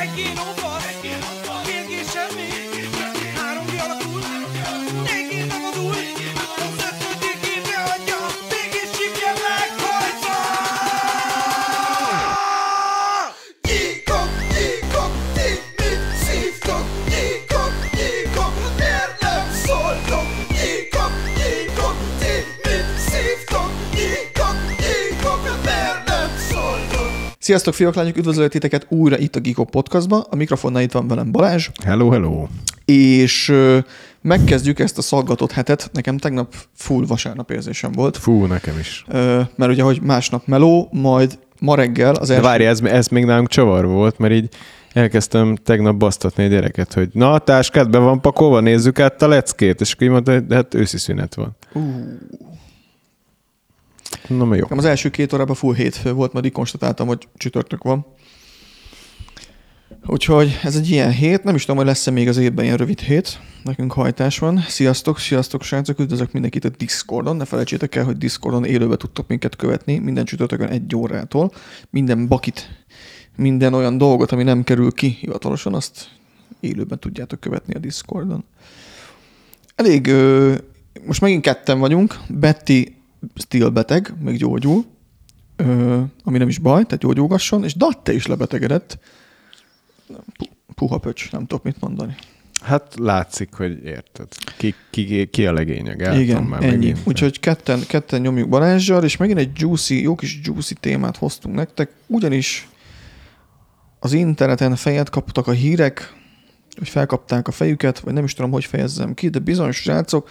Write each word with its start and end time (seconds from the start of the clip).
Egy 0.00 0.14
kilóval, 0.14 0.80
mégis 1.02 1.45
Sziasztok, 27.46 27.74
fiúk, 27.74 27.94
lányok, 27.94 28.16
üdvözöllek 28.16 28.50
titeket 28.50 28.86
újra 28.88 29.18
itt 29.18 29.36
a 29.36 29.40
Geekok 29.40 29.70
Podcastban. 29.70 30.24
A 30.30 30.36
mikrofonnál 30.36 30.82
itt 30.82 30.92
van 30.92 31.08
velem 31.08 31.32
Balázs, 31.32 31.68
Hello, 31.84 32.10
hello. 32.10 32.46
és 32.84 33.54
megkezdjük 34.22 34.78
ezt 34.78 34.98
a 34.98 35.02
szaggatott 35.02 35.52
hetet. 35.52 35.90
Nekem 35.92 36.18
tegnap 36.18 36.54
full 36.74 37.06
vasárnap 37.06 37.50
érzésem 37.50 37.92
volt, 37.92 38.16
Fú, 38.16 38.44
nekem 38.44 38.78
is. 38.78 39.04
mert 39.56 39.66
ugye, 39.72 39.82
hogy 39.82 40.00
másnap 40.02 40.46
meló, 40.46 40.88
majd 40.92 41.38
ma 41.60 41.74
reggel 41.74 42.14
az 42.14 42.28
De 42.28 42.34
első... 42.34 42.46
várj, 42.46 42.64
ez, 42.64 42.80
ez 42.80 43.08
még 43.08 43.24
nálunk 43.24 43.48
csavar 43.48 43.86
volt, 43.86 44.18
mert 44.18 44.32
így 44.32 44.48
elkezdtem 44.92 45.56
tegnap 45.56 45.96
basztatni 45.96 46.44
a 46.44 46.48
gyereket, 46.48 46.92
hogy 46.92 47.08
na, 47.12 47.32
a 47.32 47.38
táskád 47.38 47.90
be 47.90 47.98
van 47.98 48.20
pakolva, 48.20 48.60
nézzük 48.60 49.00
át 49.00 49.22
a 49.22 49.28
leckét, 49.28 49.80
és 49.80 49.92
akkor 49.92 50.06
így 50.06 50.12
mondta, 50.12 50.32
hogy 50.32 50.46
de 50.46 50.54
hát 50.54 50.74
őszi 50.74 50.98
szünet 50.98 51.34
van. 51.34 51.56
Na, 54.28 54.54
jó. 54.54 54.64
Az 54.68 54.84
első 54.84 55.10
két 55.10 55.32
órában 55.32 55.54
full 55.54 55.74
hétfő 55.74 56.12
volt, 56.12 56.32
majd 56.32 56.44
így 56.44 56.52
konstatáltam, 56.52 57.06
hogy 57.06 57.28
csütörtök 57.36 57.82
van. 57.82 58.06
Úgyhogy 60.06 60.58
ez 60.62 60.76
egy 60.76 60.90
ilyen 60.90 61.10
hét, 61.10 61.44
nem 61.44 61.54
is 61.54 61.60
tudom, 61.60 61.76
hogy 61.76 61.86
lesz-e 61.86 62.10
még 62.10 62.28
az 62.28 62.36
évben 62.36 62.64
ilyen 62.64 62.76
rövid 62.76 63.00
hét. 63.00 63.40
Nekünk 63.64 63.92
hajtás 63.92 64.38
van. 64.38 64.64
Sziasztok, 64.68 65.18
sziasztok, 65.18 65.62
srácok, 65.62 65.98
üdvözlök 65.98 66.32
mindenkit 66.32 66.64
a 66.64 66.68
Discordon. 66.68 67.36
Ne 67.36 67.44
felejtsétek 67.44 67.94
el, 67.94 68.04
hogy 68.04 68.16
Discordon 68.16 68.64
élőbe 68.64 68.96
tudtok 68.96 69.28
minket 69.28 69.56
követni, 69.56 69.98
minden 69.98 70.24
csütörtökön 70.24 70.68
egy 70.68 70.96
órától. 70.96 71.52
Minden 71.90 72.28
bakit, 72.28 72.84
minden 73.36 73.74
olyan 73.74 73.98
dolgot, 73.98 74.32
ami 74.32 74.42
nem 74.42 74.64
kerül 74.64 74.92
ki 74.92 75.16
hivatalosan, 75.20 75.74
azt 75.74 76.08
élőben 76.60 76.98
tudjátok 76.98 77.40
követni 77.40 77.74
a 77.74 77.78
Discordon. 77.78 78.44
Elég, 79.74 80.06
ö, 80.06 80.54
most 81.06 81.20
megint 81.20 81.42
ketten 81.42 81.78
vagyunk. 81.78 82.16
Betty 82.28 82.95
still 83.34 83.68
beteg, 83.68 84.14
meg 84.20 84.36
gyógyul, 84.36 84.84
ö, 85.56 86.00
ami 86.24 86.38
nem 86.38 86.48
is 86.48 86.58
baj, 86.58 86.84
tehát 86.84 86.98
gyógyulgasson, 87.02 87.64
és 87.64 87.74
Datte 87.74 88.12
is 88.12 88.26
lebetegedett. 88.26 88.98
Pu- 90.36 90.50
Puha 90.74 90.98
pöcs, 90.98 91.32
nem 91.32 91.46
tudok 91.46 91.64
mit 91.64 91.80
mondani. 91.80 92.14
Hát 92.62 92.94
látszik, 92.98 93.54
hogy 93.54 93.84
érted. 93.84 94.26
Ki, 94.58 94.74
ki, 94.90 95.26
ki 95.26 95.46
a 95.46 95.52
legény 95.52 95.88
a 95.88 95.96
gáton 95.96 96.20
Igen, 96.20 96.42
már 96.42 96.62
ennyi. 96.62 96.76
megint. 96.76 96.98
Úgyhogy 97.04 97.40
ketten, 97.40 97.80
ketten 97.86 98.20
nyomjuk 98.20 98.48
Balázsjal, 98.48 99.04
és 99.04 99.16
megint 99.16 99.38
egy 99.38 99.50
juicy, 99.60 100.02
jó 100.02 100.14
kis 100.14 100.40
juicy 100.42 100.74
témát 100.74 101.16
hoztunk 101.16 101.54
nektek, 101.54 101.90
ugyanis 102.06 102.68
az 103.98 104.12
interneten 104.12 104.76
fejet 104.76 105.10
kaptak 105.10 105.46
a 105.46 105.52
hírek, 105.52 106.14
hogy 106.78 106.88
felkapták 106.88 107.48
a 107.48 107.52
fejüket, 107.52 107.98
vagy 108.00 108.12
nem 108.12 108.24
is 108.24 108.34
tudom, 108.34 108.50
hogy 108.50 108.64
fejezzem 108.64 109.14
ki, 109.14 109.28
de 109.28 109.38
bizony 109.38 109.70
srácok, 109.72 110.28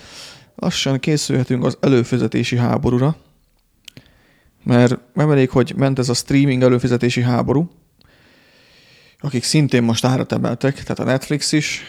lassan 0.55 0.99
készülhetünk 0.99 1.63
az 1.63 1.77
előfizetési 1.81 2.57
háborúra, 2.57 3.15
mert 4.63 4.97
nem 5.13 5.31
elég, 5.31 5.49
hogy 5.49 5.73
ment 5.75 5.99
ez 5.99 6.09
a 6.09 6.13
streaming 6.13 6.63
előfizetési 6.63 7.21
háború, 7.21 7.69
akik 9.19 9.43
szintén 9.43 9.83
most 9.83 10.05
árat 10.05 10.31
emeltek, 10.31 10.73
tehát 10.73 10.99
a 10.99 11.03
Netflix 11.03 11.51
is, 11.51 11.81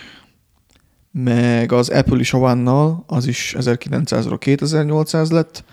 meg 1.11 1.73
az 1.73 1.89
Apple 1.89 2.19
is 2.19 2.33
a 2.33 3.05
az 3.07 3.27
is 3.27 3.55
1900-ról 3.59 4.37
2800 4.39 5.31
lett. 5.31 5.65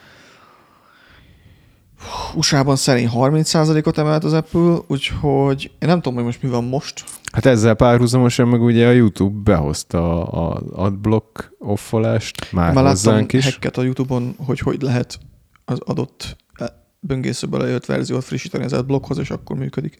USA-ban 2.35 2.75
szerint 2.75 3.11
30%-ot 3.13 3.97
emelt 3.97 4.23
az 4.23 4.33
Apple, 4.33 4.77
úgyhogy 4.87 5.71
én 5.79 5.87
nem 5.87 6.01
tudom, 6.01 6.13
hogy 6.13 6.23
most 6.23 6.41
mi 6.41 6.49
van 6.49 6.63
most. 6.63 7.03
Hát 7.33 7.45
ezzel 7.45 7.73
párhuzamosan 7.75 8.47
meg 8.47 8.61
ugye 8.61 8.87
a 8.87 8.91
YouTube 8.91 9.51
behozta 9.51 10.23
a 10.25 10.61
adblock 10.71 11.51
offolást 11.59 12.51
már, 12.51 12.73
Már 12.73 12.85
hozzánk 12.85 13.33
is. 13.33 13.57
a 13.73 13.81
YouTube-on, 13.81 14.35
hogy 14.37 14.59
hogy 14.59 14.81
lehet 14.81 15.19
az 15.65 15.79
adott 15.79 16.37
eh, 16.53 16.67
böngészőből 16.99 17.59
lejött 17.59 17.85
verziót 17.85 18.23
frissíteni 18.23 18.63
az 18.63 18.73
adblockhoz, 18.73 19.17
és 19.17 19.29
akkor 19.31 19.57
működik. 19.57 19.97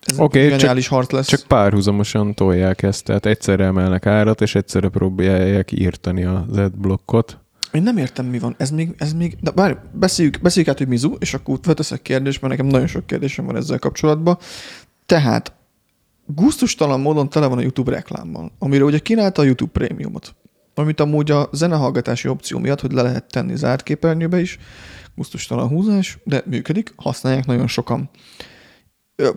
Ez 0.00 0.18
Oké, 0.18 0.40
egy 0.40 0.48
csak- 0.48 0.58
geniális 0.58 0.88
harc 0.88 1.10
lesz. 1.10 1.26
Csak 1.26 1.40
párhuzamosan 1.46 2.34
tolják 2.34 2.82
ezt, 2.82 3.04
tehát 3.04 3.26
egyszerre 3.26 3.64
emelnek 3.64 4.06
árat, 4.06 4.40
és 4.40 4.54
egyszerre 4.54 4.88
próbálják 4.88 5.72
írtani 5.72 6.24
az 6.24 6.56
adblockot. 6.56 7.38
Én 7.72 7.82
nem 7.82 7.96
értem, 7.96 8.26
mi 8.26 8.38
van. 8.38 8.54
Ez 8.58 8.70
még, 8.70 8.94
ez 8.98 9.12
még, 9.12 9.36
de 9.40 9.50
bár 9.50 9.82
beszéljük, 9.92 10.40
beszéljük 10.42 10.70
át, 10.72 10.78
hogy 10.78 10.88
mizu, 10.88 11.14
és 11.18 11.34
akkor 11.34 11.58
veteszek 11.62 12.02
kérdést, 12.02 12.40
mert 12.40 12.52
nekem 12.56 12.70
nagyon 12.70 12.86
sok 12.86 13.06
kérdésem 13.06 13.44
van 13.44 13.56
ezzel 13.56 13.78
kapcsolatban. 13.78 14.38
Tehát 15.06 15.52
gusztustalan 16.34 17.00
módon 17.00 17.28
tele 17.28 17.46
van 17.46 17.58
a 17.58 17.60
YouTube 17.60 17.90
reklámmal, 17.90 18.52
amire 18.58 18.84
ugye 18.84 18.98
kínálta 18.98 19.42
a 19.42 19.44
YouTube 19.44 19.70
prémiumot, 19.72 20.34
amit 20.74 21.00
amúgy 21.00 21.30
a 21.30 21.48
zenehallgatási 21.52 22.28
opció 22.28 22.58
miatt, 22.58 22.80
hogy 22.80 22.92
le 22.92 23.02
lehet 23.02 23.30
tenni 23.30 23.56
zárt 23.56 23.82
képernyőbe 23.82 24.40
is, 24.40 24.58
gusztustalan 25.16 25.68
húzás, 25.68 26.18
de 26.24 26.42
működik, 26.46 26.92
használják 26.96 27.46
nagyon 27.46 27.66
sokan. 27.66 28.10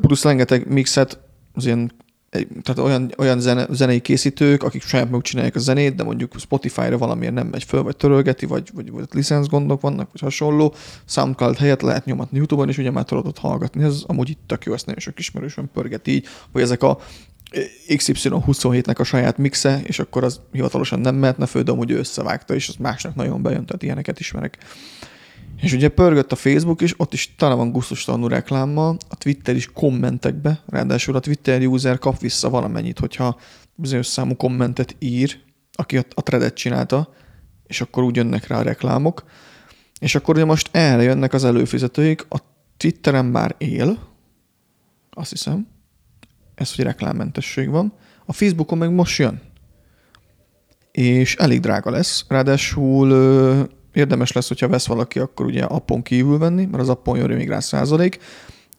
Plusz 0.01 0.23
rengeteg 0.23 0.67
mixet, 0.67 1.19
az 1.53 1.65
ilyen 1.65 1.91
tehát 2.31 2.79
olyan, 2.79 3.11
olyan 3.17 3.39
zene, 3.39 3.67
zenei 3.69 3.99
készítők, 3.99 4.63
akik 4.63 4.83
saját 4.83 5.05
maguk 5.05 5.23
csinálják 5.23 5.55
a 5.55 5.59
zenét, 5.59 5.95
de 5.95 6.03
mondjuk 6.03 6.39
Spotify-ra 6.39 6.97
valamiért 6.97 7.33
nem 7.33 7.47
megy 7.47 7.63
föl, 7.63 7.83
vagy 7.83 7.97
törölgeti, 7.97 8.45
vagy, 8.45 8.69
vagy, 8.73 8.91
vagy 8.91 9.07
licensz 9.11 9.47
gondok 9.47 9.81
vannak, 9.81 10.11
vagy 10.11 10.21
hasonló. 10.21 10.73
SoundCloud 11.05 11.57
helyett 11.57 11.81
lehet 11.81 12.05
nyomatni 12.05 12.37
YouTube-on, 12.37 12.69
és 12.69 12.77
ugye 12.77 12.91
már 12.91 13.03
tudod 13.03 13.27
ott 13.27 13.37
hallgatni. 13.37 13.83
Ez 13.83 14.03
amúgy 14.07 14.29
itt 14.29 14.41
tök 14.45 14.65
jó, 14.65 14.73
ezt 14.73 14.85
nagyon 14.85 15.01
sok 15.01 15.19
ismerősöm 15.19 15.69
pörget 15.73 16.07
így, 16.07 16.27
hogy 16.51 16.61
ezek 16.61 16.83
a 16.83 16.99
XY27-nek 17.87 18.99
a 18.99 19.03
saját 19.03 19.37
mixe, 19.37 19.81
és 19.83 19.99
akkor 19.99 20.23
az 20.23 20.39
hivatalosan 20.51 20.99
nem 20.99 21.15
mehetne 21.15 21.45
föl, 21.45 21.63
de 21.63 21.71
amúgy 21.71 21.91
ő 21.91 21.97
összevágta, 21.97 22.53
és 22.53 22.69
az 22.69 22.75
másnak 22.75 23.15
nagyon 23.15 23.41
bejön, 23.41 23.65
tehát 23.65 23.83
ilyeneket 23.83 24.19
ismerek. 24.19 24.57
És 25.61 25.73
ugye 25.73 25.89
pörgött 25.89 26.31
a 26.31 26.35
Facebook 26.35 26.81
is, 26.81 26.99
ott 26.99 27.13
is 27.13 27.35
tele 27.35 27.53
van 27.53 27.71
gusztustalanul 27.71 28.29
reklámmal, 28.29 28.97
a 29.09 29.15
Twitter 29.15 29.55
is 29.55 29.71
kommentekbe, 29.73 30.63
ráadásul 30.67 31.15
a 31.15 31.19
Twitter 31.19 31.65
user 31.65 31.99
kap 31.99 32.19
vissza 32.19 32.49
valamennyit, 32.49 32.99
hogyha 32.99 33.39
bizonyos 33.75 34.07
számú 34.07 34.35
kommentet 34.35 34.95
ír, 34.99 35.39
aki 35.73 35.97
a, 35.97 36.03
a 36.13 36.21
threadet 36.21 36.53
csinálta, 36.53 37.13
és 37.67 37.81
akkor 37.81 38.03
úgy 38.03 38.15
jönnek 38.15 38.47
rá 38.47 38.57
a 38.59 38.61
reklámok. 38.61 39.23
És 39.99 40.15
akkor 40.15 40.35
ugye 40.35 40.45
most 40.45 40.69
erre 40.71 41.01
jönnek 41.01 41.33
az 41.33 41.43
előfizetőik, 41.43 42.25
a 42.29 42.37
Twitteren 42.77 43.25
már 43.25 43.55
él, 43.57 44.09
azt 45.11 45.29
hiszem, 45.29 45.67
ez, 46.55 46.75
hogy 46.75 46.85
reklámmentesség 46.85 47.69
van. 47.69 47.93
A 48.25 48.33
Facebookon 48.33 48.77
meg 48.77 48.91
most 48.91 49.19
jön. 49.19 49.41
És 50.91 51.35
elég 51.35 51.59
drága 51.59 51.89
lesz. 51.89 52.25
Ráadásul 52.27 53.11
érdemes 53.93 54.31
lesz, 54.31 54.47
hogyha 54.47 54.67
vesz 54.67 54.87
valaki, 54.87 55.19
akkor 55.19 55.45
ugye 55.45 55.63
appon 55.63 56.01
kívül 56.01 56.37
venni, 56.37 56.65
mert 56.65 56.83
az 56.83 56.89
appon 56.89 57.17
jön 57.17 57.29
még 57.29 57.49
rá 57.49 57.59
százalék. 57.59 58.19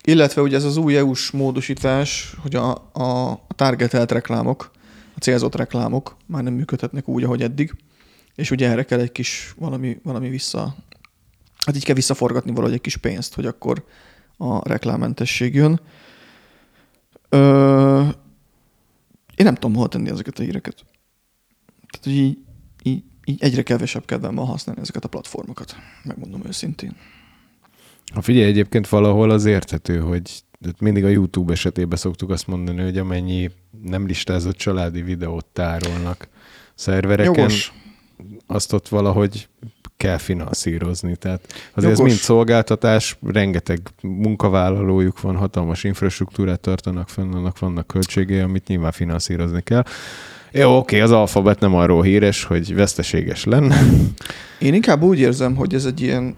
Illetve 0.04 0.42
ugye 0.42 0.56
ez 0.56 0.64
az 0.64 0.76
új 0.76 0.96
EU-s 0.96 1.30
módosítás, 1.30 2.34
hogy 2.38 2.54
a, 2.54 2.70
a, 2.92 3.40
targetelt 3.54 4.12
reklámok, 4.12 4.70
a 5.14 5.18
célzott 5.18 5.54
reklámok 5.54 6.16
már 6.26 6.42
nem 6.42 6.54
működhetnek 6.54 7.08
úgy, 7.08 7.24
ahogy 7.24 7.42
eddig. 7.42 7.74
És 8.34 8.50
ugye 8.50 8.68
erre 8.70 8.84
kell 8.84 9.00
egy 9.00 9.12
kis 9.12 9.54
valami, 9.58 10.00
valami 10.02 10.28
vissza, 10.28 10.74
hát 11.66 11.76
így 11.76 11.84
kell 11.84 11.94
visszaforgatni 11.94 12.50
valahogy 12.50 12.74
egy 12.74 12.80
kis 12.80 12.96
pénzt, 12.96 13.34
hogy 13.34 13.46
akkor 13.46 13.84
a 14.36 14.68
reklámmentesség 14.68 15.54
jön. 15.54 15.80
Ö, 17.28 18.00
én 19.36 19.44
nem 19.44 19.54
tudom 19.54 19.74
hol 19.74 19.88
tenni 19.88 20.10
ezeket 20.10 20.38
a 20.38 20.42
híreket. 20.42 20.84
Tehát, 21.90 22.04
hogy 22.04 22.12
így, 22.12 22.38
így, 23.24 23.42
egyre 23.42 23.62
kevesebb 23.62 24.04
kedvem 24.04 24.34
van 24.34 24.46
használni 24.46 24.80
ezeket 24.80 25.04
a 25.04 25.08
platformokat. 25.08 25.76
Megmondom 26.04 26.40
őszintén. 26.46 26.96
Ha 28.14 28.22
figyelj, 28.22 28.46
egyébként 28.46 28.88
valahol 28.88 29.30
az 29.30 29.44
érthető, 29.44 29.98
hogy 29.98 30.42
tehát 30.60 30.80
mindig 30.80 31.04
a 31.04 31.08
YouTube 31.08 31.52
esetében 31.52 31.98
szoktuk 31.98 32.30
azt 32.30 32.46
mondani, 32.46 32.82
hogy 32.82 32.98
amennyi 32.98 33.50
nem 33.82 34.06
listázott 34.06 34.56
családi 34.56 35.02
videót 35.02 35.44
tárolnak 35.44 36.28
szervereken, 36.74 37.34
Jogos. 37.34 37.72
azt 38.46 38.72
ott 38.72 38.88
valahogy 38.88 39.48
kell 39.96 40.18
finanszírozni. 40.18 41.16
Tehát 41.16 41.52
azért 41.74 41.92
ez 41.92 41.98
mind 41.98 42.16
szolgáltatás, 42.16 43.18
rengeteg 43.22 43.80
munkavállalójuk 44.02 45.20
van, 45.20 45.36
hatalmas 45.36 45.84
infrastruktúrát 45.84 46.60
tartanak 46.60 47.08
fenn, 47.08 47.32
annak 47.32 47.58
vannak 47.58 47.86
költségei, 47.86 48.40
amit 48.40 48.66
nyilván 48.66 48.92
finanszírozni 48.92 49.62
kell. 49.62 49.84
Jó, 50.52 50.76
oké, 50.76 51.00
az 51.00 51.10
alfabet 51.10 51.60
nem 51.60 51.74
arról 51.74 52.02
híres, 52.02 52.44
hogy 52.44 52.74
veszteséges 52.74 53.44
lenne. 53.44 53.82
Én 54.58 54.74
inkább 54.74 55.02
úgy 55.02 55.18
érzem, 55.18 55.56
hogy 55.56 55.74
ez 55.74 55.84
egy 55.84 56.00
ilyen 56.00 56.36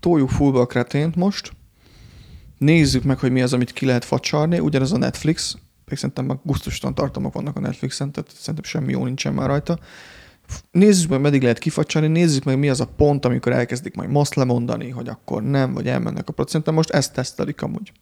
toljuk 0.00 0.30
fullba 0.30 0.60
a 0.60 0.66
kretént 0.66 1.16
most, 1.16 1.52
nézzük 2.58 3.02
meg, 3.02 3.18
hogy 3.18 3.32
mi 3.32 3.42
az, 3.42 3.52
amit 3.52 3.72
ki 3.72 3.86
lehet 3.86 4.04
facsarni, 4.04 4.58
ugyanez 4.58 4.92
a 4.92 4.98
Netflix, 4.98 5.56
pedig 5.84 5.98
szerintem 5.98 6.24
meg 6.24 6.38
gusztustalan 6.42 6.94
tartalmak 6.94 7.32
vannak 7.32 7.56
a 7.56 7.60
Netflixen, 7.60 8.12
tehát 8.12 8.30
szerintem 8.30 8.64
semmi 8.64 8.92
jó 8.92 9.04
nincsen 9.04 9.34
már 9.34 9.48
rajta. 9.48 9.78
Nézzük 10.70 11.10
meg, 11.10 11.20
meddig 11.20 11.42
lehet 11.42 11.58
kifacsarni, 11.58 12.08
nézzük 12.08 12.44
meg, 12.44 12.58
mi 12.58 12.68
az 12.68 12.80
a 12.80 12.88
pont, 12.96 13.24
amikor 13.24 13.52
elkezdik 13.52 13.94
majd 13.94 14.10
most 14.10 14.34
lemondani, 14.34 14.90
hogy 14.90 15.08
akkor 15.08 15.42
nem, 15.42 15.72
vagy 15.72 15.86
elmennek 15.86 16.28
a 16.28 16.32
procentem. 16.32 16.74
Most 16.74 16.90
ezt 16.90 17.12
tesztelik 17.12 17.62
amúgy. 17.62 17.92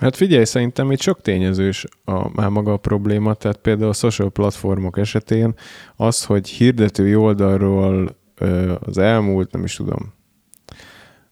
Hát 0.00 0.16
figyelj, 0.16 0.44
szerintem 0.44 0.90
itt 0.90 1.00
sok 1.00 1.20
tényezős 1.20 1.86
a, 2.04 2.30
már 2.34 2.48
maga 2.48 2.72
a 2.72 2.76
probléma, 2.76 3.34
tehát 3.34 3.56
például 3.56 3.88
a 3.88 3.92
social 3.92 4.30
platformok 4.30 4.98
esetén 4.98 5.54
az, 5.96 6.24
hogy 6.24 6.48
hirdetői 6.48 7.14
oldalról 7.14 8.16
az 8.80 8.98
elmúlt, 8.98 9.52
nem 9.52 9.64
is 9.64 9.74
tudom, 9.74 10.12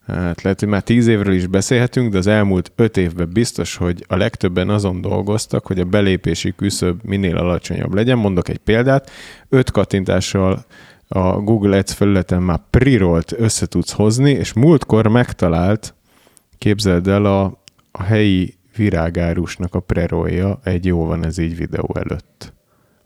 hát 0.07 0.43
lehet, 0.43 0.61
hogy 0.61 0.69
már 0.69 0.83
tíz 0.83 1.07
évről 1.07 1.35
is 1.35 1.47
beszélhetünk, 1.47 2.13
de 2.13 2.19
az 2.19 2.27
elmúlt 2.27 2.73
öt 2.77 2.97
évben 2.97 3.31
biztos, 3.33 3.77
hogy 3.77 4.05
a 4.09 4.17
legtöbben 4.17 4.69
azon 4.69 5.01
dolgoztak, 5.01 5.67
hogy 5.67 5.81
a 5.81 5.85
belépési 5.85 6.55
küszöb 6.57 7.01
minél 7.03 7.37
alacsonyabb 7.37 7.95
legyen. 7.95 8.19
Mondok 8.19 8.49
egy 8.49 8.59
példát, 8.59 9.11
öt 9.49 9.71
kattintással 9.71 10.65
a 11.09 11.41
Google 11.41 11.77
Ads 11.77 11.93
felületen 11.93 12.43
már 12.43 12.61
pre-rollt 12.71 13.33
össze 13.37 13.67
tudsz 13.67 13.93
hozni, 13.93 14.31
és 14.31 14.53
múltkor 14.53 15.07
megtalált, 15.07 15.95
képzeld 16.59 17.09
el, 17.09 17.25
a, 17.25 17.63
a 17.91 18.03
helyi 18.03 18.58
virágárusnak 18.79 19.75
a 19.75 19.81
prerolja 19.81 20.61
egy 20.63 20.85
jó 20.85 21.05
van 21.05 21.25
ez 21.25 21.39
így 21.39 21.57
videó 21.57 21.95
előtt 21.95 22.57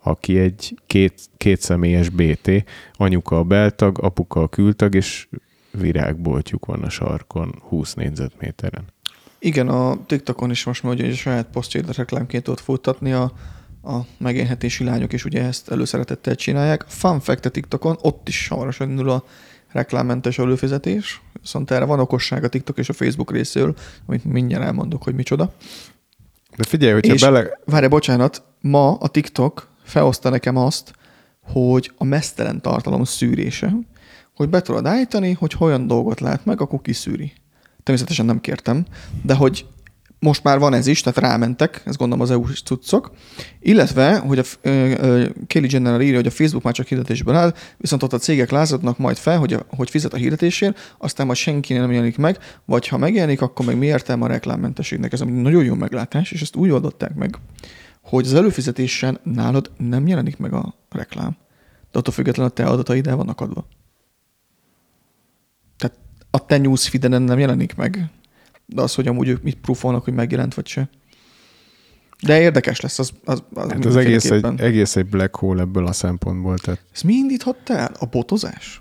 aki 0.03 0.39
egy 0.39 0.79
két, 0.87 1.21
két 1.37 1.61
személyes 1.61 2.09
BT, 2.09 2.51
anyuka 2.93 3.39
a 3.39 3.43
beltag, 3.43 4.03
apuka 4.03 4.41
a 4.41 4.49
kültag, 4.49 4.95
és 4.95 5.29
virágboltjuk 5.71 6.67
van 6.67 6.83
a 6.83 6.89
sarkon 6.89 7.55
20 7.69 7.95
négyzetméteren. 7.95 8.85
Igen, 9.39 9.69
a 9.69 10.07
TikTokon 10.07 10.51
is 10.51 10.65
most 10.65 10.83
mondja, 10.83 11.05
hogy 11.05 11.15
a 11.15 11.17
saját 11.17 11.47
posztjait 11.53 11.97
reklámként 11.97 12.49
ott 12.49 12.61
futtatni 12.61 13.13
a, 13.13 13.33
a 13.83 13.99
megélhetési 14.19 14.85
lányok 14.85 15.13
is 15.13 15.25
ugye 15.25 15.43
ezt 15.43 15.71
előszeretettel 15.71 16.35
csinálják. 16.35 16.85
Fun 16.89 17.21
fact 17.21 17.45
a 17.45 17.49
TikTokon, 17.51 17.97
ott 18.01 18.29
is 18.29 18.49
hamarosan 18.49 18.91
indul 18.91 19.25
reklámmentes 19.73 20.39
előfizetés, 20.39 21.21
viszont 21.41 21.71
erre 21.71 21.85
van 21.85 22.01
okosság 22.01 22.45
a 22.45 22.49
TikTok 22.49 22.79
és 22.79 22.89
a 22.89 22.93
Facebook 22.93 23.33
részéről, 23.33 23.75
amit 24.07 24.25
mindjárt 24.25 24.65
elmondok, 24.65 25.03
hogy 25.03 25.15
micsoda. 25.15 25.53
De 26.57 26.65
figyelj, 26.65 26.93
hogyha 26.93 27.15
és 27.15 27.21
bele... 27.21 27.59
várj, 27.65 27.87
bocsánat, 27.87 28.43
ma 28.61 28.95
a 28.95 29.09
TikTok 29.09 29.69
felhozta 29.85 30.29
nekem 30.29 30.57
azt, 30.57 30.93
hogy 31.53 31.93
a 31.97 32.05
mesztelen 32.05 32.61
tartalom 32.61 33.05
szűrése, 33.05 33.75
hogy 34.35 34.49
be 34.49 34.63
tudod 34.63 34.87
állítani, 34.87 35.33
hogy 35.33 35.55
olyan 35.59 35.87
dolgot 35.87 36.21
lát 36.21 36.45
meg, 36.45 36.61
akkor 36.61 36.81
kiszűri. 36.83 37.33
Természetesen 37.83 38.27
nem 38.27 38.41
kértem, 38.41 38.85
de 39.23 39.35
hogy 39.35 39.67
most 40.23 40.43
már 40.43 40.59
van 40.59 40.75
ez 40.75 40.87
is, 40.87 41.01
tehát 41.01 41.19
rámentek, 41.19 41.83
ez 41.85 41.97
gondolom 41.97 42.25
az 42.25 42.31
EU-s 42.31 42.63
cuccok, 42.63 43.11
illetve, 43.61 44.19
hogy 44.19 44.39
a 44.39 44.45
Kelly 45.47 45.67
Jenner 45.71 46.01
írja, 46.01 46.17
hogy 46.17 46.27
a 46.27 46.31
Facebook 46.31 46.63
már 46.63 46.75
csak 46.75 46.87
hirdetésből 46.87 47.35
áll, 47.35 47.55
viszont 47.77 48.03
ott 48.03 48.13
a 48.13 48.19
cégek 48.19 48.51
lázadnak 48.51 48.99
majd 48.99 49.17
fel, 49.17 49.39
hogy, 49.39 49.53
a, 49.53 49.67
hogy 49.69 49.91
fizet 49.91 50.13
a 50.13 50.17
hirdetésért, 50.17 50.95
aztán 50.99 51.27
majd 51.27 51.39
senki 51.39 51.73
nem 51.73 51.93
jelenik 51.93 52.17
meg, 52.17 52.39
vagy 52.65 52.89
ha 52.89 52.97
megjelenik, 52.97 53.41
akkor 53.41 53.67
meg 53.67 53.79
mi 53.79 53.87
értelme 53.87 54.25
a 54.25 54.29
reklámmentességnek. 54.29 55.13
Ez 55.13 55.21
egy 55.21 55.27
nagyon 55.27 55.65
jó 55.65 55.75
meglátás, 55.75 56.33
és 56.33 56.43
ezt 56.43 56.57
úgy 56.57 56.71
oldották 56.71 57.15
meg, 57.15 57.39
hogy 58.03 58.27
az 58.27 58.35
előfizetésen 58.35 59.21
nálad 59.23 59.71
nem 59.77 60.07
jelenik 60.07 60.37
meg 60.37 60.53
a 60.53 60.75
reklám, 60.91 61.37
de 61.93 61.99
attól 61.99 62.15
függetlenül 62.15 62.51
a 62.51 62.55
te 62.55 62.65
adataid 62.65 63.07
el 63.07 63.17
vannak 63.17 63.41
adva. 63.41 63.67
Tehát 65.77 65.99
a 66.31 66.47
te 66.47 66.59
newsfeedenen 66.59 67.23
nem 67.23 67.39
jelenik 67.39 67.75
meg, 67.75 68.11
de 68.75 68.83
az, 68.83 68.95
hogy 68.95 69.07
amúgy 69.07 69.29
ők 69.29 69.43
mit 69.43 69.59
proofolnak, 69.61 70.05
hogy 70.05 70.15
megjelent 70.15 70.55
vagy 70.55 70.67
se. 70.67 70.89
De 72.23 72.41
érdekes 72.41 72.81
lesz 72.81 72.99
az, 72.99 73.13
az, 73.25 73.43
az 73.55 73.71
Hát 73.71 73.85
az 73.85 73.97
egész 73.97 74.31
egy, 74.31 74.45
egész 74.57 74.97
egy 74.97 75.07
black 75.07 75.37
hole 75.37 75.61
ebből 75.61 75.87
a 75.87 75.93
szempontból. 75.93 76.59
Tehát 76.59 76.85
Ez 76.93 77.01
mi 77.01 77.13
indíthatta 77.13 77.77
el? 77.77 77.93
A 77.99 78.07
botozás? 78.07 78.81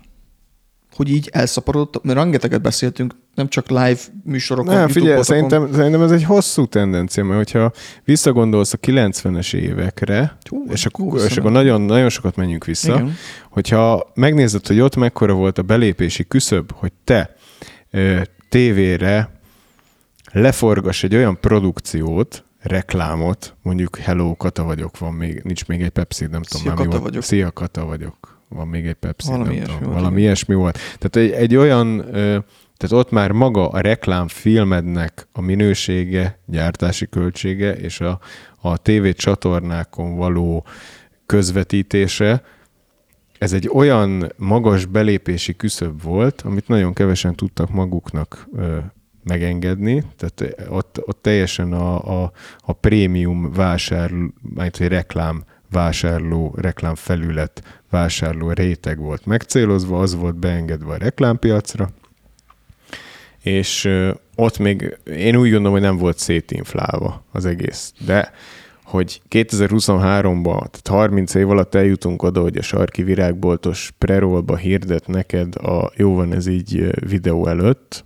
Hogy 0.94 1.10
így 1.10 1.28
elszaporodott, 1.32 2.04
mert 2.04 2.18
rengeteget 2.18 2.62
beszéltünk, 2.62 3.14
nem 3.34 3.48
csak 3.48 3.68
live 3.68 3.98
műsorokon, 4.24 4.74
Nem, 4.74 4.88
figyelj, 4.88 5.22
szerintem, 5.22 5.72
szerintem 5.72 6.02
ez 6.02 6.10
egy 6.10 6.24
hosszú 6.24 6.66
tendencia, 6.66 7.24
mert 7.24 7.36
hogyha 7.36 7.72
visszagondolsz 8.04 8.72
a 8.72 8.78
90-es 8.78 9.54
évekre, 9.54 10.36
Hú, 10.48 10.64
és 10.70 10.86
akkor, 10.86 11.04
hú, 11.04 11.16
és 11.16 11.36
akkor 11.36 11.50
nagyon, 11.50 11.80
nagyon 11.80 12.08
sokat 12.08 12.36
menjünk 12.36 12.64
vissza, 12.64 12.92
Igen. 12.92 13.14
hogyha 13.50 14.10
megnézed, 14.14 14.66
hogy 14.66 14.80
ott 14.80 14.96
mekkora 14.96 15.32
volt 15.32 15.58
a 15.58 15.62
belépési 15.62 16.24
küszöb, 16.28 16.72
hogy 16.74 16.92
te 17.04 17.36
tévére 18.48 19.41
leforgass 20.32 21.02
egy 21.02 21.14
olyan 21.14 21.40
produkciót, 21.40 22.44
reklámot, 22.58 23.56
mondjuk 23.62 23.96
Hello, 23.96 24.36
Kata 24.36 24.64
vagyok, 24.64 24.98
van 24.98 25.14
még, 25.14 25.40
nincs 25.44 25.66
még 25.66 25.82
egy 25.82 25.90
Pepsi, 25.90 26.26
nem 26.26 26.42
tudom 26.42 26.62
Szia, 26.62 26.74
Kata 26.74 26.88
volt. 26.88 27.02
vagyok. 27.02 27.22
Szia, 27.22 27.50
Kata 27.50 27.84
vagyok. 27.84 28.40
Van 28.48 28.68
még 28.68 28.86
egy 28.86 28.94
Pepsi, 28.94 29.26
Valami 29.28 29.44
nem 29.44 29.52
ilyesmi 29.52 29.72
tudom. 29.72 29.88
volt, 29.88 29.98
Valami 29.98 30.16
igen. 30.16 30.26
ilyesmi 30.26 30.54
volt. 30.54 30.78
Tehát 30.98 31.16
egy, 31.16 31.30
egy 31.42 31.56
olyan, 31.56 32.04
tehát 32.76 32.92
ott 32.92 33.10
már 33.10 33.30
maga 33.32 33.68
a 33.68 33.80
reklámfilmednek 33.80 35.28
a 35.32 35.40
minősége, 35.40 36.38
gyártási 36.46 37.08
költsége 37.08 37.72
és 37.72 38.00
a, 38.00 38.20
a 38.60 38.76
TV 38.76 39.08
csatornákon 39.08 40.16
való 40.16 40.66
közvetítése, 41.26 42.42
ez 43.38 43.52
egy 43.52 43.68
olyan 43.72 44.32
magas 44.36 44.84
belépési 44.84 45.56
küszöb 45.56 46.02
volt, 46.02 46.40
amit 46.40 46.68
nagyon 46.68 46.92
kevesen 46.92 47.34
tudtak 47.34 47.70
maguknak 47.70 48.48
megengedni, 49.24 50.04
tehát 50.16 50.68
ott, 50.68 51.00
ott 51.06 51.22
teljesen 51.22 51.72
a, 51.72 52.22
a, 52.22 52.32
a 52.60 52.72
prémium 52.72 53.52
vásárló, 53.52 54.32
egy 54.56 54.78
reklám 54.78 55.44
vásárló, 55.70 56.54
reklámfelület 56.56 57.80
vásárló 57.90 58.50
réteg 58.50 58.98
volt 58.98 59.26
megcélozva, 59.26 60.00
az 60.00 60.14
volt 60.14 60.36
beengedve 60.36 60.92
a 60.92 60.96
reklámpiacra, 60.96 61.90
és 63.42 63.84
ö, 63.84 64.12
ott 64.34 64.58
még 64.58 64.98
én 65.04 65.36
úgy 65.36 65.50
gondolom, 65.50 65.72
hogy 65.72 65.80
nem 65.80 65.96
volt 65.96 66.18
szétinflálva 66.18 67.24
az 67.32 67.44
egész, 67.44 67.92
de 68.06 68.32
hogy 68.84 69.22
2023-ban, 69.30 70.58
tehát 70.58 70.88
30 70.88 71.34
év 71.34 71.50
alatt 71.50 71.74
eljutunk 71.74 72.22
oda, 72.22 72.40
hogy 72.40 72.56
a 72.56 72.62
sarki 72.62 73.02
virágboltos 73.02 73.92
prerolba 73.98 74.56
hirdet 74.56 75.06
neked 75.06 75.56
a 75.56 75.92
jó 75.96 76.14
van 76.14 76.32
ez 76.32 76.46
így 76.46 76.78
ö, 76.78 76.90
videó 77.08 77.46
előtt, 77.46 78.04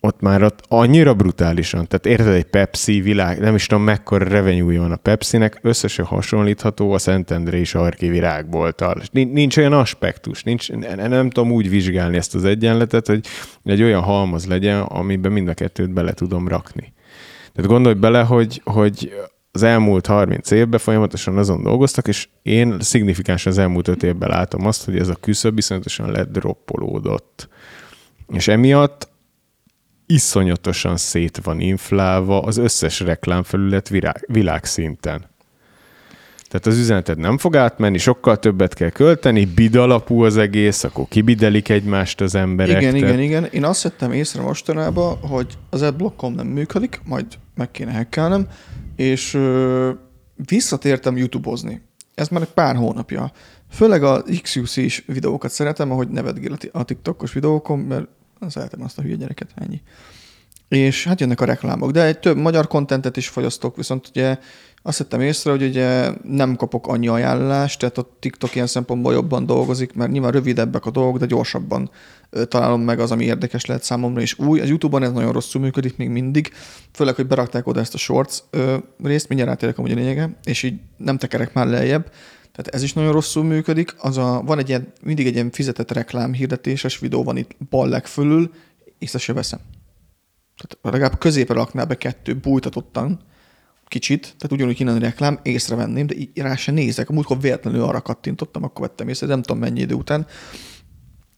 ott 0.00 0.20
már 0.20 0.42
ott 0.42 0.64
annyira 0.68 1.14
brutálisan, 1.14 1.86
tehát 1.86 2.06
érted 2.06 2.34
egy 2.34 2.44
Pepsi 2.44 3.00
világ, 3.00 3.40
nem 3.40 3.54
is 3.54 3.66
tudom 3.66 3.84
mekkora 3.84 4.28
revenue 4.28 4.78
van 4.78 4.92
a 4.92 4.96
Pepsinek, 4.96 5.58
összesen 5.62 6.04
hasonlítható 6.04 6.92
a 6.92 6.98
Szentendrei 6.98 7.64
sarki 7.64 8.08
virágbolttal. 8.08 9.02
Nincs 9.12 9.56
olyan 9.56 9.72
aspektus, 9.72 10.42
nincs, 10.42 10.72
ne- 10.72 11.08
nem 11.08 11.30
tudom 11.30 11.52
úgy 11.52 11.68
vizsgálni 11.68 12.16
ezt 12.16 12.34
az 12.34 12.44
egyenletet, 12.44 13.06
hogy 13.06 13.26
egy 13.64 13.82
olyan 13.82 14.02
halmaz 14.02 14.46
legyen, 14.46 14.80
amiben 14.80 15.32
mind 15.32 15.48
a 15.48 15.54
kettőt 15.54 15.90
bele 15.90 16.12
tudom 16.12 16.48
rakni. 16.48 16.92
Tehát 17.52 17.70
gondolj 17.70 17.94
bele, 17.94 18.22
hogy, 18.22 18.60
hogy 18.64 19.12
az 19.52 19.62
elmúlt 19.62 20.06
30 20.06 20.50
évben 20.50 20.78
folyamatosan 20.78 21.38
azon 21.38 21.62
dolgoztak, 21.62 22.08
és 22.08 22.28
én 22.42 22.76
szignifikánsan 22.80 23.52
az 23.52 23.58
elmúlt 23.58 23.88
5 23.88 24.02
évben 24.02 24.28
látom 24.28 24.66
azt, 24.66 24.84
hogy 24.84 24.98
ez 24.98 25.08
a 25.08 25.14
küszöb 25.14 25.54
viszonyatosan 25.54 26.10
ledroppolódott. 26.10 27.48
És 28.32 28.48
emiatt 28.48 29.07
iszonyatosan 30.08 30.96
szét 30.96 31.40
van 31.42 31.60
inflálva 31.60 32.40
az 32.40 32.56
összes 32.56 33.00
reklámfelület 33.00 33.88
virág, 33.88 34.24
világszinten. 34.28 35.24
Tehát 36.48 36.66
az 36.66 36.78
üzeneted 36.78 37.18
nem 37.18 37.38
fog 37.38 37.56
átmenni, 37.56 37.98
sokkal 37.98 38.38
többet 38.38 38.74
kell 38.74 38.88
költeni, 38.90 39.44
bid 39.44 39.74
alapú 39.74 40.22
az 40.24 40.36
egész, 40.36 40.84
akkor 40.84 41.04
kibidelik 41.08 41.68
egymást 41.68 42.20
az 42.20 42.34
emberek. 42.34 42.80
Igen, 42.80 42.92
tehát- 42.92 43.08
igen, 43.08 43.20
igen. 43.20 43.44
Én 43.44 43.64
azt 43.64 43.82
vettem 43.82 44.12
észre 44.12 44.42
mostanában, 44.42 45.16
hogy 45.16 45.58
az 45.70 45.82
adblockom 45.82 46.34
nem 46.34 46.46
működik, 46.46 47.00
majd 47.04 47.26
meg 47.54 47.70
kéne 47.70 47.92
hackelnem, 47.92 48.46
és 48.96 49.34
ö, 49.34 49.90
visszatértem 50.46 51.16
YouTube-ozni. 51.16 51.82
Ez 52.14 52.28
már 52.28 52.42
egy 52.42 52.48
pár 52.48 52.76
hónapja. 52.76 53.32
Főleg 53.70 54.02
a 54.02 54.22
XUC-s 54.42 55.02
videókat 55.06 55.50
szeretem, 55.50 55.90
ahogy 55.90 56.08
nevetgél 56.08 56.56
a 56.72 56.82
TikTokos 56.84 57.32
videókon, 57.32 57.78
mert 57.78 58.06
szeretem 58.40 58.82
azt 58.82 58.98
a 58.98 59.02
hülye 59.02 59.16
gyereket, 59.16 59.50
ennyi. 59.54 59.80
És 60.68 61.04
hát 61.04 61.20
jönnek 61.20 61.40
a 61.40 61.44
reklámok, 61.44 61.90
de 61.90 62.04
egy 62.04 62.18
több 62.18 62.36
magyar 62.36 62.66
kontentet 62.66 63.16
is 63.16 63.28
fogyasztok, 63.28 63.76
viszont 63.76 64.08
ugye 64.08 64.38
azt 64.82 64.98
vettem 64.98 65.20
észre, 65.20 65.50
hogy 65.50 65.62
ugye 65.62 66.10
nem 66.22 66.56
kapok 66.56 66.86
annyi 66.86 67.08
ajánlást, 67.08 67.78
tehát 67.78 67.98
a 67.98 68.16
TikTok 68.18 68.54
ilyen 68.54 68.66
szempontból 68.66 69.12
jobban 69.12 69.46
dolgozik, 69.46 69.92
mert 69.92 70.10
nyilván 70.10 70.30
rövidebbek 70.30 70.86
a 70.86 70.90
dolgok, 70.90 71.18
de 71.18 71.26
gyorsabban 71.26 71.90
találom 72.48 72.80
meg 72.80 73.00
az, 73.00 73.10
ami 73.10 73.24
érdekes 73.24 73.64
lehet 73.64 73.82
számomra, 73.82 74.20
és 74.20 74.38
új. 74.38 74.60
Az 74.60 74.68
YouTube-on 74.68 75.02
ez 75.02 75.12
nagyon 75.12 75.32
rosszul 75.32 75.60
működik 75.60 75.96
még 75.96 76.08
mindig, 76.08 76.52
főleg, 76.92 77.14
hogy 77.14 77.26
berakták 77.26 77.66
oda 77.66 77.80
ezt 77.80 77.94
a 77.94 77.98
shorts 77.98 78.38
részt, 79.02 79.28
mindjárt 79.28 79.52
átérek 79.52 79.78
amúgy 79.78 79.92
a 79.92 79.94
lényege, 79.94 80.38
és 80.44 80.62
így 80.62 80.80
nem 80.96 81.18
tekerek 81.18 81.52
már 81.52 81.66
lejjebb, 81.66 82.10
tehát 82.58 82.74
ez 82.74 82.82
is 82.82 82.92
nagyon 82.92 83.12
rosszul 83.12 83.44
működik. 83.44 83.94
Az 83.98 84.16
a, 84.16 84.42
van 84.44 84.58
egy 84.58 84.68
ilyen, 84.68 84.92
mindig 85.02 85.26
egy 85.26 85.34
ilyen 85.34 85.50
fizetett 85.50 85.92
reklám 85.92 86.32
hirdetéses 86.32 86.98
videó 86.98 87.24
van 87.24 87.36
itt 87.36 87.56
bal 87.70 87.88
legfölül, 87.88 88.50
észre 88.98 89.18
se 89.18 89.32
veszem. 89.32 89.60
Tehát 90.56 90.94
legalább 90.94 91.18
középre 91.18 91.54
raknál 91.54 91.86
be 91.86 91.96
kettő 91.96 92.34
bújtatottan, 92.34 93.20
kicsit, 93.86 94.20
tehát 94.22 94.52
ugyanúgy 94.52 94.80
innen 94.80 94.98
reklám, 94.98 95.40
észrevenném, 95.42 96.06
de 96.06 96.14
így 96.14 96.30
rá 96.34 96.56
se 96.56 96.72
nézek. 96.72 97.08
A 97.08 97.12
múltkor 97.12 97.40
véletlenül 97.40 97.82
arra 97.82 98.00
kattintottam, 98.00 98.62
akkor 98.62 98.86
vettem 98.86 99.08
észre, 99.08 99.26
nem 99.26 99.42
tudom 99.42 99.58
mennyi 99.58 99.80
idő 99.80 99.94
után. 99.94 100.26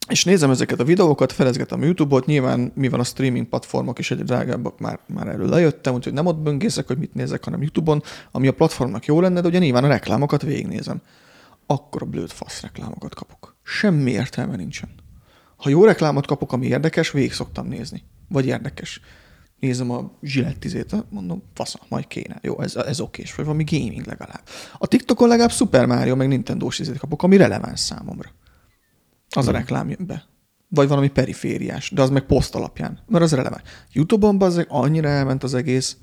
És 0.09 0.23
nézem 0.23 0.49
ezeket 0.49 0.79
a 0.79 0.83
videókat, 0.83 1.31
felezgetem 1.31 1.81
a 1.81 1.83
YouTube-ot, 1.83 2.25
nyilván 2.25 2.71
mi 2.75 2.89
van 2.89 2.99
a 2.99 3.03
streaming 3.03 3.47
platformok 3.47 3.99
is 3.99 4.11
egy 4.11 4.23
drágábbak, 4.23 4.79
már, 4.79 4.99
már 5.07 5.27
erről 5.27 5.49
lejöttem, 5.49 5.93
úgyhogy 5.93 6.13
nem 6.13 6.25
ott 6.25 6.37
böngészek, 6.37 6.87
hogy 6.87 6.97
mit 6.97 7.13
nézek, 7.13 7.43
hanem 7.43 7.61
YouTube-on, 7.61 8.03
ami 8.31 8.47
a 8.47 8.53
platformnak 8.53 9.05
jó 9.05 9.21
lenne, 9.21 9.41
de 9.41 9.47
ugye 9.47 9.59
nyilván 9.59 9.83
a 9.83 9.87
reklámokat 9.87 10.41
végignézem. 10.41 11.01
Akkor 11.65 12.01
a 12.01 12.05
blöd 12.05 12.31
fasz 12.31 12.61
reklámokat 12.61 13.15
kapok. 13.15 13.55
Semmi 13.63 14.11
értelme 14.11 14.55
nincsen. 14.55 14.89
Ha 15.55 15.69
jó 15.69 15.85
reklámot 15.85 16.27
kapok, 16.27 16.53
ami 16.53 16.65
érdekes, 16.65 17.11
végig 17.11 17.33
szoktam 17.33 17.67
nézni. 17.67 18.03
Vagy 18.29 18.45
érdekes. 18.45 19.01
Nézem 19.59 19.91
a 19.91 20.11
zsilettizét, 20.21 20.95
mondom, 21.09 21.43
fasz, 21.53 21.75
majd 21.89 22.07
kéne. 22.07 22.39
Jó, 22.41 22.61
ez, 22.61 22.75
ez 22.75 22.99
okés, 22.99 23.35
vagy 23.35 23.45
valami 23.45 23.63
gaming 23.63 24.05
legalább. 24.05 24.41
A 24.77 24.87
TikTokon 24.87 25.27
legalább 25.27 25.51
Super 25.51 25.85
Mario, 25.85 26.15
meg 26.15 26.27
Nintendo-s 26.27 26.81
kapok, 26.97 27.23
ami 27.23 27.37
releváns 27.37 27.79
számomra. 27.79 28.29
Az 29.35 29.47
a 29.47 29.51
reklám 29.51 29.89
jön 29.89 30.05
be. 30.05 30.23
Vagy 30.69 30.87
valami 30.87 31.09
perifériás, 31.09 31.91
de 31.91 32.01
az 32.01 32.09
meg 32.09 32.25
poszt 32.25 32.55
alapján, 32.55 32.99
mert 33.07 33.23
az 33.23 33.33
releváns. 33.33 33.61
YouTube-on 33.91 34.41
az 34.41 34.65
annyira 34.67 35.07
elment 35.07 35.43
az 35.43 35.53
egész. 35.53 35.97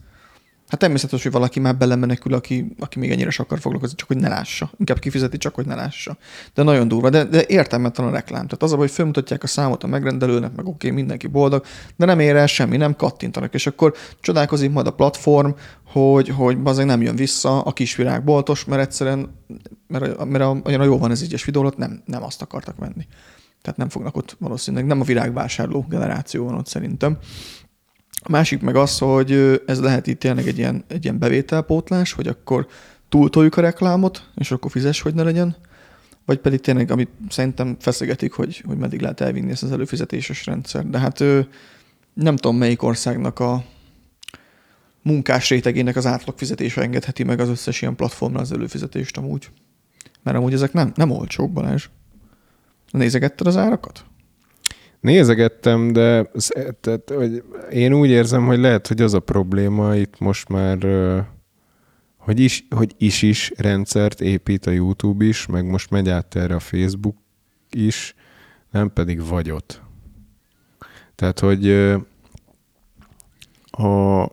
Hát 0.69 0.81
természetes, 0.81 1.23
hogy 1.23 1.33
valaki 1.33 1.61
már 1.61 1.77
belemenekül, 1.77 2.35
aki, 2.35 2.73
aki 2.79 2.99
még 2.99 3.11
ennyire 3.11 3.29
is 3.29 3.39
akar 3.39 3.59
foglalkozni, 3.59 3.97
csak 3.97 4.09
hogy 4.09 4.17
ne 4.17 4.29
lássa. 4.29 4.71
Inkább 4.79 4.99
kifizeti, 4.99 5.37
csak 5.39 5.55
hogy 5.55 5.67
ne 5.67 5.75
lássa. 5.75 6.17
De 6.55 6.63
nagyon 6.63 6.89
durva, 6.89 7.11
de, 7.11 7.25
de 7.25 7.45
értelmetlen 7.47 8.07
a 8.07 8.11
reklám. 8.11 8.47
Tehát 8.47 8.63
az 8.63 8.73
hogy 8.73 8.91
felmutatják 8.91 9.43
a 9.43 9.47
számot 9.47 9.85
a 9.85 9.87
megrendelőnek, 9.87 10.55
meg 10.55 10.67
oké, 10.67 10.87
okay, 10.87 10.91
mindenki 10.91 11.27
boldog, 11.27 11.65
de 11.97 12.05
nem 12.05 12.21
ér 12.21 12.37
el 12.37 12.47
semmi, 12.47 12.77
nem 12.77 12.97
kattintanak. 12.97 13.55
És 13.55 13.67
akkor 13.67 13.95
csodálkozik 14.21 14.71
majd 14.73 14.87
a 14.87 14.95
platform, 14.95 15.51
hogy, 15.87 16.29
hogy 16.29 16.59
azért 16.65 16.89
nem 16.89 17.03
jön 17.03 17.17
vissza 17.17 17.63
a 17.63 17.73
kisvirágboltos, 17.73 18.65
mert 18.65 18.83
egyszerűen, 18.83 19.35
mert, 19.87 20.25
mert 20.25 20.67
olyan 20.67 20.85
jó 20.85 20.99
van 20.99 21.11
ez 21.11 21.23
egyes 21.23 21.45
videót, 21.45 21.77
nem, 21.77 22.03
nem 22.05 22.23
azt 22.23 22.43
akartak 22.43 22.77
venni. 22.77 23.07
Tehát 23.63 23.79
nem 23.79 23.89
fognak 23.89 24.17
ott 24.17 24.37
valószínűleg, 24.39 24.87
nem 24.87 25.01
a 25.01 25.05
virágvásárló 25.05 25.87
generáció 25.89 26.45
van 26.45 26.55
ott 26.55 26.67
szerintem. 26.67 27.19
A 28.21 28.31
másik 28.31 28.61
meg 28.61 28.77
az, 28.77 28.99
hogy 28.99 29.63
ez 29.67 29.81
lehet 29.81 30.07
itt 30.07 30.19
tényleg 30.19 30.47
egy 30.47 30.59
ilyen, 30.59 30.85
egy 30.89 31.05
ilyen 31.05 31.19
bevételpótlás, 31.19 32.13
hogy 32.13 32.27
akkor 32.27 32.67
túltoljuk 33.09 33.57
a 33.57 33.61
reklámot, 33.61 34.29
és 34.35 34.51
akkor 34.51 34.71
fizes, 34.71 35.01
hogy 35.01 35.15
ne 35.15 35.23
legyen, 35.23 35.57
vagy 36.25 36.39
pedig 36.39 36.61
tényleg, 36.61 36.91
amit 36.91 37.11
szerintem 37.29 37.77
feszegetik, 37.81 38.33
hogy, 38.33 38.63
hogy 38.67 38.77
meddig 38.77 39.01
lehet 39.01 39.21
elvinni 39.21 39.51
ezt 39.51 39.63
az 39.63 39.73
előfizetéses 39.73 40.47
rendszer. 40.47 40.87
De 40.87 40.99
hát 40.99 41.25
nem 42.15 42.37
tudom, 42.37 42.57
melyik 42.57 42.83
országnak 42.83 43.39
a 43.39 43.65
munkás 45.03 45.49
rétegének 45.49 45.97
az 45.97 46.07
átlagfizetése 46.07 46.81
engedheti 46.81 47.23
meg 47.23 47.41
az 47.41 47.49
összes 47.49 47.83
ilyen 47.83 47.97
platformra 47.97 48.41
az 48.41 48.53
előfizetést 48.53 49.17
amúgy. 49.17 49.51
Mert 50.23 50.37
amúgy 50.37 50.53
ezek 50.53 50.73
nem, 50.73 50.93
nem 50.95 51.11
olcsók, 51.11 51.53
Balázs. 51.53 51.89
Nézegetted 52.91 53.47
az 53.47 53.57
árakat? 53.57 54.05
Nézegettem, 55.01 55.93
de 55.93 56.31
tehát, 56.81 57.11
hogy 57.15 57.43
én 57.71 57.93
úgy 57.93 58.09
érzem, 58.09 58.47
hogy 58.47 58.59
lehet, 58.59 58.87
hogy 58.87 59.01
az 59.01 59.15
a 59.15 59.21
probléma 59.21 59.97
itt 59.97 60.19
most 60.19 60.49
már, 60.49 60.79
hogy 62.17 62.41
is, 62.41 62.67
hogy 62.71 62.95
is 62.99 63.23
is 63.23 63.53
rendszert 63.57 64.21
épít 64.21 64.67
a 64.67 64.71
YouTube 64.71 65.25
is, 65.25 65.47
meg 65.47 65.67
most 65.67 65.91
megy 65.91 66.09
át 66.09 66.35
erre 66.35 66.55
a 66.55 66.61
Facebook 66.61 67.17
is, 67.71 68.15
nem 68.71 68.93
pedig 68.93 69.27
vagyot. 69.27 69.83
Tehát, 71.15 71.39
hogy 71.39 71.71
a, 73.71 74.27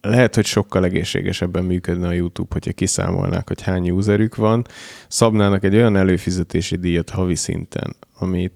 lehet, 0.00 0.34
hogy 0.34 0.46
sokkal 0.46 0.84
egészségesebben 0.84 1.64
működne 1.64 2.08
a 2.08 2.12
YouTube, 2.12 2.52
hogyha 2.52 2.72
kiszámolnák, 2.72 3.48
hogy 3.48 3.62
hány 3.62 3.90
userük 3.90 4.36
van, 4.36 4.66
szabnának 5.08 5.64
egy 5.64 5.74
olyan 5.74 5.96
előfizetési 5.96 6.76
díjat 6.76 7.10
havi 7.10 7.34
szinten, 7.34 7.96
ami 8.18 8.50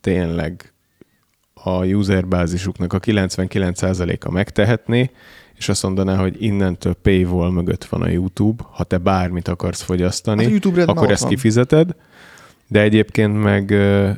tényleg 0.00 0.71
a 1.64 1.84
userbázisuknak 1.84 2.92
a 2.92 3.00
99%-a 3.00 4.30
megtehetné, 4.30 5.10
és 5.54 5.68
azt 5.68 5.82
mondaná, 5.82 6.16
hogy 6.16 6.42
innentől 6.42 6.94
paywall 6.94 7.50
mögött 7.50 7.84
van 7.84 8.02
a 8.02 8.08
YouTube, 8.08 8.64
ha 8.70 8.84
te 8.84 8.98
bármit 8.98 9.48
akarsz 9.48 9.80
fogyasztani, 9.82 10.60
Hát 10.76 10.88
akkor 10.88 11.10
ezt 11.10 11.20
van. 11.22 11.30
kifizeted, 11.30 11.94
de 12.68 12.80
egyébként 12.80 13.42
meg 13.42 13.70
ö, 13.70 14.10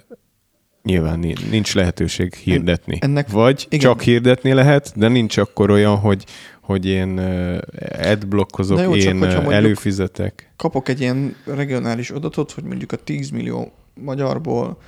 nyilván 0.82 1.18
ni- 1.18 1.34
nincs 1.50 1.74
lehetőség 1.74 2.34
hirdetni. 2.34 2.98
ennek- 3.00 3.30
Vagy 3.30 3.66
igen. 3.68 3.78
csak 3.80 4.02
hirdetni 4.02 4.52
lehet, 4.52 4.92
de 4.96 5.08
nincs 5.08 5.36
akkor 5.36 5.70
olyan, 5.70 5.96
hogy, 5.96 6.24
hogy 6.60 6.86
én 6.86 7.14
De 7.14 8.82
jó, 8.82 8.94
csak 8.96 9.12
én 9.12 9.16
mondjuk- 9.16 9.52
előfizetek. 9.52 10.52
kapok 10.56 10.88
egy 10.88 11.00
ilyen 11.00 11.36
regionális 11.44 12.10
adatot, 12.10 12.50
hogy 12.52 12.64
mondjuk 12.64 12.92
a 12.92 12.96
10 12.96 13.30
millió 13.30 13.72
magyarból 13.94 14.78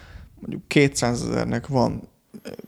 mondjuk 0.40 0.62
200 0.68 1.22
ezernek 1.22 1.66
van 1.66 2.02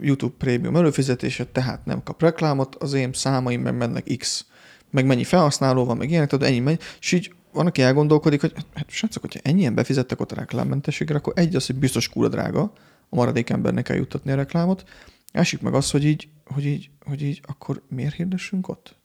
YouTube 0.01 0.35
prémium 0.39 0.77
előfizetése, 0.77 1.45
tehát 1.45 1.85
nem 1.85 2.03
kap 2.03 2.23
reklámot, 2.23 2.75
az 2.75 2.93
én 2.93 3.13
számaim 3.13 3.61
meg 3.61 3.77
mennek 3.77 4.17
X, 4.17 4.47
meg 4.91 5.07
mennyi 5.07 5.25
felhasználó 5.25 5.85
van, 5.85 5.97
meg 5.97 6.11
ilyenek, 6.11 6.29
tehát 6.29 6.47
ennyi 6.47 6.59
megy, 6.59 6.81
és 7.01 7.13
így 7.13 7.33
van, 7.53 7.67
aki 7.67 7.83
elgondolkodik, 7.83 8.41
hogy 8.41 8.53
hát 8.75 8.91
srácok, 8.91 9.23
hogyha 9.23 9.41
ennyien 9.43 9.75
befizettek 9.75 10.21
ott 10.21 10.33
a 10.33 10.35
reklámmentességre, 10.35 11.17
akkor 11.17 11.33
egy 11.37 11.57
az, 11.57 11.67
hogy 11.67 11.77
biztos 11.77 12.09
kúra 12.09 12.29
drága, 12.29 12.73
a 13.09 13.17
maradék 13.17 13.51
embernek 13.51 13.85
kell 13.85 13.97
juttatni 13.97 14.31
a 14.31 14.35
reklámot, 14.35 14.85
másik 15.33 15.61
meg 15.61 15.75
az, 15.75 15.91
hogy 15.91 16.05
így, 16.05 16.29
hogy 16.45 16.67
így, 16.67 16.91
hogy 17.05 17.23
így 17.23 17.41
akkor 17.47 17.83
miért 17.89 18.15
hirdessünk 18.15 18.69
ott? 18.69 18.97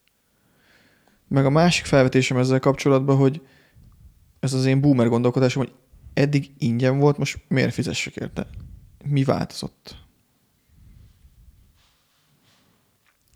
Meg 1.27 1.45
a 1.45 1.49
másik 1.49 1.85
felvetésem 1.85 2.37
ezzel 2.37 2.59
kapcsolatban, 2.59 3.17
hogy 3.17 3.41
ez 4.39 4.53
az 4.53 4.65
én 4.65 4.81
boomer 4.81 5.07
gondolkodásom, 5.07 5.63
hogy 5.63 5.73
eddig 6.13 6.51
ingyen 6.57 6.99
volt, 6.99 7.17
most 7.17 7.43
miért 7.47 7.73
fizessek 7.73 8.15
érte? 8.15 8.47
Mi 9.05 9.23
változott? 9.23 10.02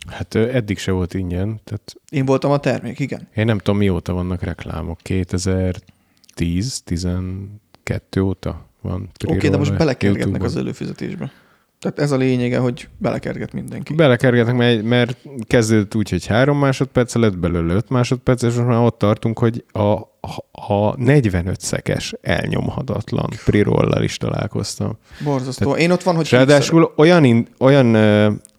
Hát 0.07 0.35
eddig 0.35 0.77
se 0.77 0.91
volt 0.91 1.13
ingyen, 1.13 1.59
tehát 1.63 1.95
Én 2.09 2.25
voltam 2.25 2.51
a 2.51 2.57
termék, 2.57 2.99
igen. 2.99 3.27
én 3.35 3.45
nem 3.45 3.57
tudom, 3.57 3.77
mióta 3.77 4.13
vannak 4.13 4.41
reklámok. 4.41 4.99
2010, 5.01 6.81
12 6.83 8.21
óta 8.21 8.65
van. 8.81 9.09
Oké, 9.25 9.35
okay, 9.35 9.49
de 9.49 9.57
most 9.57 9.77
belekergetnek 9.77 10.43
az 10.43 10.55
előfizetésbe. 10.55 11.31
Tehát 11.79 11.99
ez 11.99 12.11
a 12.11 12.17
lényege, 12.17 12.57
hogy 12.57 12.87
belekerget 12.97 13.53
mindenki. 13.53 13.93
Belekergetnek, 13.93 14.55
mert, 14.55 14.83
mert 14.83 15.17
kezdődött 15.47 15.95
úgy, 15.95 16.09
hogy 16.09 16.25
három 16.25 16.57
másodperc 16.57 17.15
lett 17.15 17.37
belőle 17.37 17.73
5 17.73 17.89
másodperc, 17.89 18.41
és 18.41 18.53
most 18.53 18.67
már 18.67 18.85
ott 18.85 18.97
tartunk, 18.97 19.39
hogy 19.39 19.63
a, 19.71 19.81
a, 19.81 20.07
a 20.51 20.95
45 20.97 21.61
szekes 21.61 22.13
elnyomhatatlan 22.21 23.29
pre 23.45 24.03
is 24.03 24.17
találkoztam. 24.17 24.97
Borzasztó. 25.23 25.75
Én 25.75 25.91
ott 25.91 26.03
van, 26.03 26.15
hogy 26.15 26.29
ráadásul 26.29 26.93
olyan, 26.95 27.47
olyan, 27.57 27.95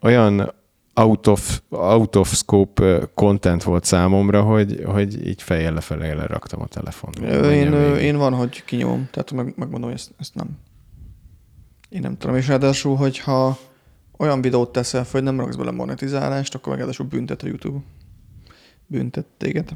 olyan 0.00 0.52
out 0.98 1.26
of, 1.26 1.60
out 1.70 2.16
of 2.16 2.34
scope 2.34 3.08
content 3.14 3.62
volt 3.62 3.84
számomra, 3.84 4.42
hogy, 4.42 4.82
hogy 4.84 5.26
így 5.26 5.42
fejjel 5.42 5.72
lefelé 5.72 6.12
leraktam 6.12 6.60
a 6.60 6.66
telefont. 6.66 7.18
Ö, 7.18 7.50
Én, 7.50 7.72
én 7.96 8.16
van, 8.16 8.34
hogy 8.34 8.64
kinyomom, 8.64 9.08
tehát 9.10 9.32
meg, 9.32 9.52
megmondom, 9.56 9.90
hogy 9.90 9.98
ezt, 9.98 10.10
ezt 10.18 10.34
nem. 10.34 10.58
Én 11.88 12.00
nem 12.00 12.16
tudom, 12.16 12.36
és 12.36 12.48
ráadásul, 12.48 12.96
hogyha 12.96 13.58
olyan 14.18 14.40
videót 14.40 14.72
teszel 14.72 15.04
fel, 15.04 15.20
hogy 15.20 15.22
nem 15.32 15.40
raksz 15.40 15.56
bele 15.56 15.70
monetizálást, 15.70 16.54
akkor 16.54 16.68
meg 16.68 16.78
ráadásul 16.78 17.06
büntet 17.06 17.42
a 17.42 17.46
YouTube. 17.46 17.78
Büntet 18.86 19.26
téged. 19.36 19.68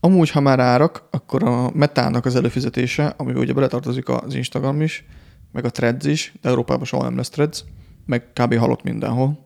Amúgy, 0.00 0.30
ha 0.30 0.40
már 0.40 0.60
árak, 0.60 1.08
akkor 1.10 1.42
a 1.42 1.70
metának 1.74 2.24
az 2.24 2.34
előfizetése, 2.34 3.14
ami 3.16 3.32
ugye 3.32 3.52
beletartozik 3.52 4.08
az 4.08 4.34
Instagram 4.34 4.80
is, 4.80 5.04
meg 5.52 5.64
a 5.64 5.70
Threads 5.70 6.06
is, 6.06 6.32
de 6.40 6.48
Európában 6.48 6.84
soha 6.84 7.02
nem 7.02 7.16
lesz 7.16 7.28
Threads, 7.28 7.64
meg 8.06 8.32
kb. 8.32 8.54
halott 8.54 8.82
mindenhol, 8.82 9.40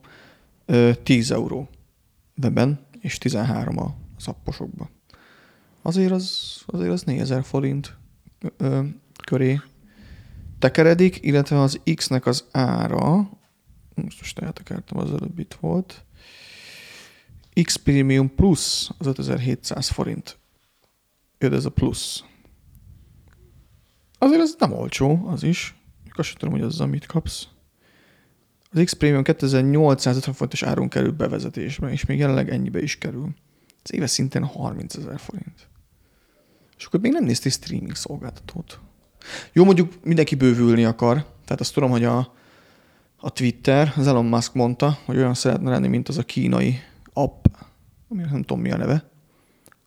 10 1.02 1.31
euró 1.31 1.69
webben, 2.42 2.87
és 3.00 3.19
13 3.19 3.78
a 3.78 3.95
szapposokban. 4.16 4.88
Azért 5.83 6.12
az, 6.12 6.57
azért 6.66 6.92
az 6.92 7.02
4000 7.02 7.45
forint 7.45 7.97
ö, 8.57 8.85
köré 9.26 9.61
tekeredik, 10.59 11.19
illetve 11.23 11.61
az 11.61 11.81
X-nek 11.95 12.26
az 12.26 12.45
ára, 12.50 13.16
most 13.95 14.21
most 14.21 14.38
eltekertem, 14.38 14.99
az 14.99 15.12
előbb 15.12 15.38
itt 15.38 15.54
volt, 15.61 16.04
X 17.62 17.76
Premium 17.76 18.35
Plus 18.35 18.90
az 18.99 19.07
5700 19.07 19.88
forint. 19.88 20.38
Jött 21.38 21.52
ez 21.52 21.64
a 21.64 21.71
plusz. 21.71 22.25
Azért 24.19 24.40
ez 24.40 24.54
nem 24.59 24.73
olcsó, 24.73 25.26
az 25.26 25.42
is. 25.42 25.76
Azt 26.12 26.28
sem 26.28 26.38
tudom, 26.38 26.54
hogy 26.54 26.62
azzal 26.62 26.87
mit 26.87 27.07
kapsz. 27.07 27.49
Az 28.73 28.85
X 28.85 28.93
Premium 28.93 29.23
2850 29.23 30.35
forintos 30.35 30.62
áron 30.62 30.88
kerül 30.88 31.12
bevezetésbe, 31.12 31.91
és 31.91 32.05
még 32.05 32.19
jelenleg 32.19 32.50
ennyibe 32.50 32.83
is 32.83 32.99
kerül. 32.99 33.29
Ez 33.83 33.95
éves 33.95 34.11
szinten 34.11 34.45
30 34.45 34.95
ezer 34.95 35.19
forint. 35.19 35.69
És 36.79 36.85
akkor 36.85 37.00
még 37.00 37.12
nem 37.12 37.25
néztél 37.25 37.52
streaming 37.52 37.95
szolgáltatót. 37.95 38.81
Jó, 39.52 39.64
mondjuk 39.64 39.93
mindenki 40.05 40.35
bővülni 40.35 40.85
akar, 40.85 41.26
tehát 41.45 41.61
azt 41.61 41.75
tudom, 41.75 41.91
hogy 41.91 42.05
a, 42.05 42.33
a 43.17 43.31
Twitter, 43.31 43.93
az 43.97 44.07
Elon 44.07 44.25
Musk 44.25 44.55
mondta, 44.55 44.99
hogy 45.05 45.17
olyan 45.17 45.35
szeretne 45.35 45.71
lenni, 45.71 45.88
mint 45.88 46.09
az 46.09 46.19
a 46.19 46.23
kínai 46.23 46.79
app, 47.12 47.45
ami 48.09 48.23
nem 48.23 48.43
tudom 48.43 48.62
mi 48.62 48.71
a 48.71 48.76
neve, 48.76 49.11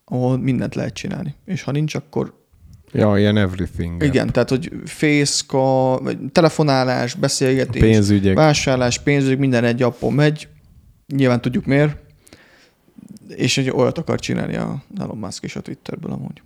ahol 0.04 0.38
mindent 0.38 0.74
lehet 0.74 0.94
csinálni. 0.94 1.34
És 1.44 1.62
ha 1.62 1.70
nincs, 1.70 1.94
akkor 1.94 2.45
Ja, 2.92 3.18
ilyen 3.18 3.36
everything. 3.36 4.02
igen, 4.02 4.32
tehát 4.32 4.48
hogy 4.48 4.72
fészka, 4.84 5.98
vagy 6.02 6.18
telefonálás, 6.32 7.14
beszélgetés, 7.14 7.80
Pénzügyek. 7.82 8.36
vásárlás, 8.36 8.98
pénzügyek, 8.98 9.38
minden 9.38 9.64
egy 9.64 9.82
appon 9.82 10.12
megy. 10.12 10.48
Nyilván 11.06 11.40
tudjuk 11.40 11.64
miért. 11.64 11.96
És 13.28 13.58
egy 13.58 13.70
olyat 13.70 13.98
akar 13.98 14.20
csinálni 14.20 14.56
a 14.56 14.82
Elon 15.00 15.18
Musk 15.18 15.44
is 15.44 15.56
a 15.56 15.60
Twitterből 15.60 16.12
amúgy. 16.12 16.42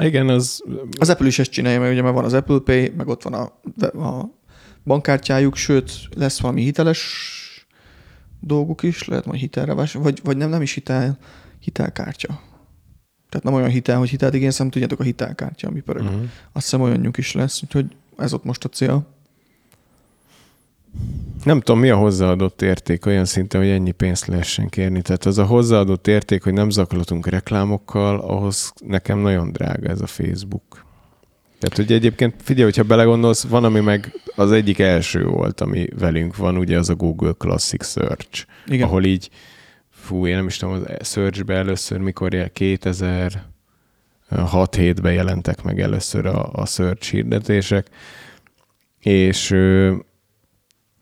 Igen, 0.00 0.28
az 0.28 0.62
Az 0.98 1.08
Apple 1.08 1.26
is 1.26 1.38
ezt 1.38 1.50
csinálja, 1.50 1.80
mert 1.80 1.92
ugye 1.92 2.02
már 2.02 2.12
van 2.12 2.24
az 2.24 2.32
Apple 2.32 2.58
Pay, 2.58 2.92
meg 2.96 3.08
ott 3.08 3.22
van 3.22 3.32
a, 3.34 3.42
a 3.98 4.30
bankkártyájuk, 4.84 5.56
sőt, 5.56 5.92
lesz 6.16 6.40
valami 6.40 6.62
hiteles 6.62 7.00
dolguk 8.40 8.82
is, 8.82 9.04
lehet 9.08 9.26
majd 9.26 9.40
hitelre 9.40 9.74
vás, 9.74 9.92
vagy, 9.92 10.20
vagy 10.24 10.36
nem, 10.36 10.48
nem 10.50 10.62
is 10.62 10.72
hitel, 10.72 11.18
hitelkártya. 11.60 12.40
Tehát 13.32 13.46
nem 13.46 13.54
olyan 13.54 13.68
hitel, 13.68 13.98
hogy 13.98 14.08
hitelt 14.08 14.34
igényelsz, 14.34 14.56
hanem 14.56 14.72
tudjátok 14.72 15.00
a 15.00 15.02
hitelkártya, 15.02 15.68
ami 15.68 15.80
pörög. 15.80 16.02
Uh-huh. 16.02 16.20
Azt 16.52 16.64
hiszem 16.64 16.80
olyanjuk 16.80 17.18
is 17.18 17.32
lesz, 17.32 17.62
úgyhogy 17.62 17.86
ez 18.16 18.32
ott 18.32 18.44
most 18.44 18.64
a 18.64 18.68
cél. 18.68 19.06
nem 21.44 21.60
tudom, 21.60 21.80
mi 21.80 21.90
a 21.90 21.96
hozzáadott 21.96 22.62
érték 22.62 23.06
olyan 23.06 23.24
szinten, 23.24 23.60
hogy 23.60 23.70
ennyi 23.70 23.90
pénzt 23.90 24.26
lehessen 24.26 24.68
kérni. 24.68 25.02
Tehát 25.02 25.24
az 25.24 25.38
a 25.38 25.44
hozzáadott 25.44 26.06
érték, 26.06 26.42
hogy 26.42 26.52
nem 26.52 26.70
zaklatunk 26.70 27.26
reklámokkal, 27.26 28.20
ahhoz 28.20 28.72
nekem 28.86 29.18
nagyon 29.18 29.52
drága 29.52 29.88
ez 29.88 30.00
a 30.00 30.06
Facebook. 30.06 30.84
Tehát, 31.58 31.76
hogy 31.76 31.92
egyébként 31.92 32.34
figyelj, 32.42 32.64
hogyha 32.64 32.82
belegondolsz, 32.82 33.42
van, 33.42 33.64
ami 33.64 33.80
meg 33.80 34.12
az 34.36 34.52
egyik 34.52 34.78
első 34.78 35.24
volt, 35.24 35.60
ami 35.60 35.86
velünk 35.98 36.36
van, 36.36 36.56
ugye 36.56 36.78
az 36.78 36.88
a 36.88 36.94
Google 36.94 37.32
Classic 37.38 37.86
Search, 37.86 38.46
Igen. 38.66 38.86
ahol 38.86 39.04
így, 39.04 39.30
fú, 40.12 40.26
én 40.26 40.36
nem 40.36 40.46
is 40.46 40.56
tudom, 40.56 40.74
az 40.98 41.08
Searchbe 41.08 41.54
először, 41.54 41.98
mikor 41.98 42.34
jel- 42.34 42.50
2006-7-ben 44.30 45.12
jelentek 45.12 45.62
meg 45.62 45.80
először 45.80 46.26
a, 46.26 46.52
a 46.52 46.66
Search 46.66 47.10
hirdetések, 47.10 47.86
és 48.98 49.50
ö, 49.50 49.94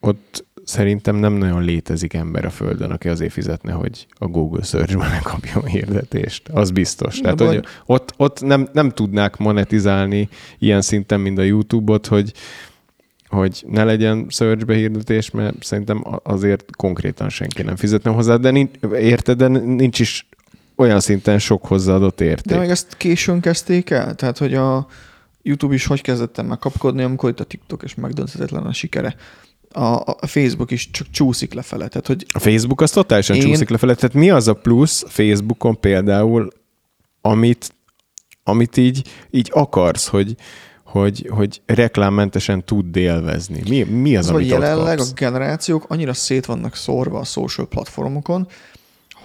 ott 0.01 0.45
szerintem 0.65 1.17
nem 1.17 1.33
nagyon 1.33 1.63
létezik 1.63 2.15
ember 2.15 2.45
a 2.45 2.51
Földön, 2.51 2.91
aki 2.91 3.09
azért 3.09 3.33
fizetne, 3.33 3.73
hogy 3.73 4.07
a 4.11 4.27
Google 4.27 4.63
Search-ben 4.63 5.11
ne 5.17 5.21
kapjon 5.21 5.65
hirdetést. 5.65 6.49
Az 6.49 6.71
biztos. 6.71 7.21
Na, 7.21 7.35
Tehát, 7.35 7.55
hogy 7.55 7.67
ott, 7.87 8.15
ott 8.17 8.41
nem, 8.41 8.69
nem 8.73 8.91
tudnák 8.91 9.37
monetizálni 9.37 10.29
ilyen 10.59 10.81
szinten, 10.81 11.21
mint 11.21 11.39
a 11.39 11.43
YouTube-ot, 11.43 12.07
hogy 12.07 12.33
hogy 13.31 13.65
ne 13.69 13.85
legyen 13.85 14.27
searchbe 14.29 14.75
hirdetés, 14.75 15.31
mert 15.31 15.65
szerintem 15.65 16.05
azért 16.23 16.77
konkrétan 16.77 17.29
senki 17.29 17.63
nem 17.63 17.77
fizetne 17.77 18.11
hozzá, 18.11 18.37
de 18.37 18.51
nincs, 18.51 18.71
érted, 18.95 19.37
de 19.39 19.49
nincs 19.49 19.99
is 19.99 20.29
olyan 20.77 21.01
szinten 21.01 21.39
sok 21.39 21.67
hozzáadott 21.67 22.21
érték. 22.21 22.53
De 22.53 22.59
meg 22.59 22.71
ezt 22.71 22.97
későn 22.97 23.41
kezdték 23.41 23.91
el? 23.91 24.15
Tehát, 24.15 24.39
hogy 24.39 24.55
a 24.55 24.87
YouTube 25.43 25.75
is 25.75 25.87
hogy 25.87 26.01
kezdett 26.01 26.39
el 26.39 26.45
megkapkodni, 26.45 27.03
amikor 27.03 27.31
itt 27.31 27.41
a 27.41 27.45
TikTok 27.45 27.83
és 27.83 27.95
megdönthetetlen 27.95 28.67
a 28.67 28.73
sikere. 28.73 29.15
A, 29.73 29.83
a 30.21 30.27
Facebook 30.27 30.71
is 30.71 30.91
csak 30.91 31.11
csúszik 31.11 31.55
lefele. 31.55 31.89
Tehát, 31.89 32.07
hogy 32.07 32.27
A 32.33 32.39
Facebook 32.39 32.81
az 32.81 32.91
totálisan 32.91 33.37
Én- 33.37 33.43
csúszik 33.43 33.69
lefelé. 33.69 33.95
Tehát 33.95 34.15
mi 34.15 34.31
az 34.31 34.49
a 34.49 34.55
plusz 34.55 35.05
Facebookon 35.09 35.81
például, 35.81 36.49
amit, 37.21 37.75
amit 38.43 38.77
így, 38.77 39.09
így 39.31 39.51
akarsz, 39.53 40.07
hogy, 40.07 40.35
hogy, 40.91 41.29
hogy 41.31 41.63
reklámmentesen 41.67 42.65
tud 42.65 42.97
élvezni? 42.97 43.63
Mi, 43.69 43.83
mi 43.83 44.17
az, 44.17 44.25
az, 44.25 44.35
amit 44.35 44.49
jelenleg 44.49 44.95
a 44.95 44.97
kapsz? 44.97 45.13
generációk 45.13 45.85
annyira 45.89 46.13
szét 46.13 46.47
vannak 46.47 46.75
szórva 46.75 47.19
a 47.19 47.25
social 47.25 47.69
platformokon, 47.69 48.49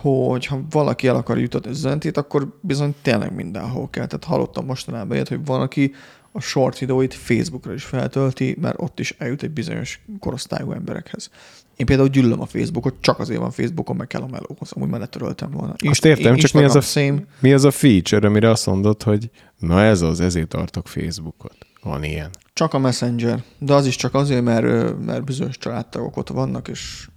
hogy 0.01 0.45
ha 0.45 0.61
valaki 0.69 1.07
el 1.07 1.15
akar 1.15 1.39
jutatni 1.39 1.69
üzenetét, 1.69 2.17
akkor 2.17 2.57
bizony 2.61 2.95
tényleg 3.01 3.35
mindenhol 3.35 3.89
kell. 3.89 4.05
Tehát 4.07 4.23
hallottam 4.23 4.65
mostanában 4.65 5.15
ilyet, 5.15 5.27
hogy 5.27 5.45
van, 5.45 5.61
aki 5.61 5.93
a 6.31 6.39
short 6.39 6.79
videóit 6.79 7.13
Facebookra 7.13 7.73
is 7.73 7.83
feltölti, 7.83 8.57
mert 8.61 8.81
ott 8.81 8.99
is 8.99 9.15
eljut 9.17 9.43
egy 9.43 9.51
bizonyos 9.51 10.01
korosztályú 10.19 10.71
emberekhez. 10.71 11.29
Én 11.75 11.85
például 11.85 12.07
gyűlölöm 12.07 12.41
a 12.41 12.45
Facebookot, 12.45 12.95
csak 12.99 13.19
azért 13.19 13.39
van 13.39 13.51
Facebookon, 13.51 13.95
meg 13.95 14.07
kell 14.07 14.21
a 14.21 14.27
melóhoz, 14.27 14.71
amúgy 14.71 14.89
már 14.89 14.99
letöröltem 14.99 15.51
volna. 15.51 15.73
Azt 15.77 16.05
értem, 16.05 16.35
csak 16.35 16.51
mi 16.51 16.63
az, 16.63 16.75
a, 16.75 16.81
Same. 16.81 17.23
mi 17.39 17.53
az 17.53 17.63
a 17.63 17.71
feature, 17.71 18.27
amire 18.27 18.49
azt 18.49 18.65
mondod, 18.65 19.03
hogy 19.03 19.29
na 19.59 19.81
ez 19.81 20.01
az, 20.01 20.19
ezért 20.19 20.47
tartok 20.47 20.87
Facebookot. 20.87 21.55
Van 21.81 22.03
ilyen. 22.03 22.29
Csak 22.53 22.73
a 22.73 22.79
Messenger, 22.79 23.43
de 23.57 23.73
az 23.73 23.85
is 23.85 23.95
csak 23.95 24.13
azért, 24.13 24.43
mert, 24.43 24.99
mert 25.05 25.23
bizonyos 25.23 25.57
családtagok 25.57 26.17
ott 26.17 26.29
vannak, 26.29 26.67
és 26.67 27.07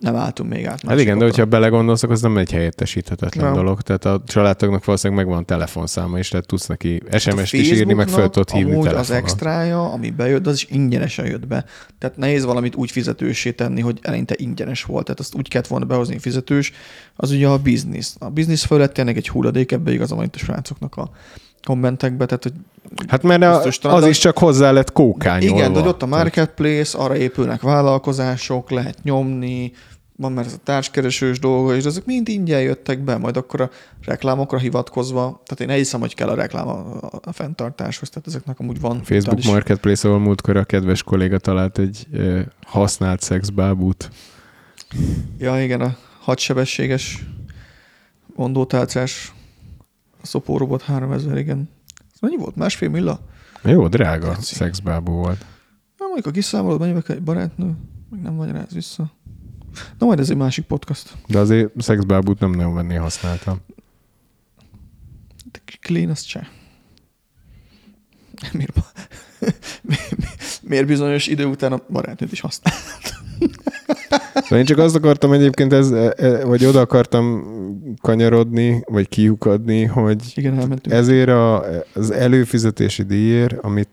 nem 0.00 0.16
álltunk 0.16 0.50
még 0.50 0.66
át. 0.66 0.82
Hát 0.86 1.00
igen, 1.00 1.18
de 1.18 1.24
hogyha 1.24 1.44
belegondolsz, 1.44 2.02
akkor 2.02 2.14
az 2.14 2.22
nem 2.22 2.36
egy 2.36 2.52
helyettesíthetetlen 2.52 3.44
Nem. 3.44 3.54
dolog. 3.54 3.80
Tehát 3.80 4.04
a 4.04 4.22
családtagnak 4.26 4.84
valószínűleg 4.84 5.24
megvan 5.24 5.44
telefonszáma 5.44 6.18
is, 6.18 6.28
tehát 6.28 6.46
tudsz 6.46 6.66
neki 6.66 7.02
SMS-t 7.18 7.52
is 7.52 7.70
írni, 7.70 7.92
meg 7.92 8.08
Facebooknak 8.08 8.32
tudod 8.32 8.50
hívni 8.50 8.72
amúgy 8.72 8.86
az 8.86 8.92
telefonon. 8.92 9.22
extrája, 9.22 9.92
ami 9.92 10.10
bejött, 10.10 10.46
az 10.46 10.54
is 10.54 10.66
ingyenesen 10.70 11.26
jött 11.26 11.46
be. 11.46 11.64
Tehát 11.98 12.16
nehéz 12.16 12.44
valamit 12.44 12.74
úgy 12.74 12.90
fizetősé 12.90 13.52
tenni, 13.52 13.80
hogy 13.80 13.98
eleinte 14.02 14.34
ingyenes 14.36 14.84
volt. 14.84 15.04
Tehát 15.04 15.20
azt 15.20 15.34
úgy 15.34 15.48
kellett 15.48 15.66
volna 15.66 15.84
behozni 15.84 16.18
fizetős. 16.18 16.72
Az 17.16 17.30
ugye 17.30 17.48
a 17.48 17.58
biznisz. 17.58 18.16
A 18.18 18.28
biznisz 18.28 18.64
fölött 18.64 18.92
tényleg 18.92 19.16
egy 19.16 19.28
hulladék, 19.28 19.72
ebbe 19.72 19.92
igazam 19.92 20.16
van 20.16 20.26
itt 20.26 20.34
a 20.34 20.38
srácoknak 20.38 20.96
a 20.96 21.10
kommentekbe, 21.62 22.24
tehát 22.26 22.42
hogy 22.42 22.52
Hát 23.08 23.22
mert 23.22 23.42
a, 23.42 23.62
az 23.82 24.06
is 24.06 24.18
csak 24.18 24.38
hozzá 24.38 24.70
lett 24.70 24.92
kókányolva. 24.92 25.56
igen, 25.56 25.72
de 25.72 25.78
hogy 25.78 25.88
ott 25.88 26.02
a 26.02 26.06
marketplace, 26.06 26.98
arra 26.98 27.16
épülnek 27.16 27.60
vállalkozások, 27.60 28.70
lehet 28.70 29.02
nyomni, 29.02 29.72
van 30.20 30.32
már 30.32 30.44
ez 30.44 30.52
a 30.52 30.62
társkeresős 30.64 31.38
dolga, 31.38 31.76
és 31.76 31.84
azok 31.84 32.04
mind 32.04 32.28
ingyen 32.28 32.60
jöttek 32.60 32.98
be, 32.98 33.16
majd 33.16 33.36
akkor 33.36 33.60
a 33.60 33.70
reklámokra 34.04 34.58
hivatkozva, 34.58 35.42
tehát 35.44 35.60
én 35.60 35.70
elhiszem, 35.70 36.00
hogy 36.00 36.14
kell 36.14 36.28
a 36.28 36.34
reklám 36.34 36.68
a, 36.68 37.10
a, 37.22 37.32
fenntartáshoz, 37.32 38.08
tehát 38.08 38.28
ezeknek 38.28 38.58
amúgy 38.58 38.80
van. 38.80 39.02
Facebook 39.02 39.44
Marketplace, 39.44 40.08
ahol 40.08 40.20
múltkor 40.20 40.56
a 40.56 40.64
kedves 40.64 41.02
kolléga 41.02 41.38
talált 41.38 41.78
egy 41.78 42.06
ö, 42.12 42.40
használt 42.66 43.20
szexbábút. 43.20 44.10
Ja, 45.38 45.62
igen, 45.62 45.80
a 45.80 45.96
hatsebességes 46.20 47.24
mondótálcás 48.34 49.32
szopórobot 50.22 50.82
3000, 50.82 51.38
igen. 51.38 51.68
Mennyi 52.20 52.36
volt? 52.36 52.56
Másfél 52.56 52.88
milla? 52.88 53.20
Jó, 53.62 53.88
drága 53.88 54.28
Geci. 54.28 54.54
szexbábú 54.54 55.12
volt. 55.12 55.46
Na, 55.96 56.04
mondjuk 56.04 56.26
a 56.26 56.30
kiszámolod, 56.30 56.80
mennyibe 56.80 57.02
egy 57.06 57.22
barátnő, 57.22 57.74
meg 58.10 58.20
nem 58.20 58.34
magyaráz 58.34 58.72
vissza. 58.72 59.12
Na 59.98 60.06
majd 60.06 60.18
ez 60.18 60.30
egy 60.30 60.36
másik 60.36 60.64
podcast. 60.64 61.16
De 61.26 61.38
azért 61.38 61.80
szexbábút 61.80 62.38
nem 62.38 62.50
nagyon 62.50 62.74
venni 62.74 62.94
használtam. 62.94 63.58
De 65.52 65.58
clean 65.80 66.10
az 66.10 66.20
cseh. 66.20 66.46
Miért, 68.52 68.78
miért 70.68 70.86
bizonyos 70.86 71.26
idő 71.26 71.44
után 71.44 71.72
a 71.72 71.82
barátnőt 71.90 72.32
is 72.32 72.40
használ? 72.40 72.74
Szóval 74.34 74.58
én 74.58 74.64
csak 74.64 74.78
azt 74.78 74.96
akartam 74.96 75.32
egyébként, 75.32 75.72
ez, 75.72 75.90
e, 75.90 76.14
e, 76.16 76.44
vagy 76.44 76.64
oda 76.64 76.80
akartam 76.80 77.44
kanyarodni, 78.00 78.82
vagy 78.86 79.08
kiukadni, 79.08 79.84
hogy 79.84 80.32
Igen, 80.34 80.58
elmentünk. 80.58 80.94
ezért 80.94 81.28
a, 81.28 81.64
az 81.94 82.10
előfizetési 82.10 83.02
díjért, 83.02 83.52
amit 83.60 83.88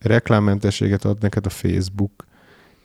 reklámmentességet 0.00 1.04
ad 1.04 1.16
neked 1.20 1.46
a 1.46 1.50
Facebook, 1.50 2.26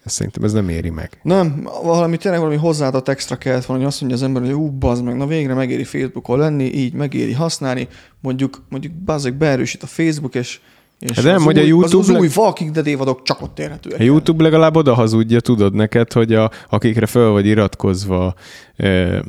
ez 0.04 0.12
szerintem 0.12 0.44
ez 0.44 0.54
nem 0.54 0.70
éri 0.70 0.90
meg. 0.90 1.20
Nem, 1.24 1.68
valami 1.84 2.18
tényleg 2.18 2.40
valami 2.40 2.58
hozzáadott 2.60 3.08
extra 3.08 3.36
kellett 3.36 3.66
volna, 3.66 3.82
hogy 3.82 3.92
azt 3.92 4.02
mondja 4.02 4.18
az 4.18 4.24
ember, 4.24 4.42
hogy 4.42 4.54
ú, 4.54 4.70
bazd 4.70 5.04
meg, 5.04 5.16
na 5.16 5.28
végre 5.28 5.54
megéri 5.54 5.84
Facebookon 5.84 6.40
lenni, 6.40 6.64
így 6.64 6.94
megéri 6.94 7.34
használni, 7.34 7.88
mondjuk, 8.20 8.64
mondjuk 8.70 8.94
bazzeg 8.94 9.34
beerősít 9.34 9.84
a 9.84 9.88
Facebook, 9.88 10.36
és, 10.36 10.60
és 11.04 11.16
Hát 11.16 11.26
nem, 11.26 11.36
az 11.36 11.44
hogy 11.44 11.58
a 11.58 11.62
YouTube 11.64 11.86
az, 11.86 12.08
az 12.08 12.12
leg- 12.12 12.22
új 12.22 12.30
Walking 12.36 12.72
Dead 12.72 12.88
évadok 12.88 13.24
csak 13.24 13.42
ott 13.42 13.60
érhetőek. 13.60 14.00
A 14.00 14.04
YouTube 14.04 14.44
legalább 14.44 14.76
oda 14.76 14.94
hazudja, 14.94 15.40
tudod 15.40 15.74
neked, 15.74 16.14
hogy 16.14 16.34
a, 16.34 16.52
akikre 16.70 17.06
föl 17.06 17.32
vagy 17.32 17.46
iratkozva 17.46 18.34
ö, 18.76 19.20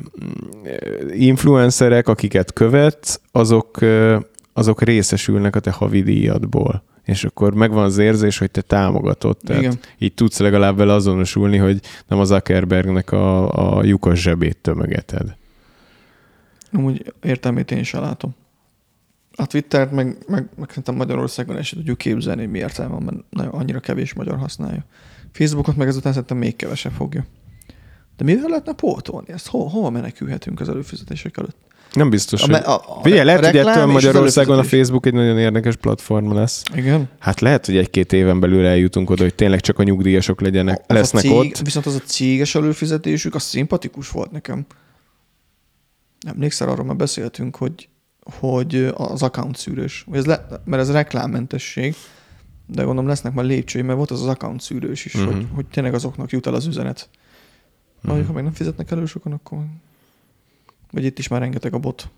influencerek, 1.13 2.07
akiket 2.07 2.53
követsz, 2.53 3.19
azok, 3.31 3.81
ö, 3.81 4.17
azok 4.53 4.81
részesülnek 4.81 5.55
a 5.55 5.59
te 5.59 5.71
havi 5.71 6.01
díjadból. 6.03 6.83
És 7.03 7.23
akkor 7.23 7.53
megvan 7.53 7.83
az 7.83 7.97
érzés, 7.97 8.37
hogy 8.37 8.51
te 8.51 8.61
támogatod. 8.61 9.37
Tehát 9.43 9.61
Igen. 9.61 9.79
így 9.97 10.13
tudsz 10.13 10.39
legalább 10.39 10.77
vele 10.77 10.93
azonosulni, 10.93 11.57
hogy 11.57 11.79
nem 12.07 12.19
az 12.19 12.27
Zuckerbergnek 12.27 13.11
a, 13.11 13.77
a 13.77 13.83
lyukas 13.83 14.21
zsebét 14.21 14.57
tömögeted. 14.57 15.35
Amúgy 16.73 17.13
értelmét 17.23 17.71
én 17.71 17.83
sem 17.83 18.01
látom. 18.01 18.35
A 19.37 19.45
Twittert 19.47 19.91
meg, 19.91 20.17
meg, 20.27 20.49
meg 20.57 20.67
szerintem 20.69 20.95
Magyarországon 20.95 21.61
sem 21.63 21.77
tudjuk 21.77 21.97
képzelni, 21.97 22.41
hogy 22.41 22.51
mi 22.51 22.57
értelme 22.57 22.93
van, 22.93 23.03
mert 23.03 23.17
nagyon, 23.29 23.51
annyira 23.51 23.79
kevés 23.79 24.13
magyar 24.13 24.37
használja. 24.37 24.85
Facebookot 25.31 25.75
meg 25.75 25.87
ezután 25.87 26.11
szerintem 26.13 26.37
még 26.37 26.55
kevesebb 26.55 26.91
fogja. 26.91 27.25
De 28.17 28.23
mivel 28.23 28.49
lehetne 28.49 28.73
pótolni 28.73 29.31
ezt? 29.31 29.47
Ho, 29.47 29.59
hova 29.67 29.89
menekülhetünk 29.89 30.59
az 30.59 30.69
előfizetések 30.69 31.37
előtt? 31.37 31.55
Nem 31.93 32.09
biztos, 32.09 32.41
A 32.41 32.45
hogy... 32.45 32.55
a- 32.55 32.97
a 32.97 33.01
Figyelj, 33.03 33.25
lehet, 33.25 33.45
hogy 33.45 33.57
ettől 33.57 33.85
Magyarországon 33.85 34.57
a. 34.59 34.63
Facebook 34.63 35.05
egy 35.05 35.13
nagyon 35.13 35.37
érdekes 35.37 35.75
platform 35.75 36.33
lesz. 36.33 36.63
Igen. 36.75 37.09
Hát 37.19 37.39
lehet, 37.39 37.65
hogy 37.65 37.77
egy-két 37.77 38.13
éven 38.13 38.39
belül 38.39 38.65
eljutunk 38.65 39.09
oda, 39.09 39.23
hogy 39.23 39.35
tényleg 39.35 39.59
csak 39.59 39.79
a 39.79 39.83
nyugdíjasok 39.83 40.41
legyenek, 40.41 40.83
Az 40.87 40.95
lesznek 40.95 41.21
cég, 41.21 41.31
ott. 41.31 41.57
Viszont 41.57 41.85
az 41.85 41.95
a 41.95 41.99
céges 41.99 42.55
előfizetésük, 42.55 43.35
az 43.35 43.43
szimpatikus 43.43 44.09
volt 44.09 44.31
nekem. 44.31 44.65
Emlékszel, 46.27 46.69
arról 46.69 46.85
már 46.85 46.95
beszéltünk, 46.95 47.55
hogy, 47.55 47.89
hogy 48.25 48.75
az 48.95 49.23
account 49.23 49.57
szűrős. 49.57 50.03
Vagy 50.07 50.17
Ez 50.17 50.25
le, 50.25 50.47
mert 50.65 50.81
ez 50.81 50.91
reklámmentesség, 50.91 51.95
de 52.65 52.83
gondolom 52.83 53.07
lesznek 53.09 53.33
majd 53.33 53.47
lépcsői, 53.47 53.81
mert 53.81 53.97
volt 53.97 54.11
az 54.11 54.21
az 54.21 54.27
account 54.27 54.61
szűrős 54.61 55.05
is, 55.05 55.13
Mhm. 55.13 55.23
uh-huh. 55.23 55.37
hogy, 55.37 55.47
hogy 55.53 55.65
tényleg 55.65 55.93
azoknak 55.93 56.31
jut 56.31 56.47
el 56.47 56.53
az 56.53 56.65
üzenet. 56.65 57.09
Uh-huh. 58.03 58.25
Ha 58.25 58.33
meg 58.33 58.43
nem 58.43 58.53
fizetnek 58.53 58.91
elő 58.91 59.05
sokan, 59.05 59.31
akkor... 59.31 59.59
Vagy 60.91 61.03
itt 61.03 61.19
is 61.19 61.27
már 61.27 61.39
rengeteg 61.41 61.73
a 61.73 61.79
bot. 61.79 62.09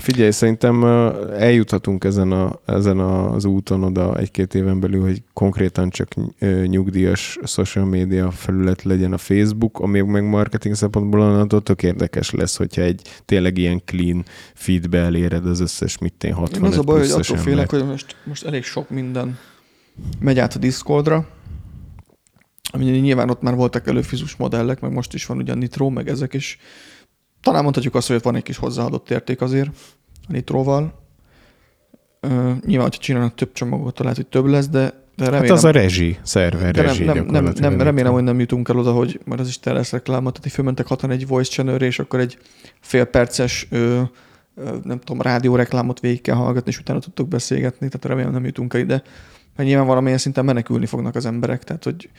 Figyelj, 0.00 0.30
szerintem 0.30 0.84
eljuthatunk 1.32 2.04
ezen, 2.04 2.32
a, 2.32 2.60
ezen 2.66 2.98
az 2.98 3.44
úton 3.44 3.82
oda 3.82 4.16
egy-két 4.16 4.54
éven 4.54 4.80
belül, 4.80 5.00
hogy 5.00 5.22
konkrétan 5.32 5.90
csak 5.90 6.08
nyugdíjas 6.66 7.38
social 7.44 7.84
media 7.84 8.30
felület 8.30 8.82
legyen 8.82 9.12
a 9.12 9.18
Facebook, 9.18 9.78
ami 9.78 10.00
meg 10.00 10.28
marketing 10.28 10.74
szempontból 10.74 11.20
onnantól 11.20 11.62
tök 11.62 11.82
érdekes 11.82 12.30
lesz, 12.30 12.56
hogyha 12.56 12.82
egy 12.82 13.02
tényleg 13.24 13.58
ilyen 13.58 13.82
clean 13.84 14.24
feedbe 14.54 14.98
eléred 14.98 15.46
az 15.46 15.60
összes 15.60 15.98
mit 15.98 16.24
én 16.24 16.32
65 16.32 16.62
Én 16.62 16.70
az 16.72 16.78
a 16.78 16.82
baj, 16.82 16.98
hogy 16.98 17.10
attól 17.10 17.36
félek, 17.36 17.46
embert. 17.48 17.70
hogy 17.70 17.84
most, 17.84 18.16
most 18.24 18.44
elég 18.44 18.64
sok 18.64 18.90
minden 18.90 19.38
megy 20.20 20.38
át 20.38 20.54
a 20.54 20.58
Discordra, 20.58 21.26
ami 22.72 22.84
nyilván 22.84 23.30
ott 23.30 23.42
már 23.42 23.54
voltak 23.54 23.86
előfizus 23.86 24.36
modellek, 24.36 24.80
meg 24.80 24.92
most 24.92 25.14
is 25.14 25.26
van 25.26 25.36
ugye 25.36 25.52
a 25.52 25.56
Nitro, 25.56 25.88
meg 25.88 26.08
ezek 26.08 26.34
is. 26.34 26.58
Talán 27.42 27.62
mondhatjuk 27.62 27.94
azt, 27.94 28.08
hogy 28.08 28.22
van 28.22 28.34
egy 28.34 28.42
kis 28.42 28.56
hozzáadott 28.56 29.10
érték 29.10 29.40
azért 29.40 29.68
a 30.28 30.32
Nitroval. 30.32 31.00
Ö, 32.20 32.28
nyilván, 32.66 32.86
hogyha 32.86 33.02
csinálnak 33.02 33.34
több 33.34 33.52
csomagot, 33.52 33.98
lehet, 33.98 34.16
hogy 34.16 34.26
több 34.26 34.44
lesz, 34.44 34.68
de, 34.68 34.80
de 35.16 35.24
remélem, 35.24 35.42
Hát 35.42 35.50
az 35.50 35.64
a 35.64 35.70
rezsi, 35.70 36.18
szerver 36.22 36.72
de 36.72 36.80
nem, 36.80 36.90
rezsi 36.90 37.04
nem, 37.04 37.14
nem, 37.14 37.24
gyakorlatilag. 37.24 37.70
nem, 37.70 37.80
remélem, 37.80 38.12
hogy 38.12 38.22
nem 38.22 38.40
jutunk 38.40 38.68
el 38.68 38.78
oda, 38.78 38.92
hogy 38.92 39.20
mert 39.24 39.40
az 39.40 39.48
is 39.48 39.58
te 39.58 39.72
lesz 39.72 39.90
reklámot, 39.90 40.32
tehát 40.32 40.42
hogy 40.42 40.52
fölmentek 40.52 40.86
61 40.86 41.26
voice 41.26 41.50
channel 41.50 41.80
és 41.80 41.98
akkor 41.98 42.20
egy 42.20 42.38
fél 42.80 43.04
perces 43.04 43.66
ö, 43.70 44.02
ö, 44.54 44.76
nem 44.82 44.98
tudom, 44.98 45.20
rádióreklámot 45.20 46.00
végig 46.00 46.20
kell 46.20 46.34
hallgatni, 46.34 46.70
és 46.70 46.78
utána 46.78 46.98
tudtok 46.98 47.28
beszélgetni, 47.28 47.88
tehát 47.88 48.04
remélem 48.04 48.32
nem 48.32 48.44
jutunk 48.44 48.74
el 48.74 48.80
ide. 48.80 49.02
Mert 49.56 49.68
nyilván 49.68 49.86
valamilyen 49.86 50.18
szinten 50.18 50.44
menekülni 50.44 50.86
fognak 50.86 51.14
az 51.14 51.26
emberek, 51.26 51.64
tehát 51.64 51.84
hogy 51.84 52.10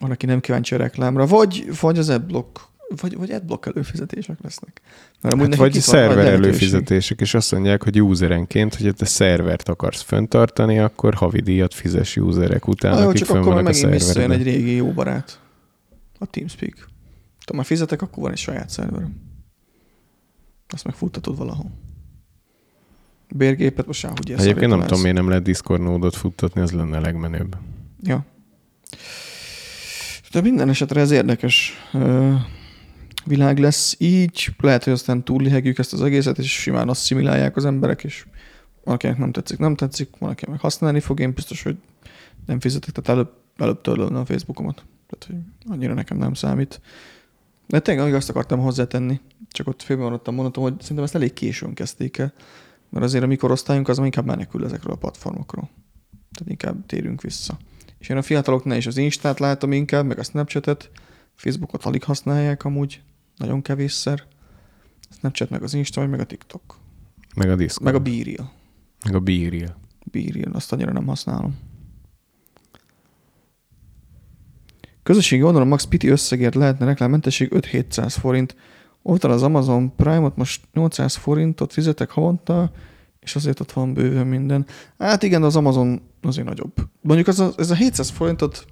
van, 0.00 0.10
aki 0.10 0.26
nem 0.26 0.40
kíváncsi 0.40 0.74
a 0.74 0.78
reklámra, 0.78 1.26
vagy, 1.26 1.64
vagy 1.80 1.98
az 1.98 2.08
adblock, 2.08 2.60
vagy, 2.96 3.16
vagy 3.16 3.30
adblock 3.30 3.66
előfizetések 3.66 4.38
lesznek. 4.42 4.80
Mert 5.20 5.40
Hát 5.40 5.54
vagy 5.54 5.72
szerver 5.72 6.26
előfizetések, 6.26 7.20
és 7.20 7.34
azt 7.34 7.52
mondják, 7.52 7.82
hogy 7.82 8.02
userenként, 8.02 8.74
hogy 8.74 8.94
te 8.94 9.04
szervert 9.04 9.68
akarsz 9.68 10.02
föntartani, 10.02 10.78
akkor 10.78 11.14
havidíjat 11.14 11.74
fizes 11.74 12.16
userek 12.16 12.68
után, 12.68 12.94
Na 12.94 13.00
jó, 13.00 13.08
akik 13.08 13.18
csak 13.18 13.28
fönn 13.28 13.38
akkor 13.38 13.62
megint 13.62 13.90
visszajön 13.90 14.30
egy 14.30 14.42
régi 14.42 14.74
jó 14.74 14.92
barát. 14.92 15.40
A 16.18 16.26
TeamSpeak. 16.26 16.88
Ha 17.46 17.54
már 17.54 17.64
fizetek, 17.64 18.02
akkor 18.02 18.22
van 18.22 18.32
egy 18.32 18.38
saját 18.38 18.70
szerverem. 18.70 19.16
Azt 20.68 20.84
meg 20.84 20.94
futtatod 20.94 21.36
valahol. 21.36 21.70
Bérgépet 23.34 23.86
most 23.86 24.00
sehogy 24.00 24.28
ilyen 24.28 24.40
Egyébként 24.40 24.70
nem 24.70 24.80
tudom, 24.80 25.00
miért 25.00 25.16
nem 25.16 25.28
lehet 25.28 25.42
Discord 25.42 25.82
nódot 25.82 26.16
futtatni, 26.16 26.60
az 26.60 26.72
lenne 26.72 26.96
a 26.96 27.00
legmenőbb. 27.00 27.56
Ja. 28.02 28.24
De 30.32 30.40
minden 30.40 30.68
esetre 30.68 31.00
ez 31.00 31.10
érdekes 31.10 31.72
világ 33.28 33.58
lesz. 33.58 33.96
Így 33.98 34.54
lehet, 34.58 34.84
hogy 34.84 34.92
aztán 34.92 35.24
túllihegjük 35.24 35.78
ezt 35.78 35.92
az 35.92 36.02
egészet, 36.02 36.38
és 36.38 36.60
simán 36.60 36.88
asszimilálják 36.88 37.56
az 37.56 37.64
emberek, 37.64 38.04
és 38.04 38.26
valakinek 38.84 39.18
nem 39.18 39.32
tetszik, 39.32 39.58
nem 39.58 39.74
tetszik, 39.74 40.08
valaki 40.18 40.44
meg 40.50 40.60
használni 40.60 41.00
fog. 41.00 41.20
Én 41.20 41.32
biztos, 41.32 41.62
hogy 41.62 41.76
nem 42.46 42.60
fizetek, 42.60 42.94
tehát 42.94 43.08
előbb, 43.08 43.32
előbb 43.56 43.80
törlölne 43.80 44.18
a 44.18 44.24
Facebookomat. 44.24 44.84
Tehát, 45.06 45.24
hogy 45.26 45.72
annyira 45.72 45.94
nekem 45.94 46.16
nem 46.16 46.34
számít. 46.34 46.80
De 47.66 47.80
tényleg 47.80 48.14
azt 48.14 48.30
akartam 48.30 48.60
hozzátenni, 48.60 49.20
csak 49.50 49.68
ott 49.68 49.82
félbemaradtam, 49.82 50.34
mondhatom, 50.34 50.62
hogy 50.62 50.74
szerintem 50.80 51.04
ezt 51.04 51.14
elég 51.14 51.32
későn 51.32 51.74
kezdték 51.74 52.18
el, 52.18 52.32
mert 52.88 53.04
azért 53.04 53.24
a 53.24 53.26
mi 53.26 53.36
korosztályunk 53.36 53.88
az 53.88 53.98
inkább 53.98 54.24
menekül 54.24 54.64
ezekről 54.64 54.92
a 54.92 54.96
platformokról. 54.96 55.68
Tehát 56.32 56.50
inkább 56.50 56.86
térünk 56.86 57.20
vissza. 57.20 57.58
És 57.98 58.08
én 58.08 58.16
a 58.16 58.22
fiataloknál 58.22 58.76
is 58.76 58.86
az 58.86 58.96
Instát 58.96 59.38
látom 59.38 59.72
inkább, 59.72 60.06
meg 60.06 60.18
a 60.18 60.22
Snapchatet, 60.22 60.90
Facebookot 61.34 61.84
alig 61.84 62.04
használják 62.04 62.64
amúgy, 62.64 63.00
nagyon 63.38 63.62
kevésszer. 63.62 64.22
Snapchat 65.18 65.50
meg 65.50 65.62
az 65.62 65.74
Insta, 65.74 66.00
vagy 66.00 66.10
meg 66.10 66.20
a 66.20 66.24
TikTok. 66.24 66.78
Meg 67.36 67.50
a 67.50 67.56
Discord. 67.56 67.84
Meg 67.84 67.94
a 67.94 67.98
Beeril. 68.04 68.50
meg 69.04 69.14
a 69.14 69.20
Beeril. 69.20 69.76
Beeril, 70.04 70.50
azt 70.52 70.72
annyira 70.72 70.92
nem 70.92 71.06
használom. 71.06 71.58
Közösségi 75.02 75.42
oldalon 75.42 75.68
max 75.68 75.84
piti 75.84 76.08
összegért 76.08 76.54
lehetne 76.54 76.86
reklámmentesség 76.86 77.48
5-700 77.54 78.16
forint. 78.20 78.56
Ott 79.02 79.22
van 79.22 79.30
az 79.30 79.42
Amazon 79.42 79.96
Prime-ot, 79.96 80.36
most 80.36 80.68
800 80.72 81.14
forintot 81.14 81.72
fizetek 81.72 82.10
havonta, 82.10 82.70
és 83.20 83.36
azért 83.36 83.60
ott 83.60 83.72
van 83.72 83.94
bőven 83.94 84.26
minden. 84.26 84.66
Hát 84.98 85.22
igen, 85.22 85.42
az 85.42 85.56
Amazon 85.56 86.00
azért 86.22 86.46
nagyobb. 86.46 86.72
Mondjuk 87.00 87.28
az 87.28 87.40
a, 87.40 87.52
ez 87.56 87.70
a 87.70 87.74
700 87.74 88.10
forintot 88.10 88.66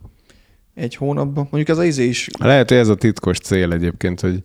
egy 0.77 0.95
hónapban, 0.95 1.49
mondjuk 1.51 1.69
ez 1.69 1.79
a 1.79 1.85
izé 1.85 2.05
is, 2.05 2.29
Lehet, 2.39 2.69
hogy 2.69 2.79
ez 2.79 2.89
a 2.89 2.95
titkos 2.95 3.39
cél 3.39 3.73
egyébként, 3.73 4.21
hogy 4.21 4.43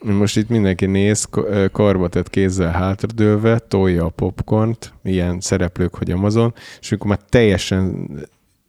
most 0.00 0.36
itt 0.36 0.48
mindenki 0.48 0.86
néz, 0.86 1.28
karba 1.72 2.08
tett 2.08 2.30
kézzel 2.30 2.72
hátradőlve, 2.72 3.58
tolja 3.58 4.04
a 4.04 4.08
popcornt, 4.08 4.92
ilyen 5.04 5.40
szereplők, 5.40 5.94
hogy 5.94 6.10
Amazon, 6.10 6.54
és 6.80 6.90
amikor 6.90 7.10
már 7.10 7.20
teljesen 7.28 8.08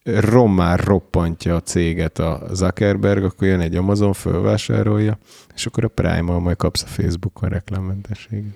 rommá 0.03 0.75
roppantja 0.75 1.55
a 1.55 1.61
céget 1.61 2.19
a 2.19 2.47
Zuckerberg, 2.53 3.23
akkor 3.23 3.47
jön 3.47 3.59
egy 3.59 3.75
Amazon, 3.75 4.13
fölvásárolja, 4.13 5.17
és 5.55 5.65
akkor 5.65 5.83
a 5.83 5.87
Prime-mal 5.87 6.39
majd 6.39 6.57
kapsz 6.57 6.83
a 6.83 6.87
Facebookon 6.87 7.49
reklámmentességet. 7.49 8.53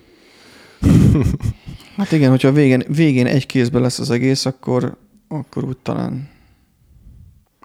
hát 1.97 2.12
igen, 2.12 2.30
hogyha 2.30 2.52
végén, 2.52 2.84
végén 2.88 3.26
egy 3.26 3.45
kézben 3.45 3.82
lesz 3.82 4.00
az 4.00 4.12
egész, 4.12 4.45
akkor, 4.45 4.97
akkor 5.28 5.63
úgy 5.63 5.78
talán 5.78 6.30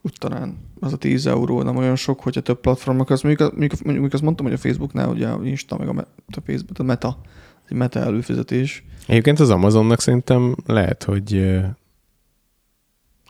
úgy 0.03 0.15
talán 0.19 0.59
az 0.81 0.93
a 0.93 0.97
10 0.97 1.27
euró 1.27 1.63
nem 1.63 1.77
olyan 1.77 1.97
sok, 1.97 2.21
hogyha 2.21 2.41
több 2.41 2.61
platformok, 2.61 3.11
az 3.11 3.21
mondjuk, 3.21 3.51
mondjuk, 3.57 3.83
mondjuk 3.83 4.13
azt 4.13 4.23
mondtam, 4.23 4.47
hogy 4.47 4.55
a 4.55 4.59
Facebooknál 4.59 5.09
ugye 5.09 5.29
a 5.29 5.45
Insta 5.45 5.79
meg 5.79 5.89
a, 5.89 6.07
a 6.27 6.41
Facebook, 6.45 6.79
a 6.79 6.83
Meta, 6.83 7.21
egy 7.69 7.77
Meta 7.77 8.01
előfizetés. 8.01 8.85
Egyébként 9.07 9.41
az 9.41 9.51
Amazonnak 9.51 10.01
szerintem 10.01 10.57
lehet, 10.67 11.03
hogy 11.03 11.55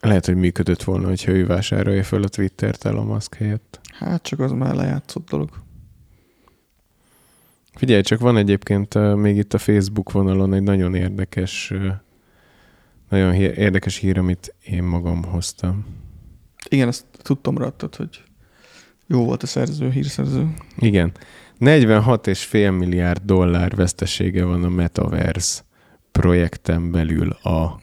lehet, 0.00 0.26
hogy 0.26 0.36
működött 0.36 0.82
volna, 0.82 1.06
hogyha 1.06 1.32
ő 1.32 1.46
vásárolja 1.46 2.02
föl 2.02 2.22
a 2.22 2.28
Twittert 2.28 2.84
Elon 2.84 3.06
Musk 3.06 3.34
helyett. 3.34 3.80
Hát 3.98 4.22
csak 4.22 4.40
az 4.40 4.50
már 4.50 4.74
lejátszott 4.74 5.28
dolog. 5.28 5.50
Figyelj, 7.74 8.02
csak 8.02 8.20
van 8.20 8.36
egyébként 8.36 9.14
még 9.16 9.36
itt 9.36 9.54
a 9.54 9.58
Facebook 9.58 10.12
vonalon 10.12 10.54
egy 10.54 10.62
nagyon 10.62 10.94
érdekes, 10.94 11.72
nagyon 13.08 13.34
érdekes 13.34 13.96
hír, 13.96 14.18
amit 14.18 14.54
én 14.64 14.82
magam 14.82 15.24
hoztam. 15.24 15.84
Igen, 16.68 16.88
ezt 16.88 17.04
tudtam 17.22 17.58
rajtad, 17.58 17.96
hogy 17.96 18.22
jó 19.06 19.24
volt 19.24 19.42
a 19.42 19.46
szerző, 19.46 19.90
hírszerző. 19.90 20.54
Igen. 20.76 21.12
46,5 21.60 22.78
milliárd 22.78 23.22
dollár 23.24 23.74
vesztesége 23.74 24.44
van 24.44 24.64
a 24.64 24.68
Metaverse 24.68 25.62
projekten 26.12 26.90
belül 26.90 27.30
a, 27.30 27.80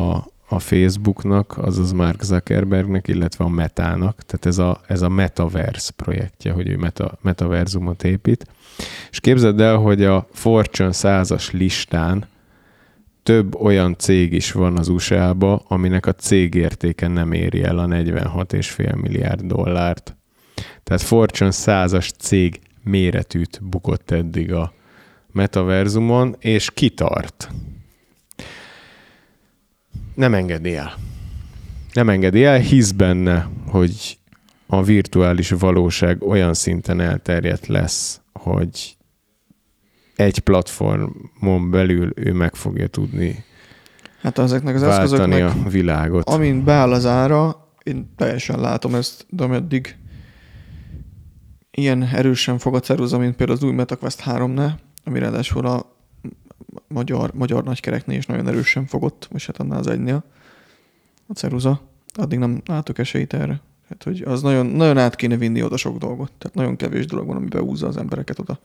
a, 0.00 0.30
a 0.48 0.58
Facebooknak, 0.58 1.58
azaz 1.58 1.92
Mark 1.92 2.22
Zuckerbergnek, 2.22 3.08
illetve 3.08 3.44
a 3.44 3.48
Metának. 3.48 4.22
Tehát 4.22 4.46
ez 4.46 4.58
a, 4.58 4.80
ez 4.86 5.02
a 5.02 5.08
Metaverse 5.08 5.92
projektje, 5.96 6.52
hogy 6.52 6.68
ő 6.68 6.76
meta, 6.76 7.18
metaverzumot 7.20 8.04
épít. 8.04 8.46
És 9.10 9.20
képzeld 9.20 9.60
el, 9.60 9.76
hogy 9.76 10.04
a 10.04 10.26
Fortune 10.32 10.90
100-as 10.92 11.52
listán 11.52 12.26
több 13.22 13.54
olyan 13.54 13.96
cég 13.98 14.32
is 14.32 14.52
van 14.52 14.78
az 14.78 14.88
USA-ba, 14.88 15.64
aminek 15.68 16.06
a 16.06 16.12
cégértéke 16.12 17.08
nem 17.08 17.32
éri 17.32 17.62
el 17.62 17.78
a 17.78 17.86
46,5 17.86 19.00
milliárd 19.00 19.42
dollárt. 19.42 20.16
Tehát 20.82 21.02
Fortune 21.02 21.50
100-as 21.52 22.10
cég 22.18 22.60
méretűt 22.82 23.60
bukott 23.62 24.10
eddig 24.10 24.52
a 24.52 24.72
metaverzumon, 25.32 26.36
és 26.38 26.70
kitart. 26.70 27.50
Nem 30.14 30.34
engedi 30.34 30.76
el. 30.76 30.94
Nem 31.92 32.08
engedi 32.08 32.44
el, 32.44 32.58
hisz 32.58 32.90
benne, 32.90 33.48
hogy 33.66 34.18
a 34.66 34.82
virtuális 34.82 35.50
valóság 35.50 36.22
olyan 36.22 36.54
szinten 36.54 37.00
elterjedt 37.00 37.66
lesz, 37.66 38.20
hogy 38.32 38.96
egy 40.16 40.38
platformon 40.38 41.70
belül 41.70 42.12
ő 42.14 42.32
meg 42.32 42.54
fogja 42.54 42.86
tudni 42.86 43.44
Hát 44.22 44.38
ezeknek 44.38 44.74
az 44.74 44.82
eszközöknek, 44.82 45.54
a 45.64 45.68
világot. 45.68 46.28
amint 46.28 46.64
beáll 46.64 46.92
az 46.92 47.06
ára, 47.06 47.68
én 47.82 48.12
teljesen 48.16 48.60
látom 48.60 48.94
ezt, 48.94 49.26
de 49.28 49.42
ameddig 49.44 49.96
ilyen 51.70 52.02
erősen 52.02 52.58
fog 52.58 52.74
a 52.74 52.80
ceruza, 52.80 53.18
mint 53.18 53.36
például 53.36 53.58
az 53.58 53.64
új 53.64 53.72
MetaQuest 53.72 54.22
3-nál, 54.26 54.72
ami 55.04 55.18
ráadásul 55.18 55.66
a 55.66 55.96
magyar, 56.88 57.32
magyar 57.34 57.64
nagykereknél 57.64 58.16
is 58.18 58.26
nagyon 58.26 58.48
erősen 58.48 58.86
fogott, 58.86 59.28
most 59.32 59.46
hát 59.46 59.58
annál 59.58 59.78
az 59.78 59.86
egynél 59.86 60.24
a 61.26 61.32
ceruza. 61.32 61.80
Addig 62.14 62.38
nem 62.38 62.62
látok 62.66 62.98
esélyt 62.98 63.34
erre. 63.34 63.60
Hát, 63.92 64.02
hogy 64.02 64.22
az 64.26 64.42
nagyon, 64.42 64.66
nagyon 64.66 64.98
át 64.98 65.16
kéne 65.16 65.36
vinni 65.36 65.62
oda 65.62 65.76
sok 65.76 65.98
dolgot. 65.98 66.32
Tehát 66.38 66.56
nagyon 66.56 66.76
kevés 66.76 67.06
dolog 67.06 67.26
van, 67.26 67.36
ami 67.36 67.46
beúzza 67.46 67.86
az 67.86 67.96
embereket 67.96 68.38
oda. 68.38 68.58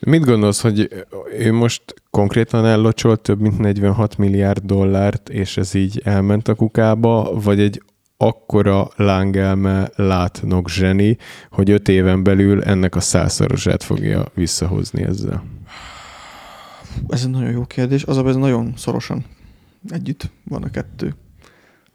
Mit 0.00 0.24
gondolsz, 0.24 0.60
hogy 0.60 1.06
ő 1.38 1.52
most 1.52 1.82
konkrétan 2.10 2.66
ellocsolt 2.66 3.20
több 3.20 3.40
mint 3.40 3.58
46 3.58 4.18
milliárd 4.18 4.64
dollárt, 4.64 5.28
és 5.28 5.56
ez 5.56 5.74
így 5.74 6.00
elment 6.04 6.48
a 6.48 6.54
kukába, 6.54 7.40
vagy 7.40 7.60
egy 7.60 7.82
akkora 8.16 8.88
lángelme 8.96 9.90
látnok 9.94 10.70
zseni, 10.70 11.16
hogy 11.50 11.70
öt 11.70 11.88
éven 11.88 12.22
belül 12.22 12.62
ennek 12.62 12.96
a 12.96 13.00
százszorosát 13.00 13.82
fogja 13.82 14.24
visszahozni 14.34 15.02
ezzel? 15.02 15.44
Ez 17.08 17.24
egy 17.24 17.30
nagyon 17.30 17.50
jó 17.50 17.64
kérdés. 17.64 18.02
Az 18.02 18.16
a 18.16 18.28
ez 18.28 18.36
nagyon 18.36 18.72
szorosan 18.76 19.24
együtt 19.88 20.30
van 20.44 20.62
a 20.62 20.70
kettő. 20.70 21.14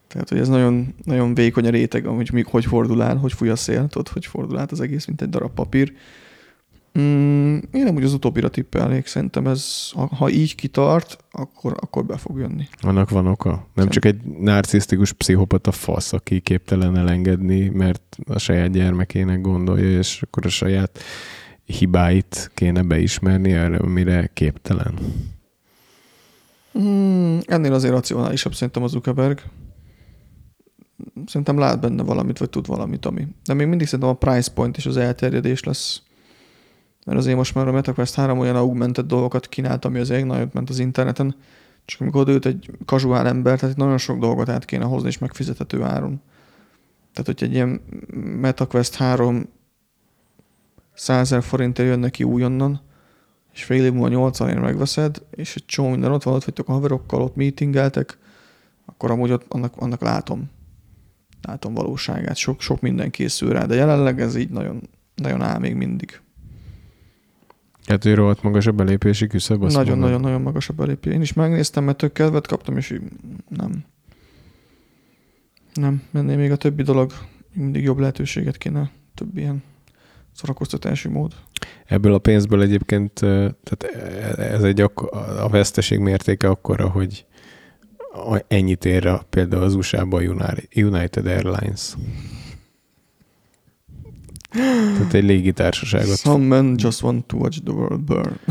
Tehát, 0.10 0.30
hogy 0.30 0.38
ez 0.38 0.48
nagyon, 0.48 0.93
nagyon 1.04 1.34
vékony 1.34 1.65
a 1.65 1.69
réteg, 1.69 2.06
hogy 2.06 2.30
még 2.34 2.45
hogy 2.45 2.65
fordul 2.65 3.04
el, 3.04 3.15
hogy 3.15 3.34
fúj 3.34 3.50
a 3.50 3.56
szél, 3.56 3.88
tudod, 3.88 4.08
hogy 4.08 4.26
fordul 4.26 4.58
át 4.58 4.72
az 4.72 4.82
egész, 4.82 5.06
mint 5.06 5.22
egy 5.22 5.30
darab 5.30 5.54
papír. 5.54 5.93
Mm, 7.00 7.58
én 7.72 7.84
nem 7.84 7.95
úgy 7.95 8.04
az 8.04 8.13
utóbbira 8.13 8.50
tippelnék, 8.50 9.08
szerintem 9.08 9.48
ez, 9.48 9.89
ha, 9.93 10.06
ha 10.15 10.30
így 10.30 10.56
kitart, 10.56 11.17
akkor, 11.32 11.78
akkor 11.80 12.06
be 12.06 12.17
fog 12.17 12.39
jönni. 12.39 12.67
Annak 12.82 13.10
van 13.10 13.28
oka? 13.28 13.67
Nem 13.74 13.89
csak 13.89 14.06
egy 14.06 14.22
narcisztikus 14.39 15.12
pszichopata 15.12 15.72
fasz, 15.72 16.13
aki 16.13 16.39
képtelen 16.39 16.98
elengedni, 16.98 17.67
mert 17.67 18.17
a 18.28 18.39
saját 18.39 18.72
gyermekének 18.72 19.41
gondolja, 19.41 19.98
és 19.98 20.22
akkor 20.22 20.45
a 20.45 20.50
saját 20.50 21.00
hibáit 21.65 22.52
kéne 22.54 22.82
beismerni, 22.82 23.54
amire 23.54 24.30
képtelen. 24.34 24.93
Mm, 26.80 27.38
ennél 27.45 27.74
azért 27.74 27.93
racionálisabb 27.93 28.54
szerintem 28.54 28.84
az 28.84 28.91
Zuckerberg. 28.91 29.41
Szerintem 31.25 31.57
lát 31.57 31.79
benne 31.79 32.03
valamit, 32.03 32.38
vagy 32.38 32.49
tud 32.49 32.67
valamit, 32.67 33.05
ami. 33.05 33.27
De 33.45 33.53
még 33.53 33.67
mindig 33.67 33.88
szerintem 33.88 34.09
a 34.09 34.13
price 34.13 34.51
point 34.51 34.77
és 34.77 34.85
az 34.85 34.97
elterjedés 34.97 35.63
lesz. 35.63 36.01
Mert 37.05 37.17
azért 37.17 37.38
most 37.38 37.55
már 37.55 37.67
a 37.67 37.71
MetaQuest 37.71 38.15
3 38.15 38.39
olyan 38.39 38.55
augmented 38.55 39.05
dolgokat 39.05 39.47
kínált, 39.47 39.85
ami 39.85 39.99
azért 39.99 40.25
nagyot 40.25 40.53
ment 40.53 40.69
az 40.69 40.79
interneten, 40.79 41.35
csak 41.85 42.01
amikor 42.01 42.21
odaült 42.21 42.45
egy 42.45 42.69
casual 42.85 43.27
ember, 43.27 43.59
tehát 43.59 43.75
itt 43.75 43.81
nagyon 43.81 43.97
sok 43.97 44.19
dolgot 44.19 44.49
át 44.49 44.65
kéne 44.65 44.85
hozni, 44.85 45.07
és 45.07 45.17
megfizethető 45.17 45.83
áron. 45.83 46.21
Tehát, 47.13 47.39
hogy 47.39 47.43
egy 47.43 47.53
ilyen 47.53 47.81
MetaQuest 48.41 48.95
3 48.95 49.49
100 50.93 51.35
forintért 51.41 51.89
jön 51.89 51.99
neki 51.99 52.23
újonnan, 52.23 52.81
és 53.53 53.63
fél 53.63 53.83
év 53.83 53.91
múlva 53.91 54.07
80 54.07 54.49
ér 54.49 54.59
megveszed, 54.59 55.21
és 55.31 55.55
egy 55.55 55.65
csomó 55.65 55.89
minden 55.89 56.12
ott 56.12 56.23
van, 56.23 56.33
ott 56.33 56.43
vagytok 56.43 56.69
a 56.69 56.71
haverokkal, 56.71 57.21
ott 57.21 57.35
meetingeltek, 57.35 58.17
akkor 58.85 59.12
amúgy 59.12 59.31
ott 59.31 59.45
annak, 59.47 59.73
annak 59.77 60.01
látom, 60.01 60.49
látom 61.41 61.73
valóságát, 61.73 62.36
sok, 62.36 62.62
sok 62.62 62.82
minden 62.82 63.10
készül 63.10 63.52
rá, 63.54 63.65
de 63.65 63.75
jelenleg 63.75 64.21
ez 64.21 64.36
így 64.36 64.49
nagyon, 64.49 64.89
nagyon 65.15 65.41
áll 65.41 65.60
még 65.60 65.75
mindig. 65.75 66.21
Hát 67.86 68.06
ő 68.06 68.13
rohadt 68.13 68.43
magas 68.43 68.67
a 68.67 68.71
belépési 68.71 69.28
küszöb? 69.28 69.63
Nagyon-nagyon-nagyon 69.63 70.41
magas 70.41 70.69
a 70.69 70.73
belépés. 70.73 71.13
Én 71.13 71.21
is 71.21 71.34
megnéztem, 71.34 71.84
mert 71.84 71.97
tök 71.97 72.13
kedvet 72.13 72.47
kaptam, 72.47 72.78
és 72.78 72.91
így 72.91 73.02
nem. 73.47 73.84
Nem, 75.73 76.04
menné 76.12 76.36
még 76.36 76.52
a 76.52 76.56
többi 76.56 76.84
dolog, 76.84 77.12
mindig 77.54 77.84
jobb 77.84 77.99
lehetőséget 77.99 78.58
kéne, 78.58 78.91
több 79.13 79.38
ilyen 79.38 79.63
szórakoztatási 80.32 81.08
mód. 81.08 81.34
Ebből 81.86 82.13
a 82.13 82.17
pénzből 82.17 82.62
egyébként, 82.62 83.13
tehát 83.13 83.84
ez 84.38 84.63
egy 84.63 84.82
a 85.39 85.49
veszteség 85.49 85.99
mértéke 85.99 86.49
akkora, 86.49 86.89
hogy 86.89 87.25
ennyit 88.47 88.86
ér 88.86 89.05
a, 89.05 89.25
például 89.29 89.63
az 89.63 89.75
USA-ban 89.75 90.39
a 90.39 90.53
United 90.75 91.25
Airlines. 91.25 91.95
Tehát 94.49 95.13
egy 95.13 95.23
légitársaságot. 95.23 96.17
Some 96.17 96.45
men 96.45 96.75
just 96.77 97.01
want 97.01 97.25
to 97.25 97.38
watch 97.38 97.63
the 97.63 97.73
world 97.73 98.01
burn. 98.01 98.39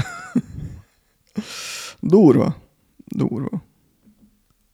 Durva. 2.00 2.56
Durva. 3.06 3.62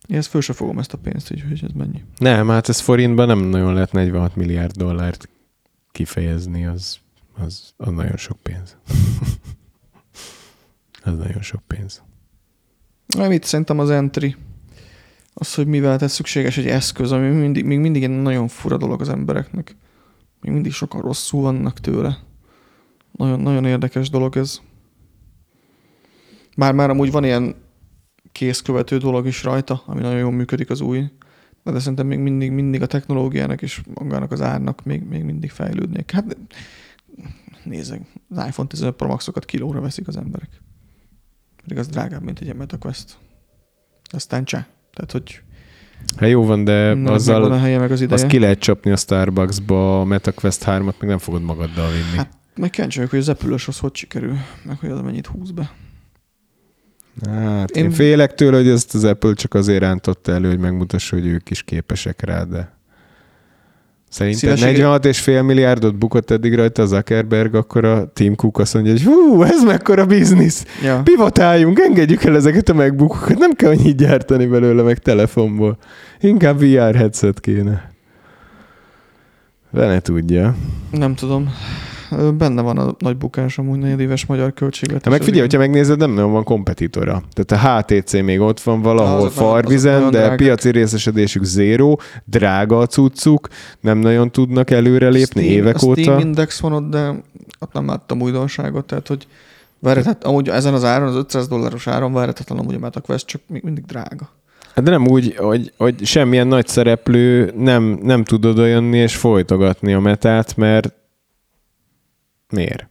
Én 0.07 0.17
ezt 0.17 0.29
föl 0.29 0.41
se 0.41 0.53
fogom 0.53 0.79
ezt 0.79 0.93
a 0.93 0.99
pénzt, 0.99 1.29
hogy, 1.29 1.45
hogy 1.49 1.65
ez 1.65 1.71
mennyi. 1.75 2.05
Nem, 2.19 2.49
hát 2.49 2.69
ez 2.69 2.81
forintban 2.81 3.27
nem 3.27 3.39
nagyon 3.39 3.73
lehet 3.73 3.93
46 3.93 4.37
milliárd 4.37 4.77
dollárt 4.77 5.29
kifejezni, 5.93 6.67
az, 6.67 6.99
az, 7.39 7.73
az 7.77 7.93
nagyon 7.93 8.17
sok 8.17 8.37
pénz. 8.43 8.77
az 11.05 11.17
nagyon 11.17 11.43
sok 11.43 11.63
pénz. 11.67 12.03
Nem, 13.07 13.33
itt 13.33 13.45
szerintem 13.45 13.79
az 13.79 13.91
entry. 13.91 14.37
Az, 15.35 15.55
hogy 15.55 15.67
mivel 15.67 15.99
ez 15.99 16.13
szükséges 16.13 16.59
egy 16.59 16.67
eszköz, 16.67 17.13
ami 17.13 17.29
mindig, 17.29 17.65
még 17.65 17.79
mindig 17.79 18.05
egy 18.05 18.11
nagyon 18.11 18.49
fura 18.49 18.77
dolog 18.77 19.01
az 19.01 19.09
embereknek. 19.09 19.77
Még 20.41 20.53
mindig 20.53 20.73
sokan 20.73 21.01
rosszul 21.01 21.43
vannak 21.43 21.81
tőle. 21.81 22.19
Nagyon, 23.13 23.41
nagyon 23.41 23.65
érdekes 23.65 24.11
dolog 24.11 24.37
ez. 24.37 24.61
Már 26.57 26.75
már 26.75 26.91
amúgy 26.91 27.11
van 27.11 27.25
ilyen 27.25 27.55
készkövető 28.33 28.99
dolog 28.99 29.27
is 29.27 29.43
rajta, 29.43 29.83
ami 29.87 30.01
nagyon 30.01 30.19
jól 30.19 30.33
működik 30.33 30.71
az 30.71 30.81
új. 30.81 31.11
De, 31.63 31.79
szerintem 31.79 32.07
még 32.07 32.19
mindig, 32.19 32.51
mindig 32.51 32.83
a 32.83 32.87
technológiának 32.87 33.63
és 33.63 33.83
magának 33.95 34.33
az 34.33 34.41
árnak 34.41 34.85
még, 34.85 35.03
még 35.03 35.23
mindig 35.23 35.51
fejlődnék. 35.51 36.11
Hát 36.11 36.37
nézzek, 37.65 38.01
az 38.29 38.47
iPhone 38.47 38.69
15 38.69 38.97
Pro 38.97 39.09
Maxokat 39.09 39.45
kilóra 39.45 39.81
veszik 39.81 40.09
az 40.09 40.17
emberek. 40.17 40.63
Pedig 41.63 41.79
az 41.79 41.87
drágább, 41.87 42.23
mint 42.23 42.41
egy 42.41 42.55
MetaQuest. 42.55 43.19
Aztán 44.11 44.45
csá. 44.45 44.67
Tehát, 44.95 45.13
hogy 45.13 45.41
Hát 46.17 46.29
jó 46.29 46.45
van, 46.45 46.65
de 46.65 46.95
nem 46.95 47.13
azzal 47.13 47.41
megvan 47.41 47.59
a 47.59 47.61
helye 47.63 47.79
meg 47.79 47.91
az 47.91 48.01
ideje. 48.01 48.15
azt 48.23 48.31
ki 48.31 48.39
lehet 48.39 48.59
csapni 48.59 48.91
a 48.91 48.97
Starbucksba, 48.97 50.01
a 50.01 50.05
MetaQuest 50.05 50.63
3-at 50.67 50.83
meg 50.99 51.09
nem 51.09 51.19
fogod 51.19 51.43
magaddal 51.43 51.91
vinni. 51.91 52.17
Hát 52.17 52.31
meg 52.57 52.71
kíváncsi 52.71 53.01
hogy 53.01 53.19
az 53.19 53.29
apple 53.29 53.55
az 53.67 53.79
hogy 53.79 53.95
sikerül, 53.97 54.37
meg 54.65 54.79
hogy 54.79 54.91
az 54.91 55.01
mennyit 55.01 55.27
húz 55.27 55.51
be. 55.51 55.73
Hát 57.27 57.71
Én- 57.71 57.85
én 57.85 57.91
félek 57.91 58.35
tőle, 58.35 58.57
hogy 58.57 58.69
ezt 58.69 58.95
az 58.95 59.05
Apple 59.05 59.35
csak 59.35 59.55
azért 59.55 59.81
rántotta 59.81 60.33
elő, 60.33 60.49
hogy 60.49 60.59
megmutassa, 60.59 61.17
hogy 61.17 61.27
ők 61.27 61.51
is 61.51 61.63
képesek 61.63 62.23
rá, 62.23 62.43
de 62.45 62.73
Szerinted 64.15 64.41
Szívessége- 64.41 64.71
46 64.71 65.05
és 65.05 65.21
fél 65.21 65.43
milliárdot 65.43 65.97
bukott 65.99 66.31
eddig 66.31 66.55
rajta 66.55 66.83
a 66.83 66.87
Zuckerberg, 66.87 67.55
akkor 67.55 67.85
a 67.85 68.11
Tim 68.13 68.35
Cook 68.35 68.59
azt 68.59 68.75
mondja, 68.75 68.93
hogy 68.93 69.03
hú, 69.03 69.43
ez 69.43 69.63
mekkora 69.63 70.07
biznisz, 70.07 70.65
Ja. 70.83 71.01
pivotáljunk, 71.05 71.79
engedjük 71.79 72.25
el 72.25 72.37
ezeket 72.37 72.69
a 72.69 72.75
megbukokat, 72.75 73.39
nem 73.39 73.53
kell 73.53 73.71
annyit 73.71 73.97
gyártani 73.97 74.47
belőle, 74.47 74.83
meg 74.83 74.99
telefonból. 74.99 75.79
Inkább 76.21 76.59
VR 76.61 76.95
headset 76.95 77.41
kéne. 77.41 77.91
Vele 79.71 80.01
tudja. 80.01 80.55
Nem 80.91 81.15
tudom. 81.15 81.55
Benne 82.39 82.63
van 82.63 82.79
a 82.79 82.95
nagy 82.99 83.17
bukás 83.17 83.59
amúgy 83.59 83.79
negyedéves 83.79 84.27
magyar 84.27 84.53
költségvetés. 84.53 85.03
Hát 85.05 85.13
meg 85.13 85.23
figyelj, 85.23 85.41
hogyha 85.41 85.59
megnézed, 85.59 85.99
nem 85.99 86.11
nagyon 86.11 86.33
van 86.33 86.45
kompetitora. 86.45 87.23
Tehát 87.33 87.65
a 87.65 87.83
HTC 87.83 88.13
még 88.13 88.41
ott 88.41 88.61
van 88.61 88.83
valahol 88.83 89.17
Azok 89.17 89.31
farvizen, 89.31 90.03
de 90.03 90.09
drágák. 90.11 90.37
piaci 90.37 90.71
részesedésük 90.71 91.43
zéró, 91.45 92.01
drága 92.25 92.79
a 92.79 92.87
cuccuk, 92.87 93.49
nem 93.81 93.99
nagyon 93.99 94.31
tudnak 94.31 94.71
előrelépni 94.71 95.43
Steam, 95.43 95.59
évek 95.59 95.83
a 95.83 95.87
óta. 95.87 96.03
Steam 96.03 96.19
Index 96.19 96.61
van 96.61 96.73
ott, 96.73 96.91
de 96.91 97.23
ott 97.59 97.73
nem 97.73 97.87
láttam 97.87 98.21
újdonságot, 98.21 98.85
tehát 98.85 99.09
hogy 99.09 99.27
várhat, 99.79 100.25
amúgy 100.25 100.49
ezen 100.49 100.75
az 100.75 100.85
áron, 100.85 101.09
az 101.09 101.17
500 101.17 101.49
dolláros 101.49 101.87
áron 101.87 102.13
várhatatlan 102.13 102.59
amúgy 102.59 102.75
a 102.75 102.79
MetaQuest, 102.79 103.27
csak 103.27 103.41
még 103.47 103.63
mindig 103.63 103.85
drága. 103.85 104.29
Hát 104.75 104.85
de 104.85 104.91
nem 104.91 105.07
úgy, 105.07 105.35
hogy, 105.37 105.73
hogy 105.77 106.05
semmilyen 106.05 106.47
nagy 106.47 106.67
szereplő 106.67 107.53
nem, 107.57 107.99
nem 108.03 108.25
tud 108.25 108.45
odajönni 108.45 108.99
és 108.99 109.17
folytogatni 109.17 109.93
a 109.93 110.01
metát, 110.01 110.57
mert 110.57 110.93
miért? 112.55 112.89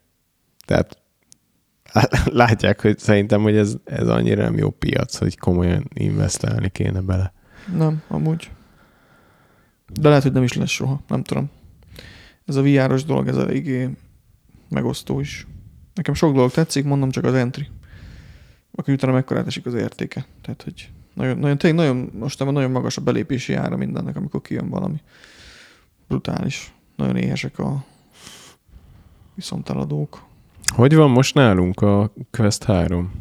Tehát 0.66 0.98
látják, 2.26 2.82
hogy 2.82 3.00
szerintem, 3.00 3.42
hogy 3.42 3.56
ez, 3.56 3.76
ez 3.84 4.08
annyira 4.08 4.44
nem 4.44 4.58
jó 4.58 4.70
piac, 4.70 5.16
hogy 5.16 5.38
komolyan 5.38 5.90
investálni 5.94 6.70
kéne 6.70 7.02
bele. 7.02 7.34
Nem, 7.78 8.02
amúgy. 8.08 8.52
De 9.94 10.08
lehet, 10.08 10.24
hogy 10.24 10.32
nem 10.32 10.44
is 10.44 10.54
lesz 10.54 10.70
soha, 10.70 11.02
nem 11.08 11.24
tudom. 11.24 11.50
Ez 12.46 12.56
a 12.56 12.62
VR-os 12.62 13.04
dolog, 13.04 13.28
ez 13.28 13.38
eléggé 13.38 13.90
megosztó 14.70 15.20
is. 15.20 15.48
Nekem 15.94 16.14
sok 16.14 16.34
dolog 16.34 16.52
tetszik, 16.52 16.84
mondom 16.84 17.10
csak 17.10 17.24
az 17.24 17.34
entry. 17.34 17.68
Akkor 18.76 18.94
utána 18.94 19.14
mekkorát 19.14 19.48
esik 19.48 19.66
az 19.66 19.74
értéke. 19.74 20.26
Tehát, 20.42 20.64
hogy 20.64 20.90
nagyon, 21.14 21.38
nagyon, 21.38 21.58
tényleg 21.58 21.86
nagyon, 21.86 22.12
mostanában 22.14 22.54
nagyon 22.54 22.76
magas 22.76 22.98
a 22.98 23.02
belépési 23.02 23.54
ára 23.54 23.78
mindennek, 23.78 24.16
amikor 24.16 24.42
kijön 24.42 24.70
valami. 24.70 25.02
Brutális. 26.08 26.74
Nagyon 26.96 27.16
éhesek 27.16 27.60
a 27.60 27.86
viszonteladók. 29.36 30.24
Hogy 30.76 30.96
van 30.96 31.10
most 31.10 31.34
nálunk 31.34 31.82
a 31.82 32.14
Quest 32.32 32.64
3? 32.64 33.12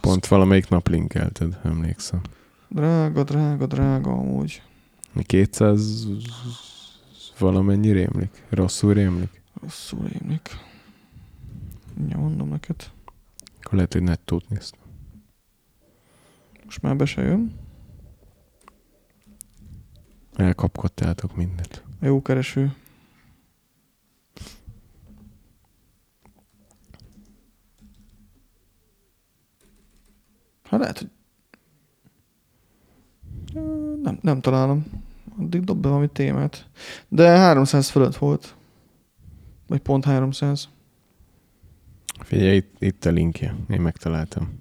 Pont 0.00 0.26
valamelyik 0.26 0.68
nap 0.68 0.88
linkelted, 0.88 1.58
emlékszem. 1.64 2.20
Drága, 2.68 3.24
drága, 3.24 3.66
drága 3.66 4.10
amúgy. 4.10 4.62
200 5.22 6.06
valamennyi 7.38 7.90
rémlik? 7.90 8.42
Rosszul 8.48 8.92
rémlik? 8.94 9.42
Rosszul 9.62 10.08
rémlik. 10.08 10.48
Ja, 12.08 12.18
mondom 12.18 12.48
neked. 12.48 12.90
Akkor 13.60 13.74
lehet, 13.74 13.92
hogy 13.92 14.02
nettót 14.02 14.48
néztem. 14.48 14.80
Most 16.64 16.82
már 16.82 16.96
be 16.96 17.04
se 17.04 17.22
jön. 17.22 17.54
Elkapkodtátok 20.36 21.36
mindent. 21.36 21.82
Jó 22.00 22.22
kereső. 22.22 22.74
Hát 30.70 30.80
lehet, 30.80 30.98
hogy... 30.98 31.08
Nem, 34.02 34.18
nem 34.22 34.40
találom. 34.40 34.86
Addig 35.38 35.64
dob 35.64 35.80
be 35.80 35.88
valami 35.88 36.08
témát. 36.12 36.66
De 37.08 37.28
300 37.28 37.88
fölött 37.88 38.16
volt. 38.16 38.54
Vagy 39.66 39.80
pont 39.80 40.04
300. 40.04 40.68
Figyelj, 42.20 42.56
itt, 42.56 42.74
itt 42.78 43.04
a 43.04 43.10
linkje. 43.10 43.54
Én 43.70 43.80
megtaláltam. 43.80 44.58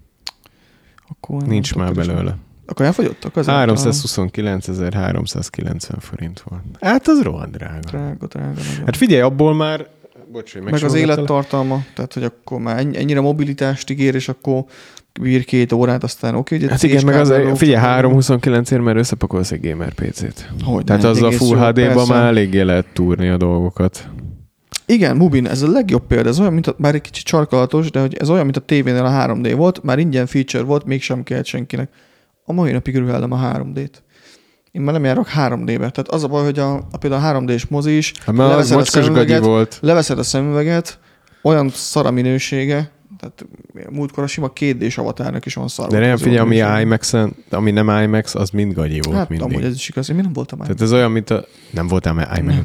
Akkor 1.07 1.43
Nincs 1.43 1.75
már 1.75 1.93
belőle. 1.93 2.37
Akkor 2.65 2.85
elfogyottak? 2.85 3.35
Azért 3.35 3.57
329.390 3.57 5.95
forint 5.99 6.41
volt. 6.41 6.61
Hát 6.81 7.07
az 7.07 7.21
rohadt 7.21 7.51
drága. 7.51 7.79
Drága, 7.79 8.27
drága. 8.27 8.47
Nagyon. 8.53 8.85
Hát 8.85 8.97
figyelj, 8.97 9.21
abból 9.21 9.53
már... 9.53 9.87
Bocs, 10.31 10.53
hogy 10.53 10.61
meg 10.61 10.83
az 10.83 10.93
élettartalma, 10.93 11.85
tehát 11.93 12.13
hogy 12.13 12.23
akkor 12.23 12.59
már 12.59 12.77
ennyi- 12.77 12.97
ennyire 12.97 13.21
mobilitást 13.21 13.89
ígér, 13.89 14.15
és 14.15 14.29
akkor 14.29 14.65
bír 15.21 15.45
két 15.45 15.71
órát, 15.71 16.03
aztán 16.03 16.35
oké, 16.35 16.55
ugye 16.55 16.69
Hát 16.69 16.83
igen, 16.83 17.05
meg 17.05 17.15
az, 17.15 17.33
figyelj, 17.55 17.77
329 17.85 18.71
ért 18.71 18.81
már 18.81 18.95
összepakolsz 18.97 19.51
egy 19.51 19.69
gamer 19.69 19.93
PC-t. 19.93 20.49
Hogy 20.63 20.83
Tehát 20.83 21.01
ne, 21.01 21.07
az 21.07 21.21
a 21.21 21.31
Full 21.31 21.71
persze. 21.73 22.13
már 22.13 22.25
eléggé 22.25 22.61
lehet 22.61 22.85
túrni 22.93 23.27
a 23.27 23.37
dolgokat. 23.37 24.09
Igen, 24.85 25.17
Mubin, 25.17 25.47
ez 25.47 25.61
a 25.61 25.71
legjobb 25.71 26.07
példa, 26.07 26.29
ez 26.29 26.39
olyan, 26.39 26.53
mint 26.53 26.67
a, 26.67 26.75
bár 26.77 26.95
egy 26.95 27.01
kicsit 27.01 27.25
csarkalatos, 27.25 27.91
de 27.91 27.99
hogy 27.99 28.15
ez 28.15 28.29
olyan, 28.29 28.43
mint 28.43 28.57
a 28.57 28.59
tévénél 28.59 29.05
a 29.05 29.09
3D 29.11 29.53
volt, 29.55 29.83
már 29.83 29.99
ingyen 29.99 30.25
feature 30.25 30.63
volt, 30.63 30.85
mégsem 30.85 31.23
kellett 31.23 31.45
senkinek. 31.45 31.89
A 32.45 32.53
mai 32.53 32.71
napig 32.71 32.97
rühellem 32.97 33.31
a 33.31 33.39
3D-t. 33.53 33.91
Én 34.71 34.81
már 34.81 34.93
nem 34.93 35.03
járok 35.03 35.27
3D-be. 35.37 35.75
Tehát 35.75 36.07
az 36.07 36.23
a 36.23 36.27
baj, 36.27 36.43
hogy 36.43 36.59
a, 36.59 36.75
a 36.91 36.97
például 36.99 37.35
a 37.35 37.39
3D-s 37.41 37.65
mozi 37.67 37.97
is, 37.97 38.13
Hát 38.25 38.35
már 38.35 38.47
leveszed 38.49 38.77
a 38.79 38.85
szemüveget, 38.85 39.43
volt. 39.43 39.77
leveszed 39.81 40.19
a 40.19 40.23
szemüveget, 40.23 40.99
olyan 41.43 41.69
szara 41.69 42.11
minősége, 42.11 42.91
tehát 43.17 43.45
múltkor 43.89 44.23
a 44.23 44.27
sima 44.27 44.51
2D-s 44.59 44.97
avatárnak 44.97 45.45
is 45.45 45.53
van 45.53 45.67
szar. 45.67 45.89
De 45.89 45.99
nem 45.99 46.17
figyelj, 46.17 46.37
ami 46.37 46.55
minősége. 46.55 46.81
IMAX-en, 46.81 47.35
ami 47.49 47.71
nem 47.71 48.01
IMAX, 48.03 48.35
az 48.35 48.49
mind 48.49 48.73
gagyi 48.73 48.99
volt 49.01 49.17
Hát 49.17 49.29
mindig. 49.29 49.47
amúgy 49.47 49.63
ez 49.63 49.73
is 49.73 49.89
igaz, 49.89 50.09
én 50.09 50.15
nem 50.15 50.33
voltam 50.33 50.57
már. 50.59 50.67
Tehát 50.67 50.83
ez 50.83 50.93
olyan, 50.93 51.11
mint 51.11 51.29
a... 51.29 51.45
Nem 51.71 51.87
voltál 51.87 52.13
már 52.13 52.37
IMAX? 52.39 52.57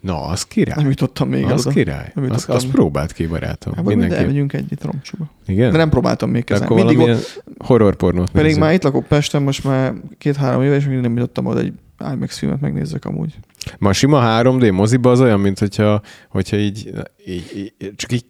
Na, 0.00 0.24
az 0.26 0.42
király. 0.42 0.76
Nem 0.76 0.88
jutottam 0.88 1.28
még 1.28 1.44
az 1.44 1.66
oda. 1.66 1.74
király. 1.74 2.12
Nem 2.14 2.24
Az, 2.24 2.30
jutottam. 2.30 2.56
az 2.56 2.66
próbált 2.70 3.12
ki, 3.12 3.26
barátom. 3.26 3.74
Hát, 3.74 3.84
Mindenki. 3.84 4.14
elmegyünk 4.14 4.52
együtt 4.52 4.84
romcsuba. 4.84 5.30
Igen? 5.46 5.70
De 5.70 5.76
nem 5.76 5.88
próbáltam 5.88 6.30
még 6.30 6.44
De 6.44 6.46
kezelni. 6.52 6.72
akkor 6.72 6.76
Mindig 6.86 6.96
valamilyen 6.96 7.26
horrorpornót 7.58 8.30
Pedig 8.30 8.46
nézzük. 8.46 8.60
már 8.62 8.72
itt 8.72 8.82
lakok 8.82 9.06
Pesten, 9.06 9.42
most 9.42 9.64
már 9.64 9.92
két-három 10.18 10.62
éve, 10.62 10.74
és 10.74 10.86
még 10.86 10.98
nem 11.00 11.12
jutottam 11.16 11.46
oda 11.46 11.60
egy 11.60 11.72
IMAX 12.12 12.38
filmet 12.38 12.60
megnézzek 12.60 13.04
amúgy. 13.04 13.34
Ma 13.78 13.88
a 13.88 13.92
sima 13.92 14.22
3D 14.42 14.72
moziba 14.72 15.10
az 15.10 15.20
olyan, 15.20 15.40
mint 15.40 15.58
hogyha, 15.58 16.00
hogyha 16.28 16.56
így, 16.56 16.90
így, 17.26 17.52
így, 17.78 17.92
csak 17.96 18.12
így 18.12 18.24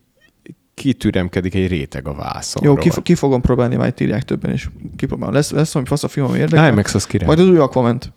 kitüremkedik 0.76 1.54
egy 1.54 1.68
réteg 1.68 2.08
a 2.08 2.14
vászonról. 2.14 2.74
Jó, 2.74 2.80
ki, 2.80 3.02
ki, 3.02 3.14
fogom 3.14 3.40
próbálni, 3.40 3.76
majd 3.76 4.00
írják 4.00 4.22
többen 4.22 4.52
is. 4.52 4.70
Kipróbálom. 4.96 5.34
Lesz, 5.34 5.50
lesz 5.50 5.72
valami 5.72 5.90
fasz 5.90 6.02
a 6.02 6.08
film, 6.08 6.26
ami 6.26 6.38
érdekel. 6.38 6.72
IMAX 6.72 6.94
az 6.94 7.06
király. 7.06 7.26
Majd 7.26 7.38
az 7.38 7.48
új 7.48 7.58
Aquament. 7.58 8.12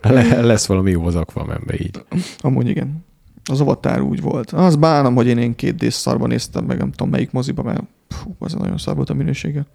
Le, 0.00 0.40
lesz 0.40 0.66
valami 0.66 0.90
jó 0.90 1.06
az 1.06 1.14
Aquamanbe 1.14 1.74
így. 1.74 2.04
Amúgy 2.38 2.68
igen. 2.68 3.04
Az 3.50 3.60
avatár 3.60 4.00
úgy 4.00 4.20
volt. 4.20 4.50
Az 4.50 4.76
bánom, 4.76 5.14
hogy 5.14 5.26
én 5.26 5.38
én 5.38 5.54
két 5.54 5.74
d 5.74 5.90
szarban 5.90 6.28
néztem 6.28 6.64
meg, 6.64 6.78
nem 6.78 6.90
tudom 6.90 7.10
melyik 7.10 7.30
moziba, 7.30 7.62
mert 7.62 7.82
fú, 8.08 8.36
az 8.38 8.52
nagyon 8.52 8.78
szar 8.78 8.96
volt 8.96 9.10
a 9.10 9.14
minősége. 9.14 9.66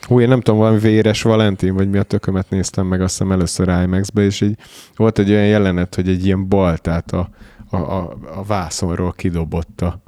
Hú, 0.00 0.20
én 0.20 0.28
nem 0.28 0.40
tudom, 0.40 0.60
valami 0.60 0.78
véres 0.78 1.22
Valentin, 1.22 1.74
vagy 1.74 1.90
mi 1.90 1.98
a 1.98 2.02
tökömet 2.02 2.50
néztem 2.50 2.86
meg 2.86 3.00
azt 3.00 3.12
hiszem 3.18 3.32
először 3.32 3.68
IMAX-be, 3.68 4.22
és 4.22 4.40
így 4.40 4.58
volt 4.96 5.18
egy 5.18 5.30
olyan 5.30 5.46
jelenet, 5.46 5.94
hogy 5.94 6.08
egy 6.08 6.24
ilyen 6.24 6.48
baltát 6.48 7.12
a, 7.12 7.28
a, 7.70 7.76
a, 7.76 8.16
a 8.36 8.42
vászonról 8.42 9.12
kidobott 9.12 9.80
a, 9.80 10.00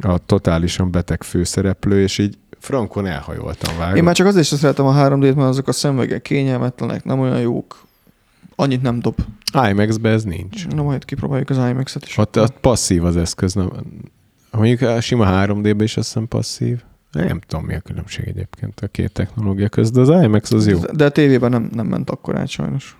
a 0.00 0.18
totálisan 0.18 0.90
beteg 0.90 1.22
főszereplő, 1.22 2.02
és 2.02 2.18
így 2.18 2.38
frankon 2.58 3.06
elhajoltam 3.06 3.76
vágott. 3.78 3.96
Én 3.96 4.02
már 4.04 4.14
csak 4.14 4.26
azért 4.26 4.46
sem 4.46 4.58
szeretem 4.58 4.86
a 4.86 4.94
3D-t, 4.94 5.34
mert 5.34 5.48
azok 5.48 5.68
a 5.68 5.72
szemüvegek 5.72 6.22
kényelmetlenek, 6.22 7.04
nem 7.04 7.20
olyan 7.20 7.40
jók. 7.40 7.86
Annyit 8.56 8.82
nem 8.82 9.00
dob. 9.00 9.14
IMAX-be 9.68 10.10
ez 10.10 10.24
nincs. 10.24 10.68
Na 10.68 10.82
majd 10.82 11.04
kipróbáljuk 11.04 11.50
az 11.50 11.56
IMAX-et 11.56 12.04
is. 12.06 12.18
Ott, 12.18 12.38
ott 12.38 12.58
passzív 12.60 13.04
az 13.04 13.16
eszköz. 13.16 13.54
Nem, 13.54 13.70
mondjuk 14.50 14.80
a 14.80 15.00
sima 15.00 15.26
3D-ben 15.28 15.82
is 15.82 15.96
azt 15.96 16.06
hiszem 16.06 16.28
passzív. 16.28 16.82
Nem 17.12 17.40
tudom, 17.46 17.64
mi 17.64 17.74
a 17.74 17.80
különbség 17.80 18.28
egyébként 18.28 18.80
a 18.80 18.86
két 18.86 19.12
technológia 19.12 19.68
között, 19.68 19.94
de 19.94 20.00
az 20.00 20.22
IMAX 20.22 20.52
az 20.52 20.66
jó. 20.66 20.78
De 20.78 21.04
a 21.04 21.08
tévében 21.08 21.50
nem, 21.50 21.70
nem 21.72 21.86
ment 21.86 22.10
akkor 22.10 22.38
át 22.38 22.48
sajnos. 22.48 22.96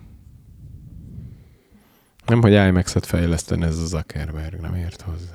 Nem, 2.25 2.41
hogy 2.41 2.51
IMAX-et 2.51 3.05
fejleszteni 3.05 3.63
ez 3.63 3.77
a 3.77 3.85
Zuckerberg, 3.85 4.59
nem 4.59 4.75
ért 4.75 5.01
hozzá. 5.01 5.33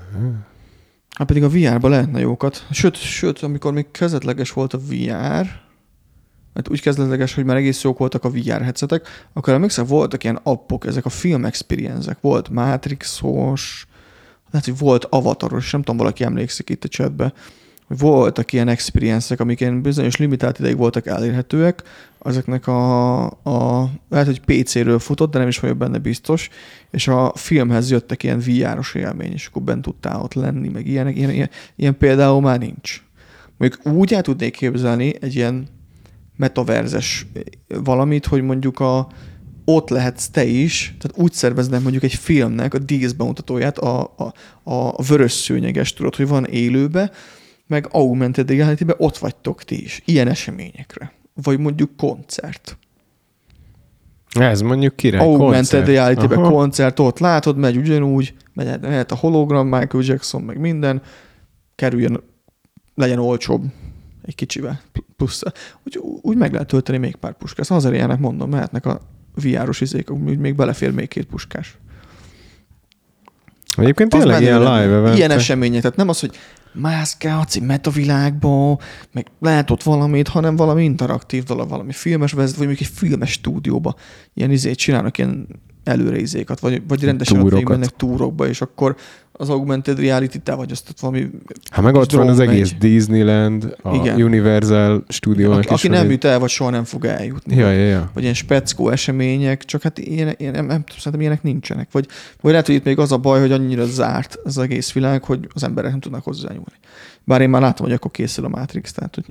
Hát 1.16 1.26
pedig 1.26 1.42
a 1.42 1.48
VR-ba 1.48 1.88
lehetne 1.88 2.20
jókat. 2.20 2.66
Sőt, 2.70 2.96
sőt, 2.96 3.38
amikor 3.38 3.72
még 3.72 3.90
kezdetleges 3.90 4.52
volt 4.52 4.72
a 4.72 4.78
VR, 4.78 5.46
mert 6.52 6.68
úgy 6.70 6.80
kezdetleges, 6.80 7.34
hogy 7.34 7.44
már 7.44 7.56
egész 7.56 7.82
jók 7.82 7.98
voltak 7.98 8.24
a 8.24 8.30
VR 8.30 8.62
headsetek, 8.62 9.08
akkor 9.32 9.52
emlékszel, 9.52 9.84
voltak 9.84 10.24
ilyen 10.24 10.40
appok, 10.42 10.86
ezek 10.86 11.04
a 11.04 11.08
film 11.08 11.44
experience 11.44 12.16
Volt 12.20 12.48
Matrixos, 12.48 13.86
lehet, 14.50 14.66
hogy 14.66 14.78
volt 14.78 15.04
avataros, 15.04 15.70
nem 15.70 15.82
tudom, 15.82 15.96
valaki 15.96 16.24
emlékszik 16.24 16.70
itt 16.70 16.84
a 16.84 16.88
chatbe, 16.88 17.32
voltak 17.88 18.52
ilyen 18.52 18.68
experience 18.68 19.34
amik 19.38 19.60
ilyen 19.60 19.82
bizonyos 19.82 20.16
limitált 20.16 20.58
ideig 20.58 20.76
voltak 20.76 21.06
elérhetőek, 21.06 21.82
ezeknek 22.22 22.66
a, 22.66 23.24
a 23.26 23.90
lehet, 24.08 24.26
hogy 24.26 24.40
PC-ről 24.40 24.98
futott, 24.98 25.30
de 25.30 25.38
nem 25.38 25.48
is 25.48 25.58
vagyok 25.58 25.76
benne 25.76 25.98
biztos, 25.98 26.48
és 26.90 27.08
a 27.08 27.32
filmhez 27.34 27.90
jöttek 27.90 28.22
ilyen 28.22 28.38
VR-os 28.38 28.94
élmény, 28.94 29.32
és 29.32 29.46
akkor 29.46 29.62
bent 29.62 29.82
tudtál 29.82 30.20
ott 30.20 30.34
lenni, 30.34 30.68
meg 30.68 30.86
ilyenek, 30.86 31.16
ilyen, 31.16 31.30
ilyen, 31.30 31.50
ilyen 31.76 31.96
például 31.96 32.40
már 32.40 32.58
nincs. 32.58 33.02
Mondjuk 33.56 33.86
úgy 33.86 34.12
el 34.12 34.22
tudnék 34.22 34.56
képzelni 34.56 35.14
egy 35.20 35.34
ilyen 35.34 35.68
metaverzes 36.36 37.26
valamit, 37.68 38.26
hogy 38.26 38.42
mondjuk 38.42 38.80
a, 38.80 39.08
ott 39.64 39.88
lehetsz 39.88 40.28
te 40.28 40.44
is, 40.44 40.96
tehát 40.98 41.18
úgy 41.18 41.32
szerveznek 41.32 41.80
mondjuk 41.80 42.02
egy 42.02 42.14
filmnek 42.14 42.74
a 42.74 42.78
dísz 42.78 43.12
bemutatóját, 43.12 43.78
a, 43.78 44.00
a, 44.00 44.32
a 44.72 45.02
vörös 45.02 45.32
szőnyeges, 45.32 45.92
tudod, 45.92 46.14
hogy 46.14 46.28
van 46.28 46.44
élőbe, 46.44 47.10
meg 47.68 47.88
augmented 47.90 48.50
reality 48.50 48.84
ott 48.96 49.18
vagytok 49.18 49.64
ti 49.64 49.82
is, 49.82 50.02
ilyen 50.04 50.28
eseményekre. 50.28 51.12
Vagy 51.42 51.58
mondjuk 51.58 51.96
koncert. 51.96 52.78
Ez 54.28 54.60
mondjuk 54.60 54.96
király 54.96 55.20
Augmented 55.20 55.86
reality 55.86 56.34
koncert, 56.34 56.98
ott 56.98 57.18
látod, 57.18 57.56
megy 57.56 57.76
ugyanúgy, 57.76 58.34
megy, 58.52 58.80
mehet 58.80 59.12
a 59.12 59.16
hologram, 59.16 59.66
Michael 59.66 60.04
Jackson, 60.04 60.42
meg 60.42 60.58
minden, 60.58 61.02
kerüljön, 61.74 62.22
legyen 62.94 63.18
olcsóbb 63.18 63.62
egy 64.22 64.34
kicsivel, 64.34 64.80
plusz. 65.16 65.42
Úgy, 65.86 66.00
úgy 66.22 66.36
meg 66.36 66.52
lehet 66.52 66.68
tölteni 66.68 66.98
még 66.98 67.16
pár 67.16 67.32
puskás. 67.32 67.70
Azért 67.70 67.94
ilyenek 67.94 68.18
mondom, 68.18 68.50
mehetnek 68.50 68.86
a 68.86 69.00
VR-os 69.34 69.80
izék, 69.80 70.10
úgy 70.10 70.38
még 70.38 70.54
belefér 70.54 70.90
még 70.90 71.08
két 71.08 71.26
puskás. 71.26 71.78
Egyébként 73.76 74.14
Az 74.14 74.20
tényleg 74.20 74.40
ilyen 74.40 74.58
live 74.58 74.96
event. 74.96 75.16
Ilyen 75.16 75.30
események, 75.30 75.80
tehát 75.80 75.96
nem 75.96 76.08
az, 76.08 76.20
hogy 76.20 76.36
mászkálsz 76.72 77.56
egy 77.56 77.62
metavilágba, 77.62 78.78
meg 79.12 79.26
lehet 79.40 79.70
ott 79.70 79.82
valamit, 79.82 80.28
hanem 80.28 80.56
valami 80.56 80.84
interaktív 80.84 81.44
dolog, 81.44 81.68
valami 81.68 81.92
filmes 81.92 82.32
vezet, 82.32 82.56
vagy 82.56 82.66
mondjuk 82.66 82.88
egy 82.88 82.94
filmes 82.96 83.30
stúdióba. 83.30 83.94
Ilyen 84.34 84.50
izét 84.50 84.78
csinálnak, 84.78 85.18
ilyen 85.18 85.46
előre 85.84 86.18
izékat, 86.18 86.60
vagy, 86.60 86.82
vagy 86.88 87.04
rendesen 87.04 87.36
ott 87.36 87.48
Túrokat. 87.48 87.68
mennek 87.68 87.96
túrokba, 87.96 88.48
és 88.48 88.60
akkor 88.60 88.96
az 89.40 89.50
augmented 89.50 89.98
reality 89.98 90.36
te 90.42 90.54
vagy, 90.54 90.70
azt 90.70 90.88
ott 90.88 91.00
valami... 91.00 91.30
Hát 91.70 91.84
meg 91.84 91.94
ott 91.94 92.12
van 92.12 92.28
az 92.28 92.36
megy. 92.36 92.48
egész 92.48 92.74
Disneyland, 92.78 93.76
a 93.82 93.94
Igen. 93.94 94.22
Universal 94.22 95.04
stúdiónak 95.08 95.58
Aki, 95.58 95.68
aki 95.68 95.88
nem 95.88 96.10
jut 96.10 96.24
el, 96.24 96.38
vagy 96.38 96.48
soha 96.50 96.70
nem 96.70 96.84
fog 96.84 97.04
eljutni. 97.04 97.56
Ja, 97.56 97.70
ja, 97.70 97.86
ja. 97.86 98.10
vagy 98.14 98.22
ilyen 98.22 98.34
speckó 98.34 98.88
események, 98.88 99.64
csak 99.64 99.82
hát 99.82 99.98
ilyen, 99.98 100.34
ilyen 100.38 100.52
nem, 100.52 100.66
nem, 100.66 100.80
tudom, 100.80 100.98
szerintem 100.98 101.20
ilyenek 101.20 101.42
nincsenek. 101.42 101.88
Vagy, 101.92 102.06
vagy 102.40 102.50
lehet, 102.50 102.66
hogy 102.66 102.74
itt 102.74 102.84
még 102.84 102.98
az 102.98 103.12
a 103.12 103.18
baj, 103.18 103.40
hogy 103.40 103.52
annyira 103.52 103.86
zárt 103.86 104.38
az 104.44 104.58
egész 104.58 104.92
világ, 104.92 105.24
hogy 105.24 105.48
az 105.54 105.62
emberek 105.62 105.90
nem 105.90 106.00
tudnak 106.00 106.24
hozzányúlni. 106.24 106.78
Bár 107.24 107.40
én 107.40 107.48
már 107.48 107.60
látom, 107.60 107.86
hogy 107.86 107.94
akkor 107.94 108.10
készül 108.10 108.44
a 108.44 108.48
Matrix, 108.48 108.92
tehát 108.92 109.14
hogy 109.14 109.24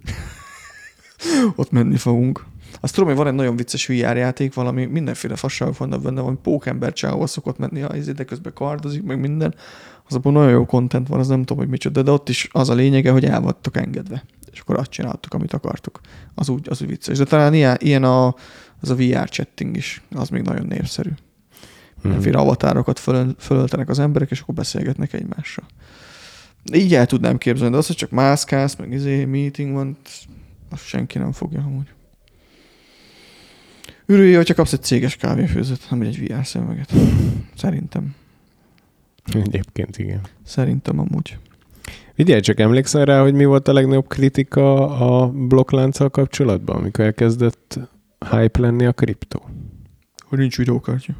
ott 1.56 1.72
menni 1.72 1.98
fogunk. 1.98 2.46
Azt 2.80 2.94
tudom, 2.94 3.10
hogy 3.10 3.18
van 3.18 3.28
egy 3.28 3.34
nagyon 3.34 3.56
vicces 3.56 3.88
VR 3.88 4.16
játék, 4.18 4.54
valami 4.54 4.86
mindenféle 4.86 5.36
fasságok 5.36 5.78
vannak 5.78 6.02
benne, 6.02 6.20
valami 6.20 6.38
pókember 6.44 6.94
csávó 6.94 7.26
szokott 7.26 7.58
menni, 7.58 7.82
a 7.82 7.96
izé, 7.96 8.12
de 8.12 8.24
közben 8.24 8.54
kardozik, 8.54 9.04
meg 9.04 9.20
minden. 9.20 9.56
Az 10.08 10.16
abban 10.16 10.34
nagyon 10.34 10.50
jó 10.50 10.66
content 10.66 11.08
van, 11.08 11.20
az 11.20 11.28
nem 11.28 11.40
tudom, 11.40 11.58
hogy 11.58 11.68
micsoda, 11.68 12.02
de 12.02 12.12
ott 12.12 12.30
is 12.30 12.48
az 12.52 12.70
a 12.70 12.74
lényege, 12.74 13.12
hogy 13.12 13.26
el 13.26 13.42
vagytok 13.42 13.78
engedve. 13.78 14.24
És 14.52 14.60
akkor 14.60 14.78
azt 14.78 14.90
csináltuk, 14.90 15.34
amit 15.34 15.54
akartuk. 15.54 16.00
Az 16.36 16.50
úgy, 16.50 16.68
az 16.70 16.82
úgy 16.82 16.88
vicces. 16.88 17.18
De 17.18 17.24
talán 17.24 17.54
ilyen, 17.54 17.78
ilyen 17.80 18.04
a, 18.04 18.26
az 18.82 18.90
a 18.90 18.96
VR 18.96 19.30
chatting 19.30 19.76
is, 19.76 20.02
az 20.12 20.30
még 20.30 20.42
nagyon 20.42 20.66
népszerű. 20.66 21.10
mindenféle 22.02 22.38
avatárokat 22.38 23.00
föl, 23.00 23.36
fölöltenek 23.40 23.90
az 23.90 24.00
emberek, 24.00 24.32
és 24.32 24.40
akkor 24.40 24.56
beszélgetnek 24.56 25.14
egymással. 25.14 25.66
Így 26.74 26.96
el 26.96 27.06
tudnám 27.06 27.38
képzelni, 27.38 27.72
de 27.72 27.78
az, 27.78 27.88
hogy 27.88 27.96
csak 27.96 28.10
mászkálsz, 28.10 28.76
meg 28.76 28.92
izé, 28.92 29.26
meeting 29.26 29.74
van, 29.74 29.98
azt 30.70 30.86
senki 30.86 31.18
nem 31.18 31.32
fogja 31.32 31.60
amúgy. 31.60 31.88
Örülj, 34.06 34.34
hogyha 34.34 34.54
kapsz 34.54 34.74
egy 34.74 34.84
céges 34.84 35.16
kávéfőzőt, 35.16 35.90
nem 35.90 36.02
egy 36.02 36.28
VR 36.28 36.46
szemüveget. 36.46 36.94
Szerintem. 37.56 38.16
Egyébként 39.34 39.98
igen. 39.98 40.22
Szerintem 40.44 41.00
amúgy. 41.00 41.38
Figyelj, 42.14 42.40
csak 42.40 42.60
emlékszel 42.60 43.06
rá, 43.06 43.22
hogy 43.22 43.34
mi 43.34 43.46
volt 43.46 43.68
a 43.68 43.74
legnagyobb 43.74 44.08
kritika 44.08 44.90
a 44.90 45.30
blokklánccal 45.30 46.10
kapcsolatban, 46.10 46.76
amikor 46.76 47.06
elkezdett 47.06 47.80
hype 48.30 48.60
lenni 48.60 48.86
a 48.86 48.92
kriptó? 48.92 49.42
Hogy 50.26 50.40
nincs 50.40 50.58
videókártya. 50.58 51.14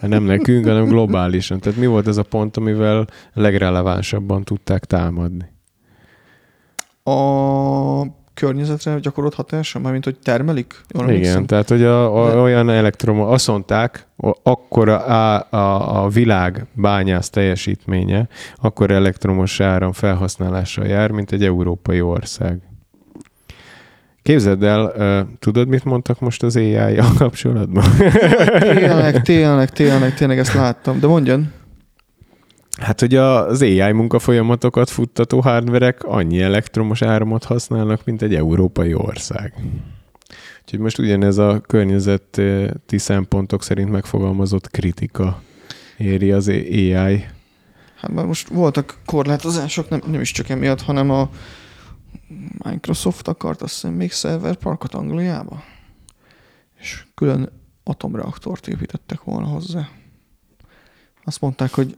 Hát 0.00 0.10
Nem 0.10 0.22
nekünk, 0.22 0.66
hanem 0.66 0.84
globálisan. 0.84 1.60
Tehát 1.60 1.78
mi 1.78 1.86
volt 1.86 2.06
ez 2.06 2.16
a 2.16 2.22
pont, 2.22 2.56
amivel 2.56 3.06
legrelevánsabban 3.32 4.44
tudták 4.44 4.84
támadni? 4.84 5.52
A 7.02 8.02
környezetre 8.38 8.98
gyakorolt 8.98 9.34
hatása, 9.34 9.78
mármint 9.78 10.04
hogy 10.04 10.18
termelik? 10.22 10.74
Jól 10.88 11.02
Igen, 11.02 11.14
emlékszem? 11.14 11.46
tehát 11.46 11.68
hogy 11.68 11.82
a, 11.82 12.24
a, 12.24 12.42
olyan 12.42 12.70
elektromos, 12.70 13.32
azt 13.32 13.46
mondták, 13.46 14.06
akkora 14.42 14.98
a, 14.98 15.46
a, 15.50 16.02
a 16.04 16.08
világ 16.08 16.66
bányász 16.72 17.30
teljesítménye, 17.30 18.28
akkor 18.56 18.90
elektromos 18.90 19.60
áram 19.60 19.92
felhasználással 19.92 20.86
jár, 20.86 21.10
mint 21.10 21.32
egy 21.32 21.44
európai 21.44 22.00
ország. 22.00 22.60
Képzeld 24.22 24.62
el, 24.62 24.92
tudod, 25.38 25.68
mit 25.68 25.84
mondtak 25.84 26.20
most 26.20 26.42
az 26.42 26.56
AI-jal 26.56 27.12
kapcsolatban? 27.18 27.84
Tényleg, 28.58 29.22
tényleg, 29.22 29.70
tényleg, 29.70 30.14
tényleg 30.14 30.38
ezt 30.38 30.54
láttam. 30.54 31.00
De 31.00 31.06
mondjon. 31.06 31.52
Hát, 32.78 33.00
hogy 33.00 33.14
az 33.14 33.62
AI 33.62 33.92
munkafolyamatokat 33.92 34.90
futtató 34.90 35.40
hardverek 35.40 36.02
annyi 36.04 36.40
elektromos 36.40 37.02
áramot 37.02 37.44
használnak, 37.44 38.04
mint 38.04 38.22
egy 38.22 38.34
európai 38.34 38.94
ország. 38.94 39.54
Úgyhogy 40.62 40.78
most 40.78 40.98
ugyanez 40.98 41.38
a 41.38 41.60
környezeti 41.60 42.98
szempontok 42.98 43.62
szerint 43.62 43.90
megfogalmazott 43.90 44.70
kritika 44.70 45.42
éri 45.96 46.32
az 46.32 46.48
AI. 46.48 47.24
Hát 47.96 48.10
már 48.10 48.24
most 48.24 48.48
voltak 48.48 48.98
korlátozások, 49.04 49.88
nem, 49.88 50.00
nem 50.06 50.20
is 50.20 50.32
csak 50.32 50.48
emiatt, 50.48 50.82
hanem 50.82 51.10
a 51.10 51.30
Microsoft 52.64 53.28
akart 53.28 53.62
azt 53.62 53.72
hiszem 53.72 53.92
még 53.92 54.12
szerverparkot 54.12 54.94
Angliába. 54.94 55.62
És 56.80 57.06
külön 57.14 57.52
atomreaktort 57.84 58.68
építettek 58.68 59.22
volna 59.22 59.46
hozzá. 59.46 59.88
Azt 61.24 61.40
mondták, 61.40 61.74
hogy 61.74 61.96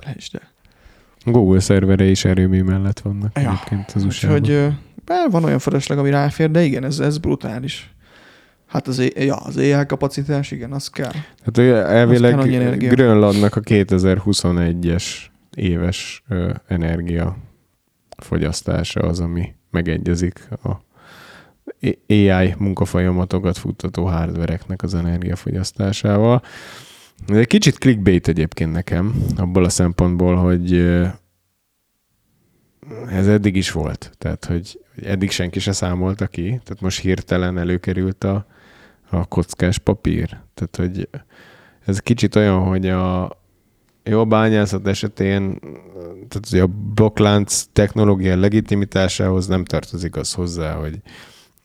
felejtsd 0.00 0.34
el. 0.34 0.52
Google 1.32 1.60
szerverei 1.60 2.10
is 2.10 2.24
erőmű 2.24 2.62
mellett 2.62 3.00
vannak 3.00 3.30
Ja, 3.34 3.40
egyébként 3.40 3.92
az 3.94 4.04
usa 4.04 4.32
Úgyhogy 4.32 4.68
bár 5.04 5.30
van 5.30 5.44
olyan 5.44 5.58
felesleg, 5.58 5.98
ami 5.98 6.10
ráfér, 6.10 6.50
de 6.50 6.62
igen, 6.62 6.84
ez, 6.84 6.98
ez 6.98 7.18
brutális. 7.18 7.94
Hát 8.66 8.88
az, 8.88 9.10
ja, 9.14 9.36
az 9.36 9.56
AI 9.56 9.86
kapacitás, 9.86 10.50
igen, 10.50 10.72
az 10.72 10.88
kell. 10.88 11.12
Hát 11.44 11.58
elvileg 11.58 12.38
Az 12.38 12.44
kell. 12.44 12.74
Grönlandnak 12.76 13.56
a 13.56 13.60
2021-es 13.60 15.04
éves 15.54 16.22
ö, 16.28 16.52
energia 16.66 17.36
fogyasztása 18.16 19.00
az, 19.00 19.20
ami 19.20 19.54
megegyezik 19.70 20.48
a 20.62 20.82
AI 22.08 22.54
munkafolyamatokat 22.58 23.58
futtató 23.58 24.04
hardvereknek 24.04 24.82
az 24.82 24.94
energiafogyasztásával. 24.94 26.42
Ez 27.28 27.36
egy 27.36 27.46
kicsit 27.46 27.78
clickbait 27.78 28.28
egyébként 28.28 28.72
nekem, 28.72 29.14
abból 29.36 29.64
a 29.64 29.68
szempontból, 29.68 30.36
hogy 30.36 30.76
ez 33.08 33.28
eddig 33.28 33.56
is 33.56 33.72
volt. 33.72 34.12
Tehát, 34.18 34.44
hogy 34.44 34.80
eddig 35.02 35.30
senki 35.30 35.58
se 35.58 35.72
számolta 35.72 36.26
ki. 36.26 36.42
Tehát 36.42 36.80
most 36.80 37.00
hirtelen 37.00 37.58
előkerült 37.58 38.24
a, 38.24 38.46
a 39.10 39.24
kockás 39.24 39.78
papír. 39.78 40.38
Tehát, 40.54 40.76
hogy 40.76 41.08
ez 41.84 41.98
kicsit 41.98 42.36
olyan, 42.36 42.60
hogy 42.60 42.88
a 42.88 43.36
jó 44.02 44.26
bányászat 44.26 44.86
esetén 44.86 45.58
tehát 46.28 46.48
hogy 46.50 46.58
a 46.58 46.66
blokklánc 46.94 47.64
technológia 47.72 48.36
legitimitásához 48.36 49.46
nem 49.46 49.64
tartozik 49.64 50.16
az 50.16 50.32
hozzá, 50.32 50.74
hogy 50.74 51.00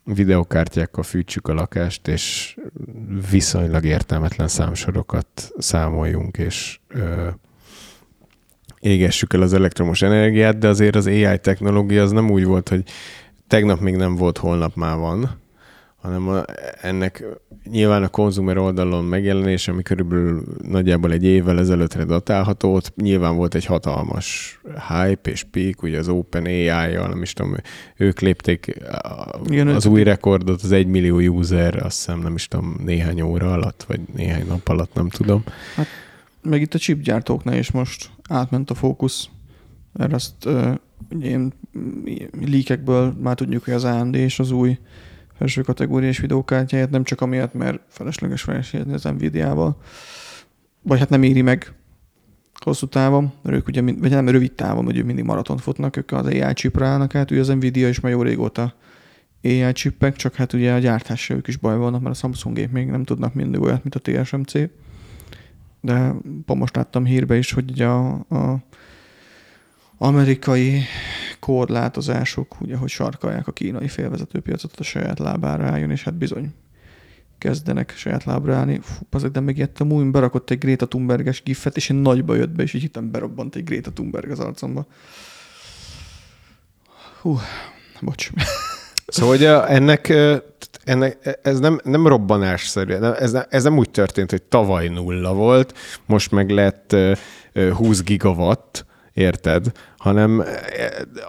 videokártyákkal 0.04 1.04
fűtsük 1.04 1.48
a 1.48 1.54
lakást, 1.54 2.08
és 2.08 2.56
viszonylag 3.32 3.86
értelmetlen 3.86 4.48
számsorokat 4.48 5.52
számoljunk, 5.58 6.38
és 6.38 6.80
ö, 6.88 7.28
égessük 8.80 9.34
el 9.34 9.42
az 9.42 9.54
elektromos 9.54 10.02
energiát, 10.02 10.58
de 10.58 10.68
azért 10.68 10.96
az 10.96 11.06
AI 11.06 11.40
technológia 11.40 12.04
az 12.04 12.12
nem 12.12 12.30
úgy 12.30 12.44
volt, 12.44 12.70
hogy 12.70 12.84
tegnap 13.48 13.80
még 13.80 13.96
nem 13.96 14.16
volt, 14.16 14.38
holnap 14.38 14.76
már 14.76 14.98
van, 14.98 15.40
hanem 16.02 16.28
a, 16.28 16.44
ennek 16.82 17.24
nyilván 17.64 18.04
a 18.04 18.08
konzumer 18.08 18.58
oldalon 18.58 19.06
megjelenés, 19.06 19.68
ami 19.68 19.84
körülbelül 19.84 20.44
nagyjából 20.62 21.12
egy 21.12 21.24
évvel 21.24 21.60
ezelőttre 21.60 22.04
datálható, 22.04 22.74
ott 22.74 22.96
nyilván 22.96 23.36
volt 23.36 23.56
egy 23.56 23.66
hatalmas 23.66 24.60
hype 24.88 25.30
és 25.30 25.44
peak, 25.44 25.84
ugye 25.84 25.98
az 25.98 26.08
Open 26.08 26.46
AI-jal, 26.46 27.08
nem 27.08 27.22
is 27.22 27.34
tudom, 27.34 27.56
ők 27.98 28.20
lépték 28.20 28.82
Igen, 29.46 29.68
az 29.68 29.86
új 29.86 30.04
rekordot, 30.04 30.62
az 30.62 30.72
egy 30.72 30.88
millió 30.88 31.18
user, 31.18 31.76
azt 31.76 31.98
hiszem 31.98 32.20
nem 32.20 32.36
is 32.36 32.48
tudom, 32.48 32.76
néhány 32.86 33.22
óra 33.22 33.52
alatt, 33.54 33.84
vagy 33.88 34.00
néhány 34.16 34.48
nap 34.48 34.68
alatt, 34.68 34.94
nem 34.94 35.10
tudom. 35.10 35.44
Meg 36.42 36.62
itt 36.62 36.74
a 36.74 36.78
chipgyártóknál 36.78 37.58
is 37.58 37.72
most 37.72 38.10
átment 38.30 38.70
a 38.70 38.74
fókusz. 38.74 39.30
Erre 39.94 40.16
azt 40.16 40.46
uh, 40.46 40.74
ilyen 41.20 41.54
líkekből 42.42 43.14
már 43.22 43.36
tudjuk, 43.36 43.64
hogy 43.64 43.74
az 43.74 43.84
AMD 43.84 44.16
és 44.16 44.40
az 44.40 44.52
új 44.52 44.78
felső 45.40 45.62
kategóriás 45.62 46.20
videókártyáját 46.20 46.90
nem 46.90 47.04
csak 47.04 47.22
amiatt, 47.22 47.54
mert 47.54 47.82
felesleges 47.88 48.44
versenyezni 48.44 48.94
az 48.94 49.04
Nvidia-val, 49.04 49.78
vagy 50.82 51.00
hát 51.00 51.10
nem 51.10 51.24
éri 51.24 51.42
meg 51.42 51.74
hosszú 52.54 52.88
távon, 52.88 53.32
mert 53.42 53.56
ők 53.56 53.68
ugye, 53.68 53.82
vagy 53.82 54.10
nem 54.10 54.30
rövid 54.30 54.52
távon, 54.52 54.86
hogy 54.86 54.98
ők 54.98 55.06
mindig 55.06 55.24
maraton 55.24 55.58
futnak, 55.58 55.98
ők 55.98 56.12
az 56.12 56.26
AI 56.26 56.54
chipre 56.54 56.86
állnak 56.86 57.16
át, 57.16 57.32
ugye 57.32 57.40
az 57.40 57.48
Nvidia 57.48 57.90
is 57.90 58.00
már 58.00 58.12
jó 58.12 58.22
régóta 58.22 58.74
AI 59.44 59.72
chipek, 59.72 60.16
csak 60.16 60.36
hát 60.36 60.54
ugye 60.54 60.74
a 60.74 60.80
gyártással 60.80 61.38
ők 61.38 61.48
is 61.48 61.58
baj 61.58 61.78
vannak, 61.78 62.02
mert 62.02 62.16
a 62.16 62.18
Samsungék 62.18 62.72
még 62.72 62.88
nem 62.88 63.04
tudnak 63.04 63.34
mindig 63.34 63.62
olyat, 63.62 63.84
mint 63.84 63.96
a 63.96 64.00
TSMC. 64.00 64.70
De 65.82 66.14
most 66.46 66.76
láttam 66.76 67.06
hírbe 67.06 67.38
is, 67.38 67.52
hogy 67.52 67.72
ugye 67.72 67.86
a, 67.86 68.10
a 68.30 68.60
amerikai 69.98 70.82
korlátozások, 71.40 72.62
ugye, 72.62 72.76
hogy 72.76 72.90
sarkalják 72.90 73.48
a 73.48 73.52
kínai 73.52 73.88
félvezetőpiacot 73.88 74.80
a 74.80 74.84
saját 74.84 75.20
lábára 75.20 75.66
álljon, 75.66 75.92
és 75.92 76.04
hát 76.04 76.14
bizony 76.14 76.54
kezdenek 77.40 77.94
saját 77.96 78.24
lábra 78.24 78.56
állni. 78.56 78.80
Fú, 78.84 78.94
azok, 79.10 79.32
de 79.32 79.40
megijedtem 79.40 79.92
úgy, 79.92 80.06
berakott 80.06 80.50
egy 80.50 80.58
Greta 80.58 80.88
Thunberges 80.88 81.44
gifet, 81.44 81.76
és 81.76 81.90
én 81.90 81.98
nagyba 81.98 82.36
jött 82.36 82.50
be, 82.50 82.64
és 82.64 82.74
így 82.74 82.82
hittem 82.82 83.12
berobbant 83.12 83.56
egy 83.56 83.64
Greta 83.64 83.92
Thunberg 83.92 84.32
az 84.32 84.40
arcomba. 84.40 84.86
Hú, 87.22 87.40
bocs. 88.02 88.30
Szóval 89.12 89.36
hogy 89.36 89.46
ennek, 89.76 90.14
ennek 90.84 91.40
ez 91.42 91.60
nem, 91.60 91.80
nem 91.84 92.08
robbanásszerű, 92.08 92.98
nem- 92.98 93.16
ez, 93.20 93.32
nem- 93.32 93.46
ez 93.50 93.64
nem 93.64 93.78
úgy 93.78 93.90
történt, 93.90 94.30
hogy 94.30 94.42
tavaly 94.42 94.88
nulla 94.88 95.34
volt, 95.34 95.78
most 96.06 96.32
meg 96.32 96.50
lett 96.50 96.94
ö, 96.94 97.14
ö, 97.54 97.72
20 97.72 98.04
gigawatt, 98.04 98.86
érted? 99.20 99.72
Hanem 99.98 100.44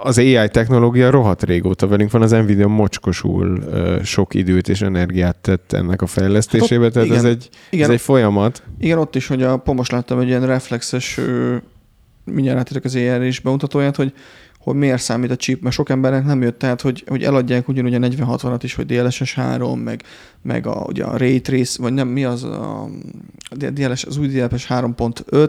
az 0.03 0.18
AI 0.18 0.49
technológia 0.49 1.11
rohadt 1.11 1.43
régóta 1.43 1.86
velünk 1.86 2.11
van, 2.11 2.22
az 2.22 2.30
Nvidia 2.30 2.68
mocskosul 2.68 3.62
sok 4.03 4.34
időt 4.34 4.68
és 4.68 4.80
energiát 4.82 5.36
tett 5.36 5.72
ennek 5.72 6.03
a 6.03 6.07
fejlesztésébe, 6.07 6.84
Hát 6.84 6.97
ott- 6.97 7.03
tehát 7.03 7.11
ez 7.11 7.22
igen. 7.22 7.30
egy, 7.30 7.49
ez 7.53 7.59
Igen. 7.70 7.91
egy 7.91 8.01
folyamat. 8.01 8.62
Igen, 8.78 8.99
ott 8.99 9.16
is, 9.16 9.26
hogy 9.26 9.43
a, 9.43 9.57
pont 9.57 9.78
most 9.78 9.93
láttam 9.93 10.18
egy 10.18 10.28
ilyen 10.28 10.47
reflexes, 10.47 11.20
mindjárt 12.24 12.59
átérek 12.59 12.84
az 12.84 12.95
ER 12.95 13.22
is 13.22 13.41
bemutatóját, 13.41 13.97
hogy, 13.97 14.12
hogy 14.59 14.74
miért 14.74 15.03
számít 15.03 15.30
a 15.30 15.36
chip, 15.36 15.62
mert 15.62 15.74
sok 15.74 15.88
embernek 15.88 16.24
nem 16.24 16.43
jött, 16.43 16.59
tehát 16.59 16.80
hogy, 16.80 17.05
hogy 17.07 17.22
eladják 17.22 17.68
ugyanúgy 17.68 17.95
a 17.95 17.99
40-60-at 17.99 18.59
is, 18.62 18.74
hogy 18.74 18.86
DLSS 18.86 19.34
3, 19.34 19.80
meg, 19.80 20.03
meg 20.43 20.66
a, 20.66 20.84
ugye 20.88 21.05
a 21.05 21.16
Ray 21.16 21.41
Trace, 21.41 21.82
vagy 21.82 21.93
nem, 21.93 22.09
mi 22.09 22.24
az 22.24 22.45
a, 22.45 22.82
a 23.51 23.55
DLS, 23.57 24.05
az 24.05 24.16
új 24.16 24.26
DLSS 24.26 24.66
3.5, 24.68 25.49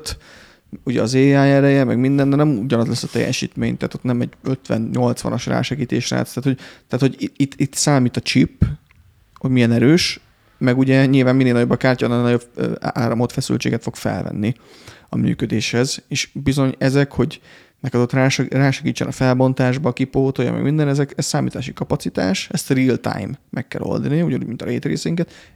ugye 0.83 1.01
az 1.01 1.13
AI 1.13 1.31
ereje, 1.31 1.83
meg 1.83 1.97
minden, 1.97 2.29
de 2.29 2.35
nem 2.35 2.57
ugyanaz 2.57 2.87
lesz 2.87 3.03
a 3.03 3.07
teljesítmény, 3.07 3.77
tehát 3.77 3.93
ott 3.93 4.03
nem 4.03 4.21
egy 4.21 4.33
50-80-as 4.43 5.43
rásegítésre 5.45 6.15
látsz, 6.15 6.33
tehát 6.33 6.43
hogy, 6.43 6.67
tehát, 6.87 7.05
hogy 7.05 7.31
itt, 7.35 7.53
itt, 7.55 7.73
számít 7.73 8.17
a 8.17 8.21
chip, 8.21 8.65
hogy 9.35 9.51
milyen 9.51 9.71
erős, 9.71 10.19
meg 10.57 10.77
ugye 10.77 11.05
nyilván 11.05 11.35
minél 11.35 11.53
nagyobb 11.53 11.69
a 11.69 11.77
kártya, 11.77 12.05
annál 12.05 12.21
nagyobb 12.21 12.43
áramot, 12.79 13.31
feszültséget 13.31 13.83
fog 13.83 13.95
felvenni 13.95 14.53
a 15.09 15.15
működéshez, 15.15 16.03
és 16.07 16.29
bizony 16.33 16.75
ezek, 16.77 17.11
hogy 17.11 17.41
neked 17.79 17.99
ott 17.99 18.11
ráseg- 18.11 18.53
rásegítsen 18.53 19.07
a 19.07 19.11
felbontásba, 19.11 19.93
kipótolja, 19.93 20.51
meg 20.51 20.61
minden, 20.61 20.87
ezek, 20.87 21.13
ez 21.15 21.25
számítási 21.25 21.73
kapacitás, 21.73 22.49
ezt 22.51 22.69
real 22.69 22.97
time 22.97 23.39
meg 23.49 23.67
kell 23.67 23.81
oldani, 23.81 24.21
ugyanúgy, 24.21 24.47
mint 24.47 24.61
a 24.61 24.65
ray 24.65 24.79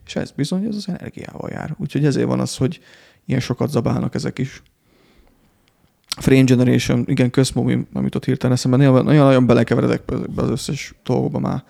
és 0.05 0.15
ez 0.15 0.31
bizony, 0.31 0.65
ez 0.65 0.75
az 0.75 0.87
energiával 0.87 1.49
jár. 1.49 1.75
Úgyhogy 1.77 2.05
ezért 2.05 2.27
van 2.27 2.39
az, 2.39 2.57
hogy 2.57 2.79
ilyen 3.25 3.39
sokat 3.39 3.69
zabálnak 3.69 4.15
ezek 4.15 4.39
is. 4.39 4.61
Frame 6.17 6.43
Generation, 6.43 7.03
igen, 7.07 7.29
közmobi, 7.29 7.85
amit 7.93 8.15
ott 8.15 8.25
hirtelen 8.25 8.55
eszembe, 8.55 8.77
nagyon, 8.77 9.03
nagyon, 9.03 9.25
nagyon 9.25 9.45
belekeveredek 9.45 10.01
ezekbe 10.07 10.41
az 10.41 10.49
összes 10.49 10.93
dolgokba 11.03 11.39
már. 11.39 11.63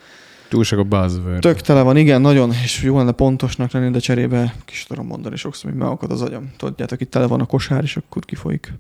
Túl 0.50 0.64
sok 0.64 0.80
a 0.80 0.84
buzzword. 0.84 1.40
Tök 1.40 1.62
tele 1.62 1.82
van, 1.82 1.98
igen, 1.98 2.22
nagyon, 2.22 2.52
és 2.64 2.84
jó 2.84 2.98
lenne 2.98 3.12
pontosnak 3.12 3.72
lenni, 3.72 3.92
de 3.92 4.00
cserébe 4.00 4.56
kis 4.66 4.84
tudom 4.84 5.06
mondani, 5.06 5.36
sokszor 5.36 5.70
hogy 5.70 5.80
megakad 5.80 6.12
az 6.12 6.22
agyam. 6.22 6.52
Tudjátok, 6.58 7.02
itt 7.02 7.12
tele 7.12 7.28
van 7.28 7.40
a 7.40 7.46
kosár, 7.46 7.84
és 7.84 7.98
akkor 7.98 8.26
kifolyik. 8.26 8.74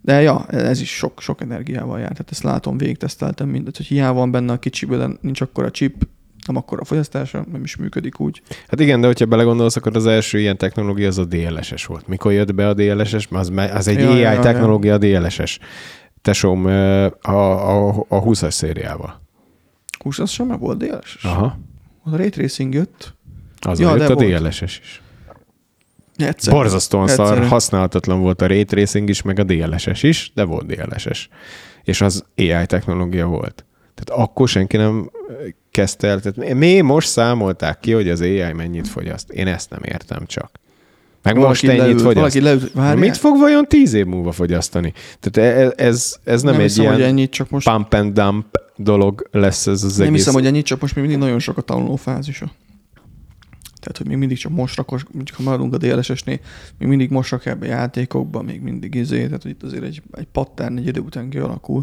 De 0.00 0.20
ja, 0.20 0.46
ez 0.46 0.80
is 0.80 0.96
sok, 0.96 1.20
sok 1.20 1.40
energiával 1.40 1.98
jár. 1.98 2.10
Tehát 2.10 2.30
ezt 2.30 2.42
látom, 2.42 2.76
végigteszteltem 2.76 3.48
mindet, 3.48 3.76
hogy 3.76 3.86
hiába 3.86 4.18
van 4.18 4.30
benne 4.30 4.52
a 4.52 4.58
kicsiből, 4.58 4.98
de 4.98 5.16
nincs 5.20 5.40
akkor 5.40 5.64
a 5.64 5.70
chip, 5.70 6.06
nem 6.46 6.56
akkor 6.56 6.80
a 6.80 6.84
fogyasztása, 6.84 7.44
nem 7.52 7.62
is 7.64 7.76
működik 7.76 8.20
úgy. 8.20 8.42
Hát 8.68 8.80
igen, 8.80 9.00
de 9.00 9.06
hogyha 9.06 9.26
belegondolsz, 9.26 9.76
akkor 9.76 9.96
az 9.96 10.06
első 10.06 10.38
ilyen 10.38 10.56
technológia 10.56 11.06
az 11.06 11.18
a 11.18 11.24
DLSS 11.24 11.84
volt. 11.86 12.06
Mikor 12.08 12.32
jött 12.32 12.54
be 12.54 12.68
a 12.68 12.74
DLSS? 12.74 13.28
Az, 13.30 13.52
az 13.72 13.88
egy 13.88 13.98
Ja, 13.98 14.10
AI 14.10 14.18
ja, 14.18 14.32
ja. 14.32 14.40
technológia 14.40 14.94
a 14.94 14.98
DLSS. 14.98 15.58
Tesóm 16.22 16.66
a, 16.66 17.04
a, 17.28 17.88
a 18.08 18.22
20-as 18.22 18.50
szériával. 18.50 19.22
20 19.98 20.18
az 20.18 20.30
sem 20.30 20.48
volt 20.58 20.78
DLS. 20.78 21.18
Aha. 21.22 21.58
A 22.02 22.16
Ray 22.16 22.28
Tracing 22.28 22.74
jött. 22.74 23.14
Az 23.60 23.80
Ja, 23.80 23.88
ja, 23.88 23.96
jött 23.96 24.08
a 24.10 24.14
volt. 24.14 24.42
DLSS 24.42 24.62
is. 24.62 25.02
Egyszer. 26.16 26.52
Borzasztóan 26.54 27.08
szar, 27.08 27.26
Egyszerre. 27.30 27.48
használhatatlan 27.48 28.20
volt 28.20 28.42
a 28.42 28.46
Ray 28.46 28.64
Tracing 28.64 29.08
is, 29.08 29.22
meg 29.22 29.38
a 29.38 29.42
DLSS 29.44 30.02
is, 30.02 30.32
de 30.34 30.44
volt 30.44 30.66
DLSS. 30.66 31.28
És 31.82 32.00
az 32.00 32.24
AI 32.36 32.66
technológia 32.66 33.26
volt. 33.26 33.64
Tehát 33.94 34.22
akkor 34.22 34.48
senki 34.48 34.76
nem 34.76 35.10
kezdte 35.74 36.08
el. 36.08 36.20
Tehát 36.20 36.54
mi 36.54 36.80
most 36.80 37.08
számolták 37.08 37.80
ki, 37.80 37.92
hogy 37.92 38.08
az 38.08 38.20
AI 38.20 38.52
mennyit 38.52 38.88
fogyaszt. 38.88 39.30
Én 39.30 39.46
ezt 39.46 39.70
nem 39.70 39.80
értem 39.82 40.26
csak. 40.26 40.50
Meg 41.22 41.36
most 41.36 41.62
Valaki 41.62 41.68
ennyit 41.68 41.80
leült, 42.00 42.00
fogyaszt. 42.00 42.40
leült, 42.40 42.72
várjál. 42.72 42.96
mit 42.96 43.16
fog 43.16 43.38
vajon 43.38 43.64
tíz 43.64 43.92
év 43.92 44.06
múlva 44.06 44.32
fogyasztani? 44.32 44.92
Tehát 45.20 45.56
e- 45.58 45.84
ez, 45.84 46.16
ez 46.24 46.42
nem, 46.42 46.52
nem 46.52 46.60
egy 46.62 46.66
hiszem, 46.68 46.82
ilyen 46.82 46.94
hogy 46.94 47.04
ennyit, 47.04 47.30
csak 47.30 47.50
most 47.50 47.68
pump 47.70 47.94
and 47.94 48.12
dump 48.12 48.46
dolog 48.76 49.28
lesz 49.30 49.66
ez 49.66 49.84
az 49.84 49.96
nem 49.96 50.06
egész. 50.06 50.18
hiszem, 50.18 50.34
hogy 50.34 50.46
ennyit, 50.46 50.64
csak 50.64 50.80
most 50.80 50.94
még 50.94 51.04
mindig 51.04 51.22
nagyon 51.22 51.38
sok 51.38 51.56
a 51.58 51.60
tanuló 51.60 51.96
fázisa. 51.96 52.52
Tehát, 53.80 53.96
hogy 53.98 54.06
még 54.06 54.16
mindig 54.16 54.38
csak 54.38 54.52
most 54.52 54.76
rakos, 54.76 55.04
mondjuk 55.12 55.36
ha 55.36 55.42
maradunk 55.42 55.74
a 55.74 55.78
DLSS-nél, 55.78 56.38
még 56.78 56.88
mindig 56.88 57.10
most 57.10 57.30
rakják 57.30 57.58
be 57.58 57.66
játékokba, 57.66 58.42
még 58.42 58.60
mindig 58.60 58.94
izé, 58.94 59.24
tehát 59.24 59.42
hogy 59.42 59.50
itt 59.50 59.62
azért 59.62 59.82
egy, 59.84 60.02
egy 60.12 60.26
pattern 60.32 60.76
egy 60.76 60.86
idő 60.86 61.00
után 61.00 61.28
kialakul. 61.28 61.82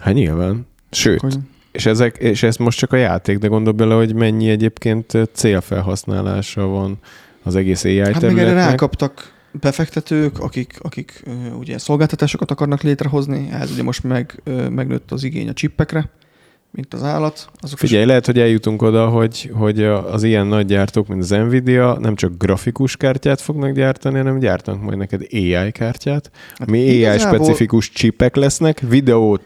Hát 0.00 0.14
nyilván. 0.14 0.66
Sőt, 0.90 1.20
Hogy, 1.20 1.34
És, 1.72 1.86
ezek, 1.86 2.16
és 2.16 2.42
ez 2.42 2.56
most 2.56 2.78
csak 2.78 2.92
a 2.92 2.96
játék, 2.96 3.38
de 3.38 3.46
gondolj 3.46 3.76
bele, 3.76 3.94
hogy 3.94 4.14
mennyi 4.14 4.48
egyébként 4.50 5.12
célfelhasználása 5.32 6.66
van 6.66 6.98
az 7.42 7.56
egész 7.56 7.84
AI 7.84 7.98
hát 7.98 8.12
területnek. 8.12 8.46
erre 8.46 8.54
rákaptak 8.54 9.32
befektetők, 9.60 10.38
akik, 10.38 10.78
akik 10.78 11.22
ugye 11.58 11.78
szolgáltatásokat 11.78 12.50
akarnak 12.50 12.82
létrehozni, 12.82 13.48
ehhez 13.52 13.70
ugye 13.70 13.82
most 13.82 14.02
meg, 14.02 14.40
ö, 14.44 14.68
megnőtt 14.68 15.10
az 15.12 15.24
igény 15.24 15.48
a 15.48 15.52
csippekre, 15.52 16.10
mint 16.70 16.94
az 16.94 17.02
állat. 17.02 17.48
Azok 17.60 17.78
Figyelj, 17.78 18.04
lehet, 18.04 18.26
hogy 18.26 18.38
eljutunk 18.38 18.82
oda, 18.82 19.08
hogy, 19.08 19.50
hogy 19.54 19.82
az 19.84 20.22
ilyen 20.22 20.46
nagy 20.46 20.66
gyártók, 20.66 21.06
mint 21.08 21.22
az 21.22 21.30
Nvidia 21.30 21.98
nem 22.00 22.14
csak 22.14 22.32
grafikus 22.38 22.96
kártyát 22.96 23.40
fognak 23.40 23.72
gyártani, 23.72 24.16
hanem 24.16 24.38
gyártanak 24.38 24.82
majd 24.82 24.98
neked 24.98 25.22
AI 25.32 25.70
kártyát, 25.72 26.30
Hát 26.58 26.68
ami 26.68 26.78
AI 26.78 26.98
igazából- 26.98 27.38
specifikus 27.38 27.90
csipek 27.90 28.36
lesznek, 28.36 28.80
videóval 28.88 29.40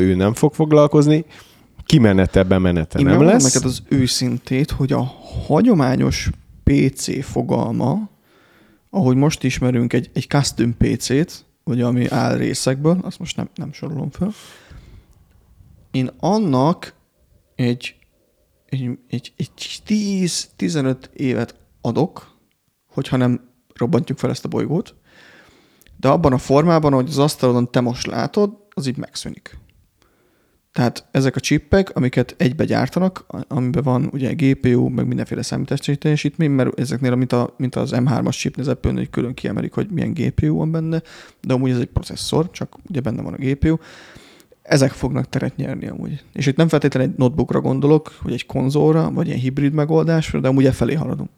ő 0.00 0.14
nem 0.14 0.34
fog 0.34 0.54
foglalkozni, 0.54 1.24
kimenete, 1.92 2.42
bemenete 2.42 2.98
Én 2.98 3.04
nem 3.04 3.22
lesz. 3.22 3.42
neked 3.42 3.64
az 3.64 3.82
őszintét, 3.88 4.70
hogy 4.70 4.92
a 4.92 5.02
hagyományos 5.46 6.30
PC 6.64 7.24
fogalma, 7.24 8.10
ahogy 8.90 9.16
most 9.16 9.42
ismerünk 9.42 9.92
egy, 9.92 10.10
egy 10.12 10.26
custom 10.28 10.76
PC-t, 10.76 11.44
ugye, 11.64 11.84
ami 11.84 12.08
áll 12.08 12.36
részekből, 12.36 12.98
azt 13.02 13.18
most 13.18 13.36
nem, 13.36 13.48
nem 13.54 13.72
sorolom 13.72 14.10
fel, 14.10 14.32
én 15.90 16.10
annak 16.18 16.94
egy, 17.54 17.96
egy, 18.66 18.98
egy, 19.08 19.32
egy 19.36 19.50
10-15 19.86 20.96
évet 21.12 21.54
adok, 21.80 22.36
hogyha 22.92 23.16
nem 23.16 23.40
robbantjuk 23.74 24.18
fel 24.18 24.30
ezt 24.30 24.44
a 24.44 24.48
bolygót, 24.48 24.94
de 25.96 26.08
abban 26.08 26.32
a 26.32 26.38
formában, 26.38 26.92
hogy 26.92 27.08
az 27.08 27.18
asztalon 27.18 27.70
te 27.70 27.80
most 27.80 28.06
látod, 28.06 28.50
az 28.70 28.86
így 28.86 28.96
megszűnik. 28.96 29.60
Tehát 30.72 31.06
ezek 31.10 31.36
a 31.36 31.40
csippek, 31.40 31.96
amiket 31.96 32.34
egybe 32.38 32.64
gyártanak, 32.64 33.26
amiben 33.48 33.82
van 33.82 34.08
ugye 34.12 34.32
GPU, 34.32 34.88
meg 34.88 35.06
mindenféle 35.06 35.42
számítási 35.42 35.98
mert 36.36 36.80
ezeknél, 36.80 37.14
mint, 37.14 37.32
a, 37.32 37.54
mint 37.56 37.74
az 37.74 37.92
M3-as 37.94 38.38
chip, 38.38 38.56
az 38.56 38.76
hogy 38.82 39.10
külön 39.10 39.34
kiemelik, 39.34 39.72
hogy 39.72 39.88
milyen 39.90 40.12
GPU 40.12 40.56
van 40.56 40.70
benne, 40.70 41.02
de 41.40 41.54
amúgy 41.54 41.70
ez 41.70 41.78
egy 41.78 41.86
processzor, 41.86 42.50
csak 42.50 42.76
ugye 42.88 43.00
benne 43.00 43.22
van 43.22 43.32
a 43.32 43.36
GPU. 43.36 43.76
Ezek 44.62 44.90
fognak 44.90 45.28
teret 45.28 45.56
nyerni 45.56 45.86
amúgy. 45.86 46.24
És 46.32 46.46
itt 46.46 46.56
nem 46.56 46.68
feltétlenül 46.68 47.10
egy 47.10 47.18
notebookra 47.18 47.60
gondolok, 47.60 48.18
hogy 48.22 48.32
egy 48.32 48.46
konzolra, 48.46 49.10
vagy 49.10 49.26
ilyen 49.26 49.38
hibrid 49.38 49.72
megoldásra, 49.72 50.40
de 50.40 50.48
amúgy 50.48 50.64
e 50.64 50.72
felé 50.72 50.94
haladunk. 50.94 51.30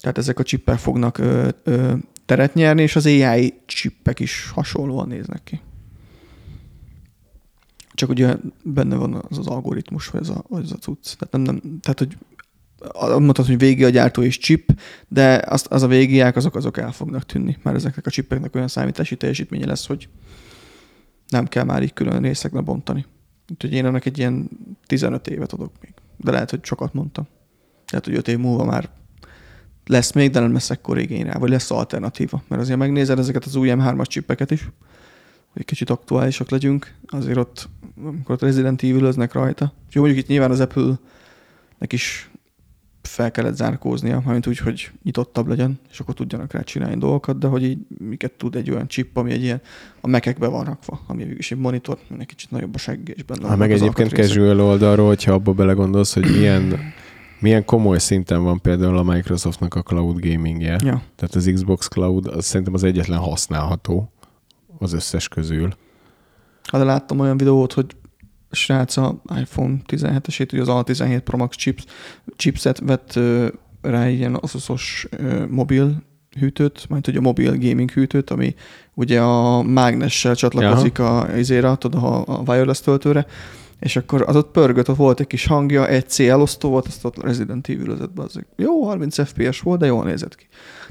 Tehát 0.00 0.18
ezek 0.18 0.38
a 0.38 0.42
csippek 0.42 0.78
fognak 0.78 1.18
ö, 1.18 1.48
ö, 1.62 1.92
teret 2.26 2.54
nyerni, 2.54 2.82
és 2.82 2.96
az 2.96 3.06
AI 3.06 3.54
csippek 3.66 4.20
is 4.20 4.50
hasonlóan 4.54 5.08
néznek 5.08 5.40
ki. 5.44 5.60
Csak 7.94 8.08
ugye 8.08 8.36
benne 8.64 8.96
van 8.96 9.24
az 9.28 9.38
az 9.38 9.46
algoritmus, 9.46 10.08
vagy 10.08 10.20
az 10.20 10.30
a, 10.30 10.44
vagy 10.48 10.62
az 10.62 10.72
a 10.72 10.76
cucc. 10.76 11.16
Tehát, 11.16 11.32
nem, 11.32 11.42
nem, 11.42 11.80
tehát 11.80 11.98
hogy 11.98 12.16
mondtad, 13.22 13.46
hogy 13.46 13.58
végi 13.58 13.84
a 13.84 13.88
gyártó 13.88 14.22
és 14.22 14.38
chip, 14.38 14.80
de 15.08 15.42
azt, 15.46 15.66
az 15.66 15.82
a 15.82 15.86
végiák, 15.86 16.36
azok 16.36 16.56
azok 16.56 16.78
el 16.78 16.92
fognak 16.92 17.26
tűnni, 17.26 17.58
mert 17.62 17.76
ezeknek 17.76 18.06
a 18.06 18.10
chipeknek 18.10 18.54
olyan 18.54 18.68
számítási 18.68 19.16
teljesítménye 19.16 19.66
lesz, 19.66 19.86
hogy 19.86 20.08
nem 21.28 21.46
kell 21.46 21.64
már 21.64 21.82
így 21.82 21.92
külön 21.92 22.22
részekre 22.22 22.60
bontani. 22.60 23.04
Úgyhogy 23.52 23.72
én 23.72 23.86
ennek 23.86 24.06
egy 24.06 24.18
ilyen 24.18 24.48
15 24.86 25.26
évet 25.26 25.52
adok 25.52 25.72
még. 25.80 25.94
De 26.16 26.30
lehet, 26.30 26.50
hogy 26.50 26.64
sokat 26.64 26.94
mondtam. 26.94 27.26
Lehet, 27.90 28.06
hogy 28.06 28.14
5 28.14 28.28
év 28.28 28.38
múlva 28.38 28.64
már 28.64 28.90
lesz 29.86 30.12
még, 30.12 30.30
de 30.30 30.40
nem 30.40 30.52
lesz 30.52 30.70
ekkor 30.70 30.98
igény 30.98 31.24
rá, 31.24 31.38
vagy 31.38 31.50
lesz 31.50 31.70
alternatíva. 31.70 32.42
Mert 32.48 32.62
azért 32.62 32.78
megnézed 32.78 33.18
ezeket 33.18 33.44
az 33.44 33.54
új 33.54 33.68
M3-as 33.72 34.06
csippeket 34.06 34.50
is, 34.50 34.68
hogy 35.54 35.62
egy 35.62 35.68
kicsit 35.68 35.90
aktuálisak 35.90 36.50
legyünk, 36.50 36.94
azért 37.06 37.36
ott, 37.36 37.68
amikor 38.04 38.34
ott 38.34 38.42
Resident 38.42 38.82
evil 38.82 39.28
rajta. 39.32 39.72
Jó, 39.92 40.02
mondjuk 40.02 40.22
itt 40.22 40.28
nyilván 40.28 40.50
az 40.50 40.60
Apple-nek 40.60 41.92
is 41.92 42.30
fel 43.02 43.30
kellett 43.30 43.56
zárkóznia, 43.56 44.22
mármint 44.24 44.46
úgy, 44.46 44.58
hogy 44.58 44.90
nyitottabb 45.02 45.46
legyen, 45.46 45.78
és 45.90 46.00
akkor 46.00 46.14
tudjanak 46.14 46.52
rá 46.52 46.60
csinálni 46.60 46.96
dolgokat, 46.96 47.38
de 47.38 47.46
hogy 47.46 47.64
így 47.64 47.78
miket 47.98 48.32
tud 48.32 48.54
egy 48.54 48.70
olyan 48.70 48.88
chip, 48.88 49.16
ami 49.16 49.32
egy 49.32 49.42
ilyen 49.42 49.60
a 50.00 50.06
mekekbe 50.06 50.46
van 50.46 50.64
rakva, 50.64 51.00
ami 51.06 51.22
végül 51.22 51.38
is 51.38 51.52
egy 51.52 51.58
monitor, 51.58 51.98
aminek 52.08 52.26
kicsit 52.26 52.50
nagyobb 52.50 52.74
a 52.74 52.78
segge, 52.78 53.12
és 53.12 53.22
benne 53.22 53.40
Ha 53.40 53.46
vannak 53.46 53.68
meg 53.68 53.72
egyébként 53.72 54.12
casual 54.12 54.60
oldalról, 54.60 55.06
hogyha 55.06 55.32
abba 55.32 55.52
belegondolsz, 55.52 56.14
hogy 56.14 56.30
milyen, 56.36 56.78
milyen 57.40 57.64
komoly 57.64 57.98
szinten 57.98 58.42
van 58.42 58.60
például 58.60 58.96
a 58.96 59.02
Microsoftnak 59.02 59.74
a 59.74 59.82
cloud 59.82 60.26
gamingje. 60.26 60.78
Ja. 60.84 61.02
Tehát 61.16 61.34
az 61.34 61.50
Xbox 61.54 61.88
Cloud 61.88 62.26
az 62.26 62.44
szerintem 62.44 62.74
az 62.74 62.84
egyetlen 62.84 63.18
használható 63.18 64.12
az 64.78 64.92
összes 64.92 65.28
közül. 65.28 65.68
Hát 66.64 66.80
de 66.80 66.86
láttam 66.86 67.20
olyan 67.20 67.36
videót, 67.36 67.72
hogy 67.72 67.86
srác 68.50 68.96
a 68.96 69.20
iPhone 69.36 69.76
17-esét, 69.86 70.52
ugye 70.52 70.60
az 70.62 70.68
A17 70.70 71.20
Pro 71.24 71.36
Max 71.36 71.56
chips, 71.56 71.84
chipset 72.36 72.78
vett 72.78 73.18
rá 73.82 74.04
egy 74.04 74.14
ilyen 74.14 74.34
Asus-os 74.34 75.06
ö, 75.10 75.46
mobil 75.46 76.02
hűtőt, 76.38 76.86
majd 76.88 77.08
ugye 77.08 77.18
a 77.18 77.22
mobil 77.22 77.58
gaming 77.58 77.90
hűtőt, 77.90 78.30
ami 78.30 78.54
ugye 78.94 79.20
a 79.20 79.62
mágnessel 79.62 80.34
csatlakozik 80.34 80.98
a, 80.98 81.28
izére, 81.36 81.76
tudod, 81.76 82.02
a, 82.02 82.24
a 82.26 82.42
wireless 82.46 82.80
töltőre, 82.80 83.26
és 83.80 83.96
akkor 83.96 84.22
az 84.26 84.36
ott 84.36 84.50
pörgött, 84.50 84.88
ott 84.88 84.96
volt 84.96 85.20
egy 85.20 85.26
kis 85.26 85.46
hangja, 85.46 85.88
egy 85.88 86.08
C 86.08 86.18
elosztó 86.18 86.68
volt, 86.68 86.86
azt 86.86 87.04
ott 87.04 87.22
Resident 87.22 87.68
evil 87.68 88.08
be, 88.14 88.22
az 88.22 88.40
jó, 88.56 88.84
30 88.84 89.28
FPS 89.28 89.60
volt, 89.60 89.80
de 89.80 89.86
jól 89.86 90.04
nézett 90.04 90.34
ki. 90.34 90.46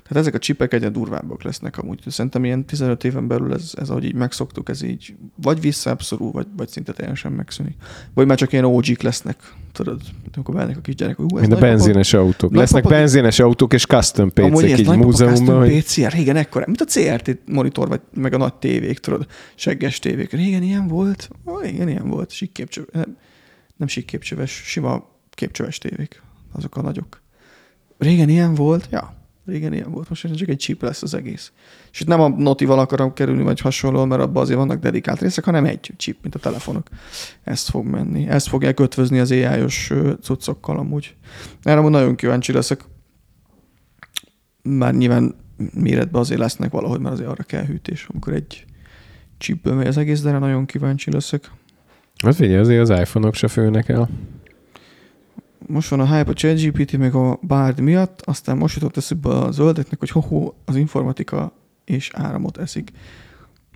Tehát 0.08 0.24
ezek 0.24 0.34
a 0.34 0.38
csipek 0.40 0.74
egyre 0.74 0.90
durvábbak 0.90 1.44
lesznek 1.44 1.78
amúgy. 1.78 2.00
Szerintem 2.08 2.46
ilyen 2.46 2.66
15 2.66 3.04
éven 3.04 3.28
belül 3.28 3.54
ez, 3.54 3.72
ez 3.76 3.90
ahogy 3.90 4.04
így 4.04 4.16
megszoktuk, 4.16 4.70
ez 4.70 4.82
így 4.82 5.16
vagy 5.36 5.62
visszaabszorul, 5.62 6.32
vagy, 6.32 6.48
vagy 6.58 6.68
szinte 6.68 6.94
teljesen 6.94 7.32
megszűnik. 7.32 7.76
Vagy 8.14 8.26
már 8.26 8.38
csak 8.38 8.52
ilyen 8.52 8.66
OG-k 8.66 9.02
lesznek, 9.02 9.54
tudod, 9.72 10.02
amikor 10.36 10.56
beállnak 10.56 10.78
a 10.78 10.82
kisgyerek, 10.82 11.16
hú, 11.16 11.38
ez 11.38 11.42
Mint 11.42 11.54
a 11.54 11.60
benzines 11.60 12.14
autók. 12.14 12.50
Nagy 12.52 12.60
Lesznek 12.60 12.84
papa- 12.84 12.98
benzines 12.98 13.40
autók 13.40 13.74
és 13.74 13.86
custom 13.86 14.30
PC-k 14.30 14.80
így 14.80 14.88
múzeumban. 14.88 15.68
custom. 15.68 15.80
PC, 15.80 16.14
régen 16.14 16.36
ekkora, 16.36 16.66
mint 16.66 16.82
a 16.82 16.86
CRT 16.86 17.40
monitor, 17.46 17.88
vagy 17.88 18.02
meg 18.14 18.34
a 18.34 18.38
nagy 18.38 18.54
tévék, 18.54 19.00
tudod, 19.00 19.28
segges 19.56 20.00
tévék. 20.00 20.32
Régen 20.32 20.64
ilyen 20.64 20.88
volt, 20.88 21.30
Ó, 21.46 21.60
régen 21.60 21.90
ilyen 21.90 22.08
volt, 22.08 22.32
sík 22.32 22.52
képcsöves, 22.52 22.90
nem, 22.94 23.18
nem 23.78 23.88
sík 23.88 24.06
képcsöves, 24.06 24.52
sima 24.66 25.10
képcsöves 25.30 25.78
tévék, 25.78 26.22
azok 26.52 26.78
a 26.78 26.82
nagyok. 26.82 27.22
Régen 27.98 28.30
ilyen 28.30 28.56
volt, 28.56 28.88
ja. 28.92 29.22
Régen 29.46 29.74
ilyen 29.74 29.92
volt, 29.92 30.10
most 30.10 30.36
csak 30.36 30.48
egy 30.48 30.58
chip 30.58 30.82
lesz 30.82 31.02
az 31.02 31.14
egész. 31.14 31.52
És 31.92 32.00
itt 32.00 32.08
nem 32.08 32.22
a 32.22 32.28
notival 32.28 32.80
akarom 32.80 33.14
kerülni, 33.14 33.44
vagy 33.44 33.60
hasonló, 33.60 34.06
mert 34.06 34.22
abban 34.22 34.42
azért 34.42 34.58
vannak 34.58 34.80
dedikált 34.80 35.22
részek, 35.22 35.44
hanem 35.44 35.66
egy 35.66 35.94
chip, 35.98 36.18
mint 36.22 36.36
a 36.36 36.40
telefonok. 36.40 36.88
Ezt 37.44 37.70
fog 37.70 37.86
menni. 37.86 38.28
Ezt 38.28 38.48
fogják 38.48 38.80
ötvözni 38.80 39.20
az 39.20 39.32
AI-os 39.32 39.92
cuccokkal 40.22 40.78
amúgy. 40.78 41.16
Erre 41.64 41.82
nagyon 41.82 42.16
kíváncsi 42.16 42.52
leszek. 42.52 42.82
Már 44.62 44.94
nyilván 44.94 45.36
méretben 45.74 46.22
azért 46.22 46.40
lesznek 46.40 46.72
valahogy, 46.72 47.00
mert 47.00 47.14
azért 47.14 47.30
arra 47.30 47.44
kell 47.44 47.66
hűtés, 47.66 48.08
amikor 48.12 48.34
egy 48.34 48.66
chipből 49.38 49.74
megy 49.74 49.88
az 49.88 49.98
egész, 49.98 50.22
de 50.22 50.30
erre 50.30 50.38
nagyon 50.38 50.66
kíváncsi 50.66 51.12
leszek. 51.12 51.52
Hát 52.24 52.36
figyelj, 52.36 52.58
azért 52.58 52.90
az 52.90 53.00
iPhone-ok 53.00 53.34
se 53.34 53.48
főnek 53.48 53.90
el. 53.90 54.10
Most 55.68 55.90
van 55.90 56.00
a 56.00 56.16
hype 56.18 56.30
a 56.30 56.34
ChatGPT 56.34 56.98
meg 56.98 57.16
a 57.16 57.40
Bard 57.42 57.80
miatt, 57.80 58.22
aztán 58.22 58.58
most 58.58 58.76
jutott 58.76 58.98
eszükbe 58.98 59.30
a 59.30 59.52
zöldeknek, 59.52 60.00
hogy 60.00 60.10
hoho, 60.10 60.54
az 60.66 60.76
informatika 60.76 61.52
és 61.86 62.12
áramot 62.14 62.58
eszik. 62.58 62.92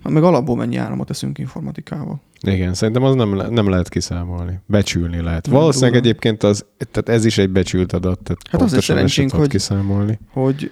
Hát 0.04 0.12
meg 0.12 0.22
alapból 0.22 0.56
mennyi 0.56 0.76
áramot 0.76 1.10
eszünk 1.10 1.38
informatikával. 1.38 2.20
Igen, 2.40 2.74
szerintem 2.74 3.02
az 3.02 3.14
nem, 3.14 3.36
le- 3.36 3.48
nem 3.48 3.68
lehet 3.68 3.88
kiszámolni. 3.88 4.60
Becsülni 4.66 5.20
lehet. 5.20 5.46
Nem 5.46 5.54
Valószínűleg 5.54 5.92
tudom. 5.92 6.08
egyébként 6.08 6.42
az, 6.42 6.64
tehát 6.90 7.08
ez 7.20 7.24
is 7.24 7.38
egy 7.38 7.50
becsült 7.50 7.92
adat, 7.92 8.18
tehát 8.22 8.40
Hát 8.50 8.62
az 8.62 8.84
szerencsénk, 8.84 9.30
hogy- 9.30 9.48
kiszámolni. 9.48 10.18
Hogy, 10.30 10.70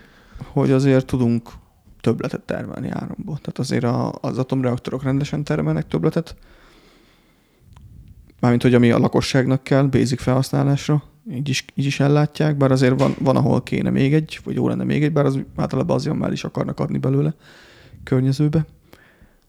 hogy 0.53 0.71
azért 0.71 1.07
tudunk 1.07 1.51
többletet 2.01 2.41
termelni 2.41 2.89
áramból. 2.91 3.39
Tehát 3.39 3.59
azért 3.59 3.85
a, 3.85 4.13
az 4.21 4.39
atomreaktorok 4.39 5.03
rendesen 5.03 5.45
termelnek 5.45 5.87
többletet, 5.89 6.37
mármint 8.41 8.63
hogy 8.63 8.75
ami 8.75 8.91
a 8.91 8.99
lakosságnak 8.99 9.63
kell, 9.63 9.83
basic 9.83 10.23
felhasználásra, 10.23 11.03
így 11.33 11.49
is, 11.49 11.65
így 11.75 11.85
is 11.85 12.01
ellátják, 12.01 12.57
bár 12.57 12.71
azért 12.71 13.01
van, 13.01 13.15
van, 13.19 13.37
ahol 13.37 13.63
kéne 13.63 13.91
még 13.91 14.15
egy, 14.15 14.41
vagy 14.45 14.55
jó 14.55 14.69
lenne 14.69 14.85
még 14.85 15.05
egy, 15.05 15.13
bár 15.13 15.25
az 15.25 15.39
általában 15.57 15.97
azért 15.97 16.17
már 16.17 16.33
is 16.33 16.45
akarnak 16.45 16.81
adni 16.81 16.99
belőle 16.99 17.35
környezőbe. 18.03 18.67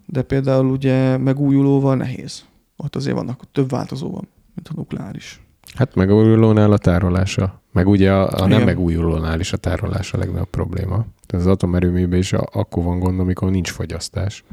De 0.06 0.22
például 0.22 0.70
ugye 0.70 1.18
megújulóval 1.18 1.96
nehéz. 1.96 2.46
Ott 2.76 2.96
azért 2.96 3.16
vannak 3.16 3.42
több 3.52 3.70
változó 3.70 4.12
van, 4.12 4.28
mint 4.56 4.68
a 4.68 4.74
nukleáris. 4.76 5.42
Hát 5.76 5.96
megújulónál 5.96 6.72
a 6.72 6.78
tárolása. 6.78 7.62
Meg 7.72 7.88
ugye 7.88 8.12
a, 8.12 8.28
a 8.28 8.40
nem 8.40 8.52
Igen. 8.52 8.64
megújulónál 8.64 9.40
is 9.40 9.54
a 9.54 9.58
tárolás 9.58 10.14
a 10.14 10.18
legnagyobb 10.18 10.50
probléma. 10.50 11.06
Tehát 11.26 11.46
az 11.46 11.52
atomerőműben 11.52 12.20
is 12.20 12.34
a, 12.34 12.48
akkor 12.52 12.84
van 12.84 13.00
gond, 13.00 13.20
amikor 13.20 13.52
nincs 13.52 13.72
fogyasztás. 13.72 14.44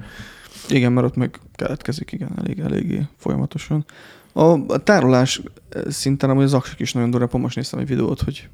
Igen, 0.69 0.93
mert 0.93 1.07
ott 1.07 1.17
meg 1.17 1.39
keletkezik, 1.53 2.13
igen, 2.13 2.33
elég, 2.39 2.59
eléggé 2.59 3.07
folyamatosan. 3.17 3.85
A, 4.37 4.73
a 4.73 4.79
tárolás 4.83 5.43
eh, 5.69 5.83
szinten 5.89 6.31
amúgy 6.31 6.45
az 6.45 6.55
aksik 6.55 6.81
is 6.81 6.93
nagyon 6.93 7.11
durva, 7.11 7.39
most 7.39 7.57
néztem 7.57 7.79
egy 7.79 7.87
videót, 7.87 8.21
hogy 8.21 8.49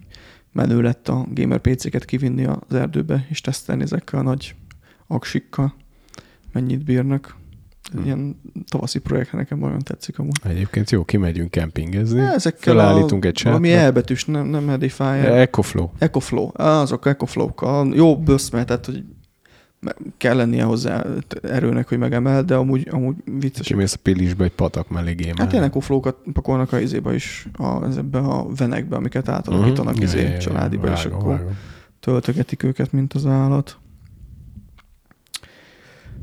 menő 0.53 0.81
lett 0.81 1.09
a 1.09 1.27
gamer 1.31 1.59
PC-ket 1.59 2.05
kivinni 2.05 2.45
az 2.45 2.75
erdőbe, 2.75 3.27
és 3.29 3.41
tesztelni 3.41 3.83
ezekkel 3.83 4.19
a 4.19 4.23
nagy 4.23 4.55
aksikkal, 5.07 5.75
mennyit 6.53 6.85
bírnak. 6.85 7.39
Ez 7.95 7.99
Hm. 7.99 8.05
Ilyen 8.05 8.41
tavaszi 8.69 8.99
projekt, 8.99 9.33
nekem 9.33 9.59
nagyon 9.59 9.79
tetszik 9.79 10.19
amúgy. 10.19 10.41
Egyébként 10.45 10.91
jó, 10.91 11.05
kimegyünk 11.05 11.51
kempingezni. 11.51 12.21
Ezekkel 12.21 12.75
Felállítunk 12.75 13.25
egy 13.25 13.41
Valami 13.45 13.69
sátra. 13.69 13.83
elbetűs, 13.83 14.25
nem, 14.25 14.47
nem 14.47 14.69
Edifier. 14.69 15.39
Ecoflow. 15.39 15.89
Ecoflow, 15.99 16.51
azok 16.53 17.07
Ecoflow-kkal. 17.07 17.95
Jó 17.95 18.19
böszme, 18.19 18.65
tehát 18.65 18.87
hogy 18.87 19.05
kell 20.17 20.37
lennie 20.37 20.65
hozzá 20.65 21.05
erőnek, 21.43 21.89
hogy 21.89 21.99
megemel, 21.99 22.43
de 22.43 22.55
amúgy, 22.55 22.89
amúgy 22.91 23.15
vicces. 23.25 23.67
Kimész 23.67 23.93
a 23.93 23.99
pilisbe 24.03 24.45
egy 24.45 24.53
patak 24.53 24.89
mellé 24.89 25.13
gémelni. 25.13 25.41
Hát 25.41 25.53
ilyen 25.53 25.65
Ecoflow-kat 25.65 26.17
pakolnak 26.33 26.73
a 26.73 26.79
izébe 26.79 27.15
is, 27.15 27.47
a, 27.53 27.85
ezekbe 27.87 28.19
a 28.19 28.47
venekbe, 28.57 28.97
amiket 28.97 29.29
átalakítanak 29.29 29.95
Mhm. 29.95 30.03
izé, 30.03 30.37
családiba, 30.37 30.93
és 30.93 31.03
vágom, 31.03 31.19
akkor 31.19 31.37
vágom. 31.37 31.57
töltögetik 32.01 32.63
őket, 32.63 32.93
mint 32.93 33.13
az 33.13 33.27
állat. 33.27 33.79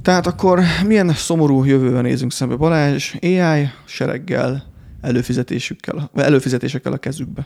Tehát 0.01 0.27
akkor 0.27 0.59
milyen 0.85 1.13
szomorú 1.13 1.63
jövővel 1.63 2.01
nézünk 2.01 2.31
szembe 2.31 2.55
Balázs? 2.55 3.13
AI 3.21 3.67
sereggel, 3.85 4.63
előfizetésükkel, 5.01 6.09
vagy 6.13 6.23
előfizetésekkel 6.23 6.93
a 6.93 6.97
kezükbe. 6.97 7.45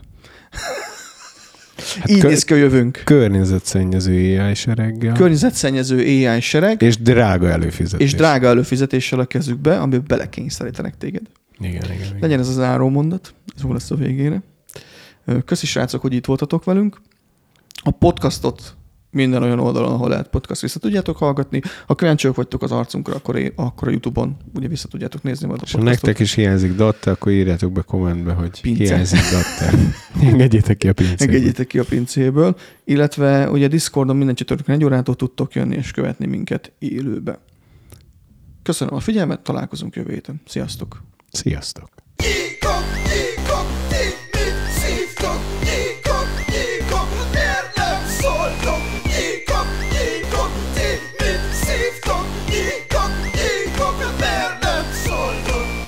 Hát 2.00 2.10
Így 2.10 2.20
kö- 2.20 2.30
néz 2.30 2.44
ki 2.44 2.54
a 2.54 2.56
jövőnk. 2.56 3.02
Környezetszennyező 3.06 4.40
AI 4.40 4.54
sereggel. 4.54 5.14
Környezetszennyező 5.14 5.98
AI 5.98 6.40
sereg, 6.42 6.82
és 6.82 6.98
drága 6.98 7.50
előfizetés. 7.50 8.08
és 8.08 8.16
drága 8.16 8.48
előfizetéssel 8.48 9.20
a 9.20 9.26
kezükbe, 9.26 9.80
amiben 9.80 10.04
belekényszerítenek 10.08 10.98
téged. 10.98 11.22
Igen, 11.60 11.74
igen, 11.74 11.92
igen. 11.92 12.18
Legyen 12.20 12.40
ez 12.40 12.48
az 12.48 12.60
áró 12.60 12.90
mondat, 12.90 13.34
ez 13.58 13.64
lesz 13.64 13.92
a 13.92 13.96
végére. 13.96 14.42
Köszi 15.46 15.66
srácok, 15.66 16.02
hogy 16.02 16.14
itt 16.14 16.26
voltatok 16.26 16.64
velünk. 16.64 17.02
A 17.84 17.92
podcastot 17.92 18.76
minden 19.12 19.44
olyan 19.44 19.60
oldalon, 19.60 19.92
ahol 19.92 20.10
lehet 20.10 20.28
podcast 20.28 20.62
vissza 20.62 20.80
tudjátok 20.80 21.18
hallgatni. 21.18 21.62
Ha 21.88 21.96
kíváncsiak 21.96 22.36
vagytok 22.36 22.64
az 22.64 22.72
arcunkra, 22.72 23.16
akkor, 23.16 23.36
é- 23.36 23.54
akkor 23.56 23.88
a 23.88 23.92
Youtube-on 23.92 24.38
ugye 24.54 24.68
vissza 24.68 24.88
tudjátok 24.88 25.24
nézni 25.24 25.48
majd 25.48 25.60
a 25.62 25.64
És 25.66 25.72
ha 25.72 25.82
nektek 25.82 26.20
is 26.20 26.34
hiányzik 26.34 26.76
datta, 26.76 27.12
akkor 27.12 27.32
írjátok 27.32 27.72
be 27.72 27.82
kommentbe, 27.82 28.34
hogy 28.34 28.62
Pince. 28.62 28.84
hiányzik 28.84 29.20
datta. 29.20 29.78
Engedjétek 30.32 30.78
ki 30.78 30.88
a 30.88 30.94
pincét. 30.94 31.22
Engedjétek 31.22 31.68
ki 31.68 31.80
a 31.80 31.84
pincéből. 31.84 32.56
Illetve 32.84 33.50
ugye 33.50 33.68
Discordon 33.68 34.16
minden 34.16 34.36
csütörtökön 34.36 34.76
egy 34.76 34.84
órától 34.84 35.16
tudtok 35.16 35.54
jönni 35.54 35.76
és 35.76 35.92
követni 35.92 36.26
minket 36.26 36.72
élőbe. 36.80 37.40
Köszönöm 38.64 38.94
a 38.94 39.00
figyelmet, 39.00 39.40
találkozunk 39.40 39.96
jövő 39.96 40.14
héten. 40.14 40.42
Sziasztok! 40.46 41.04
Sziasztok! 41.32 42.01